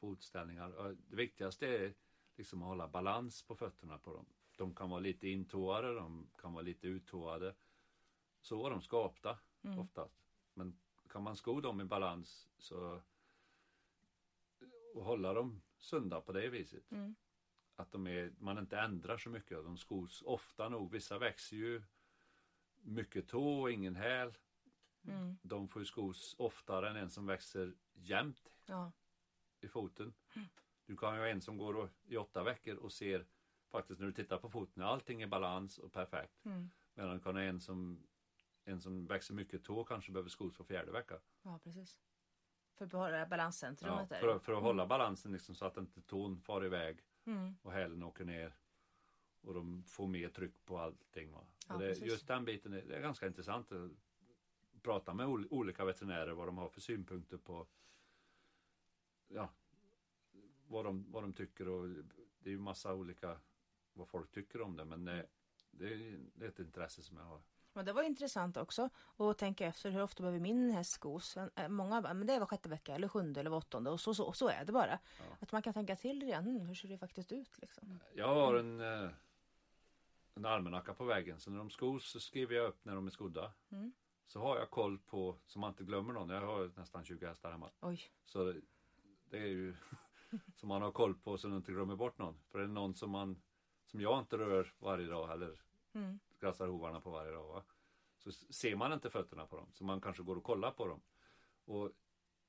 fotställningar. 0.00 0.96
Det 1.08 1.16
viktigaste 1.16 1.66
är 1.66 1.94
liksom 2.36 2.62
att 2.62 2.68
hålla 2.68 2.88
balans 2.88 3.42
på 3.42 3.56
fötterna 3.56 3.98
på 3.98 4.12
dem. 4.12 4.26
De 4.56 4.74
kan 4.74 4.90
vara 4.90 5.00
lite 5.00 5.28
intåade, 5.28 5.94
de 5.94 6.30
kan 6.36 6.52
vara 6.52 6.62
lite 6.62 6.86
uttåade. 6.88 7.54
Så 8.40 8.62
var 8.62 8.70
de 8.70 8.82
skapta 8.82 9.38
oftast. 9.78 10.24
Men 10.54 10.78
kan 11.08 11.22
man 11.22 11.36
sko 11.36 11.60
dem 11.60 11.80
i 11.80 11.84
balans 11.84 12.48
så 12.58 13.02
och 14.94 15.04
hålla 15.04 15.34
dem 15.34 15.60
sunda 15.76 16.20
på 16.20 16.32
det 16.32 16.48
viset. 16.48 16.90
Mm. 16.90 17.14
Att 17.76 17.92
de 17.92 18.06
är, 18.06 18.32
man 18.38 18.58
inte 18.58 18.78
ändrar 18.78 19.18
så 19.18 19.30
mycket. 19.30 19.64
De 19.64 19.76
skos 19.76 20.22
ofta 20.26 20.68
nog. 20.68 20.92
Vissa 20.92 21.18
växer 21.18 21.56
ju 21.56 21.82
mycket 22.80 23.28
tå 23.28 23.60
och 23.60 23.70
ingen 23.70 23.96
häl. 23.96 24.38
Mm. 25.04 25.38
De 25.42 25.68
får 25.68 25.82
ju 25.82 25.86
skos 25.86 26.34
oftare 26.38 26.90
än 26.90 26.96
en 26.96 27.10
som 27.10 27.26
växer 27.26 27.74
jämnt 27.92 28.52
Ja. 28.66 28.92
I 29.60 29.68
foten. 29.68 30.14
Du 30.86 30.96
kan 30.96 31.14
ju 31.14 31.20
ha 31.20 31.26
en 31.28 31.40
som 31.40 31.58
går 31.58 31.76
och- 31.76 31.88
i 32.04 32.16
åtta 32.16 32.42
veckor 32.42 32.76
och 32.76 32.92
ser 32.92 33.26
faktiskt 33.70 34.00
när 34.00 34.06
du 34.06 34.12
tittar 34.12 34.38
på 34.38 34.50
foten, 34.50 34.82
allting 34.82 35.22
är 35.22 35.26
balans 35.26 35.78
och 35.78 35.92
perfekt. 35.92 36.44
Mm. 36.44 36.70
Medan 36.94 37.14
du 37.14 37.20
kan 37.20 37.36
ha 37.36 37.42
en 37.42 37.60
som, 37.60 38.06
en 38.64 38.80
som 38.80 39.06
växer 39.06 39.34
mycket 39.34 39.64
tå 39.64 39.84
kanske 39.84 40.12
behöver 40.12 40.30
skos 40.30 40.56
för 40.56 40.64
fjärde 40.64 40.92
vecka. 40.92 41.18
ja, 41.42 41.58
precis. 41.64 42.00
För 42.74 42.84
att 42.84 42.90
behålla 42.90 43.18
Ja, 43.18 43.26
balanscentrumet 43.26 44.08
där. 44.08 44.20
för, 44.20 44.28
att- 44.28 44.42
för 44.44 44.52
att 44.52 44.62
hålla 44.62 44.86
balansen 44.86 45.32
liksom 45.32 45.54
så 45.54 45.64
att 45.66 45.76
inte 45.76 46.00
tån 46.02 46.40
far 46.40 46.64
iväg 46.64 47.00
Mm. 47.24 47.56
och 47.62 47.72
hälen 47.72 48.02
åker 48.02 48.24
ner. 48.24 48.54
Och 49.40 49.54
de 49.54 49.84
får 49.84 50.06
mer 50.06 50.28
tryck 50.28 50.64
på 50.64 50.78
allting. 50.78 51.32
Va? 51.32 51.44
Ja, 51.68 51.76
det, 51.76 51.98
just 51.98 52.26
den 52.26 52.44
biten 52.44 52.72
är, 52.72 52.90
är 52.90 53.00
ganska 53.00 53.26
intressant 53.26 53.72
att 53.72 53.90
prata 54.82 55.14
med 55.14 55.26
ol- 55.26 55.46
olika 55.50 55.84
veterinärer 55.84 56.32
vad 56.32 56.48
de 56.48 56.58
har 56.58 56.68
för 56.68 56.80
synpunkter 56.80 57.36
på 57.36 57.66
ja, 59.28 59.50
vad, 60.68 60.84
de, 60.84 61.12
vad 61.12 61.22
de 61.22 61.32
tycker 61.32 61.68
och 61.68 61.88
det 62.38 62.50
är 62.50 62.52
ju 62.52 62.58
massa 62.58 62.94
olika 62.94 63.36
vad 63.92 64.08
folk 64.08 64.30
tycker 64.30 64.60
om 64.60 64.76
det 64.76 64.84
men 64.84 65.04
det, 65.04 65.26
det, 65.70 65.94
är, 65.94 66.20
är 66.40 66.48
ett 66.48 66.58
intresse 66.58 67.02
som 67.02 67.16
jag 67.16 67.24
har. 67.24 67.40
Men 67.72 67.84
det 67.84 67.92
var 67.92 68.02
intressant 68.02 68.56
också 68.56 68.90
att 69.16 69.38
tänka 69.38 69.66
efter 69.66 69.90
hur 69.90 70.02
ofta 70.02 70.22
behöver 70.22 70.40
min 70.40 70.70
häst 70.70 70.90
skos. 70.90 71.36
Eh, 71.36 71.68
Många 71.68 72.00
men 72.00 72.26
det 72.26 72.38
var 72.38 72.46
sjätte 72.46 72.68
vecka 72.68 72.94
eller 72.94 73.08
sjunde 73.08 73.40
eller 73.40 73.52
åttonde 73.52 73.90
och 73.90 74.00
så, 74.00 74.14
så, 74.14 74.32
så 74.32 74.48
är 74.48 74.64
det 74.64 74.72
bara. 74.72 74.98
Att 75.40 75.52
man 75.52 75.62
kan 75.62 75.74
tänka 75.74 75.96
till 75.96 76.20
det. 76.20 76.36
Hmm, 76.36 76.66
hur 76.66 76.74
ser 76.74 76.88
det 76.88 76.98
faktiskt 76.98 77.32
ut 77.32 77.58
liksom? 77.58 78.00
Jag 78.14 78.34
har 78.34 78.54
en, 78.54 78.80
eh, 78.80 79.10
en 80.34 80.44
almanacka 80.44 80.94
på 80.94 81.04
väggen 81.04 81.40
så 81.40 81.50
när 81.50 81.58
de 81.58 81.70
skos 81.70 82.10
så 82.10 82.20
skriver 82.20 82.54
jag 82.54 82.66
upp 82.66 82.84
när 82.84 82.94
de 82.94 83.06
är 83.06 83.10
skodda. 83.10 83.52
Mm. 83.70 83.92
Så 84.26 84.40
har 84.40 84.58
jag 84.58 84.70
koll 84.70 84.98
på, 84.98 85.36
så 85.46 85.58
man 85.58 85.70
inte 85.70 85.84
glömmer 85.84 86.12
någon. 86.12 86.28
Jag 86.28 86.40
har 86.40 86.70
nästan 86.76 87.04
20 87.04 87.26
hästar 87.26 87.50
hemma. 87.50 87.70
Oj. 87.80 88.00
Så 88.24 88.54
det, 89.30 89.38
är 89.38 89.46
ju 89.46 89.74
som 90.54 90.68
man 90.68 90.82
har 90.82 90.92
koll 90.92 91.14
på 91.14 91.38
så 91.38 91.48
man 91.48 91.56
inte 91.56 91.72
glömmer 91.72 91.96
bort 91.96 92.18
någon. 92.18 92.40
För 92.50 92.58
är 92.58 92.62
det 92.62 92.72
någon 92.72 92.94
som 92.94 93.10
man 93.10 93.42
som 93.86 94.00
jag 94.00 94.18
inte 94.18 94.38
rör 94.38 94.74
varje 94.78 95.06
dag 95.06 95.32
eller 95.32 95.60
Mm. 95.92 96.18
grassar 96.40 96.68
hovarna 96.68 97.00
på 97.00 97.10
varje 97.10 97.32
dag. 97.32 97.48
Va? 97.48 97.64
Så 98.16 98.32
ser 98.32 98.76
man 98.76 98.92
inte 98.92 99.10
fötterna 99.10 99.46
på 99.46 99.56
dem. 99.56 99.68
Så 99.72 99.84
man 99.84 100.00
kanske 100.00 100.22
går 100.22 100.36
och 100.36 100.44
kollar 100.44 100.70
på 100.70 100.86
dem. 100.86 101.00
Och 101.64 101.92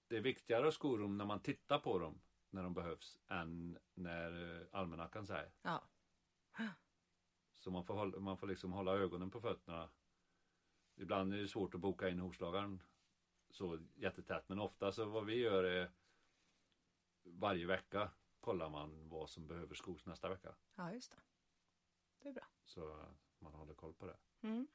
det 0.07 0.17
är 0.17 0.21
viktigare 0.21 0.67
att 0.67 0.73
sko 0.73 0.97
dem 0.97 1.17
när 1.17 1.25
man 1.25 1.39
tittar 1.39 1.79
på 1.79 1.99
dem 1.99 2.21
när 2.49 2.63
de 2.63 2.73
behövs 2.73 3.17
än 3.27 3.77
när 3.93 4.59
eh, 4.61 4.67
almanackan 4.71 5.27
säger. 5.27 5.51
Ja. 5.61 5.83
Så 7.53 7.71
man 7.71 7.85
får, 7.85 8.19
man 8.19 8.37
får 8.37 8.47
liksom 8.47 8.73
hålla 8.73 8.91
ögonen 8.93 9.31
på 9.31 9.41
fötterna. 9.41 9.89
Ibland 10.95 11.33
är 11.33 11.37
det 11.37 11.47
svårt 11.47 11.75
att 11.75 11.81
boka 11.81 12.09
in 12.09 12.19
hovslagaren 12.19 12.81
så 13.49 13.79
jättetätt. 13.95 14.49
Men 14.49 14.59
ofta 14.59 14.91
så 14.91 15.05
vad 15.05 15.25
vi 15.25 15.35
gör 15.39 15.63
är 15.63 15.91
varje 17.23 17.65
vecka 17.65 18.11
kollar 18.39 18.69
man 18.69 19.09
vad 19.09 19.29
som 19.29 19.47
behöver 19.47 19.75
skos 19.75 20.05
nästa 20.05 20.29
vecka. 20.29 20.55
ja, 20.75 20.93
just 20.93 21.11
det. 21.11 21.17
Det 22.21 22.29
är 22.29 22.33
bra. 22.33 22.47
Så 22.63 23.05
man 23.39 23.53
håller 23.53 23.73
koll 23.73 23.93
på 23.93 24.05
det. 24.05 24.17
Mm. 24.41 24.67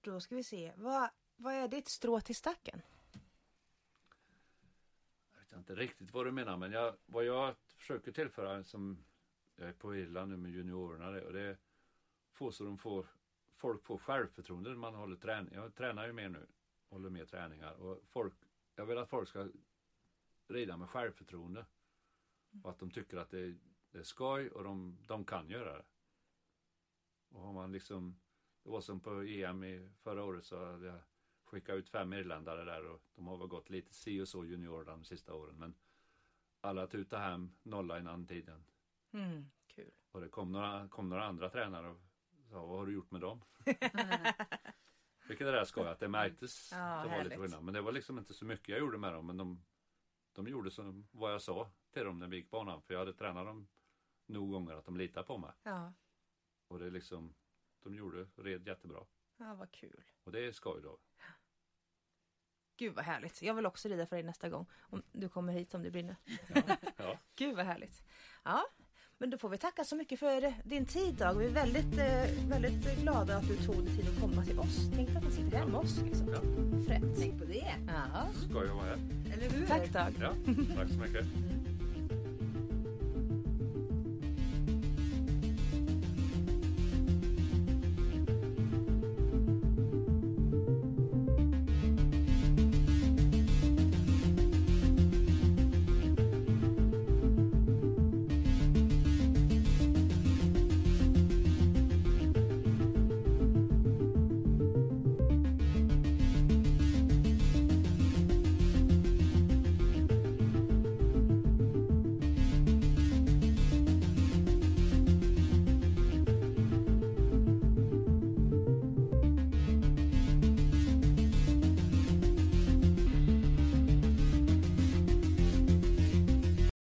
Då 0.00 0.20
ska 0.20 0.36
vi 0.36 0.44
se. 0.44 0.72
Vad, 0.76 1.10
vad 1.36 1.54
är 1.54 1.68
ditt 1.68 1.88
strå 1.88 2.20
till 2.20 2.36
stacken? 2.36 2.82
Jag 5.32 5.38
vet 5.40 5.52
inte 5.52 5.74
riktigt 5.74 6.10
vad 6.10 6.26
du 6.26 6.32
menar 6.32 6.56
men 6.56 6.72
jag, 6.72 6.96
vad 7.06 7.24
jag 7.24 7.56
försöker 7.56 8.12
tillföra 8.12 8.64
som 8.64 9.04
jag 9.56 9.68
är 9.68 9.72
på 9.72 9.96
Irland 9.96 10.30
nu 10.30 10.36
med 10.36 10.50
juniorerna 10.50 11.08
och 11.08 11.32
det 11.32 11.40
är 11.40 11.58
få 12.32 12.52
så 12.52 12.64
de 12.64 12.78
får 12.78 13.06
folk 13.56 13.84
får 13.84 13.98
självförtroende 13.98 14.70
man 14.70 14.94
håller 14.94 15.16
träning. 15.16 15.54
Jag 15.54 15.74
tränar 15.74 16.06
ju 16.06 16.12
mer 16.12 16.28
nu. 16.28 16.46
Håller 16.88 17.10
mer 17.10 17.24
träningar 17.26 17.72
och 17.72 18.02
folk 18.08 18.34
jag 18.74 18.86
vill 18.86 18.98
att 18.98 19.08
folk 19.08 19.28
ska 19.28 19.48
rida 20.50 20.76
med 20.76 20.88
självförtroende. 20.88 21.66
Och 22.62 22.70
att 22.70 22.78
de 22.78 22.90
tycker 22.90 23.16
att 23.16 23.30
det 23.30 23.38
är, 23.40 23.56
det 23.90 23.98
är 23.98 24.02
skoj 24.02 24.50
och 24.50 24.64
de, 24.64 24.98
de 25.06 25.24
kan 25.24 25.48
göra 25.50 25.72
det. 25.76 25.84
Och 27.28 27.40
har 27.40 27.52
man 27.52 27.72
liksom 27.72 28.20
Det 28.62 28.70
var 28.70 28.80
som 28.80 29.00
på 29.00 29.22
EM 29.22 29.64
i 29.64 29.88
förra 30.02 30.24
året 30.24 30.44
så 30.44 30.64
hade 30.64 30.86
jag 30.86 31.00
skickat 31.44 31.76
ut 31.76 31.88
fem 31.88 32.12
irländare 32.12 32.64
där 32.64 32.86
och 32.86 33.02
de 33.14 33.26
har 33.26 33.36
väl 33.36 33.46
gått 33.48 33.70
lite 33.70 33.94
si 33.94 34.20
och 34.20 34.28
så 34.28 34.44
junior 34.44 34.84
de 34.84 35.04
sista 35.04 35.34
åren. 35.34 35.54
Men 35.58 35.74
alla 36.60 36.86
tutade 36.86 37.22
hem 37.22 37.56
nolla 37.62 37.98
innan 37.98 38.26
tiden. 38.26 38.64
Mm, 39.12 39.50
kul. 39.66 39.90
Och 40.10 40.20
det 40.20 40.28
kom 40.28 40.52
några, 40.52 40.88
kom 40.88 41.08
några 41.08 41.24
andra 41.24 41.50
tränare 41.50 41.88
och 41.88 42.00
sa, 42.50 42.66
vad 42.66 42.78
har 42.78 42.86
du 42.86 42.92
gjort 42.92 43.10
med 43.10 43.20
dem? 43.20 43.40
Vilket 45.28 45.46
är 45.46 45.52
det 45.52 45.58
där 45.58 45.64
skoj, 45.64 45.88
att 45.88 46.00
det 46.00 46.08
märktes 46.08 46.72
Ja, 46.72 46.78
det 46.78 46.84
var 46.84 47.02
lite 47.04 47.10
härligt. 47.18 47.38
skillnad. 47.40 47.64
Men 47.64 47.74
det 47.74 47.80
var 47.80 47.92
liksom 47.92 48.18
inte 48.18 48.34
så 48.34 48.44
mycket 48.44 48.68
jag 48.68 48.78
gjorde 48.78 48.98
med 48.98 49.12
dem. 49.12 49.26
Men 49.26 49.36
de, 49.36 49.62
de 50.36 50.46
gjorde 50.48 50.70
som 50.70 51.08
vad 51.10 51.32
jag 51.32 51.42
sa 51.42 51.70
till 51.92 52.04
dem 52.04 52.18
när 52.18 52.26
vi 52.28 52.36
gick 52.36 52.50
banan. 52.50 52.82
För 52.82 52.94
jag 52.94 52.98
hade 52.98 53.12
tränat 53.14 53.46
dem 53.46 53.68
nog 54.26 54.50
gånger 54.50 54.74
att 54.74 54.84
de 54.84 54.96
litade 54.96 55.26
på 55.26 55.38
mig. 55.38 55.50
Ja, 55.62 55.92
Och 56.68 56.78
det 56.78 56.86
är 56.86 56.90
liksom, 56.90 57.34
de 57.82 57.94
gjorde, 57.94 58.28
red 58.36 58.66
jättebra. 58.66 59.06
ja 59.36 59.54
vad 59.54 59.70
kul. 59.70 60.04
Och 60.24 60.32
det 60.32 60.40
är 60.46 60.52
skoj 60.52 60.82
då. 60.82 60.98
Gud 62.76 62.94
vad 62.94 63.04
härligt. 63.04 63.42
Jag 63.42 63.54
vill 63.54 63.66
också 63.66 63.88
rida 63.88 64.06
för 64.06 64.16
dig 64.16 64.22
nästa 64.22 64.48
gång. 64.48 64.66
Om 64.80 65.02
du 65.12 65.28
kommer 65.28 65.52
hit 65.52 65.74
om 65.74 65.82
det 65.82 65.90
brinner. 65.90 66.16
Ja. 66.96 67.18
Gud 67.36 67.56
vad 67.56 67.66
härligt. 67.66 68.04
Ja, 68.44 68.66
men 69.18 69.30
då 69.30 69.38
får 69.38 69.48
vi 69.48 69.58
tacka 69.58 69.84
så 69.84 69.96
mycket 69.96 70.18
för 70.18 70.54
din 70.64 70.86
tid 70.86 71.14
Dag. 71.14 71.34
Vi 71.34 71.44
är 71.44 71.50
väldigt, 71.50 71.98
eh, 71.98 72.48
väldigt 72.48 73.00
glada 73.02 73.36
att 73.36 73.48
du 73.48 73.56
tog 73.56 73.84
dig 73.84 73.96
tid 73.96 74.06
att 74.14 74.20
komma 74.20 74.44
till 74.44 74.58
oss. 74.58 74.90
Tänk 74.94 75.08
att 75.08 75.22
man 75.22 75.32
sitter 75.32 75.58
hemma 75.58 75.78
hos 75.78 75.98
oss 75.98 76.04
liksom. 76.04 76.28
Ja. 76.28 76.40
Fränt. 76.86 77.16
Tänk 77.18 77.38
på 77.38 77.44
det. 77.44 77.74
Ja. 77.86 78.26
Skoj 78.50 78.68
att 78.68 78.74
vara 78.74 78.86
här. 78.86 78.98
Eller 79.32 79.50
hur? 79.50 79.66
Tack 79.66 79.92
Dag. 79.92 80.12
Ja, 80.20 80.32
tack 80.76 80.88
så 80.88 80.98
mycket. 80.98 81.26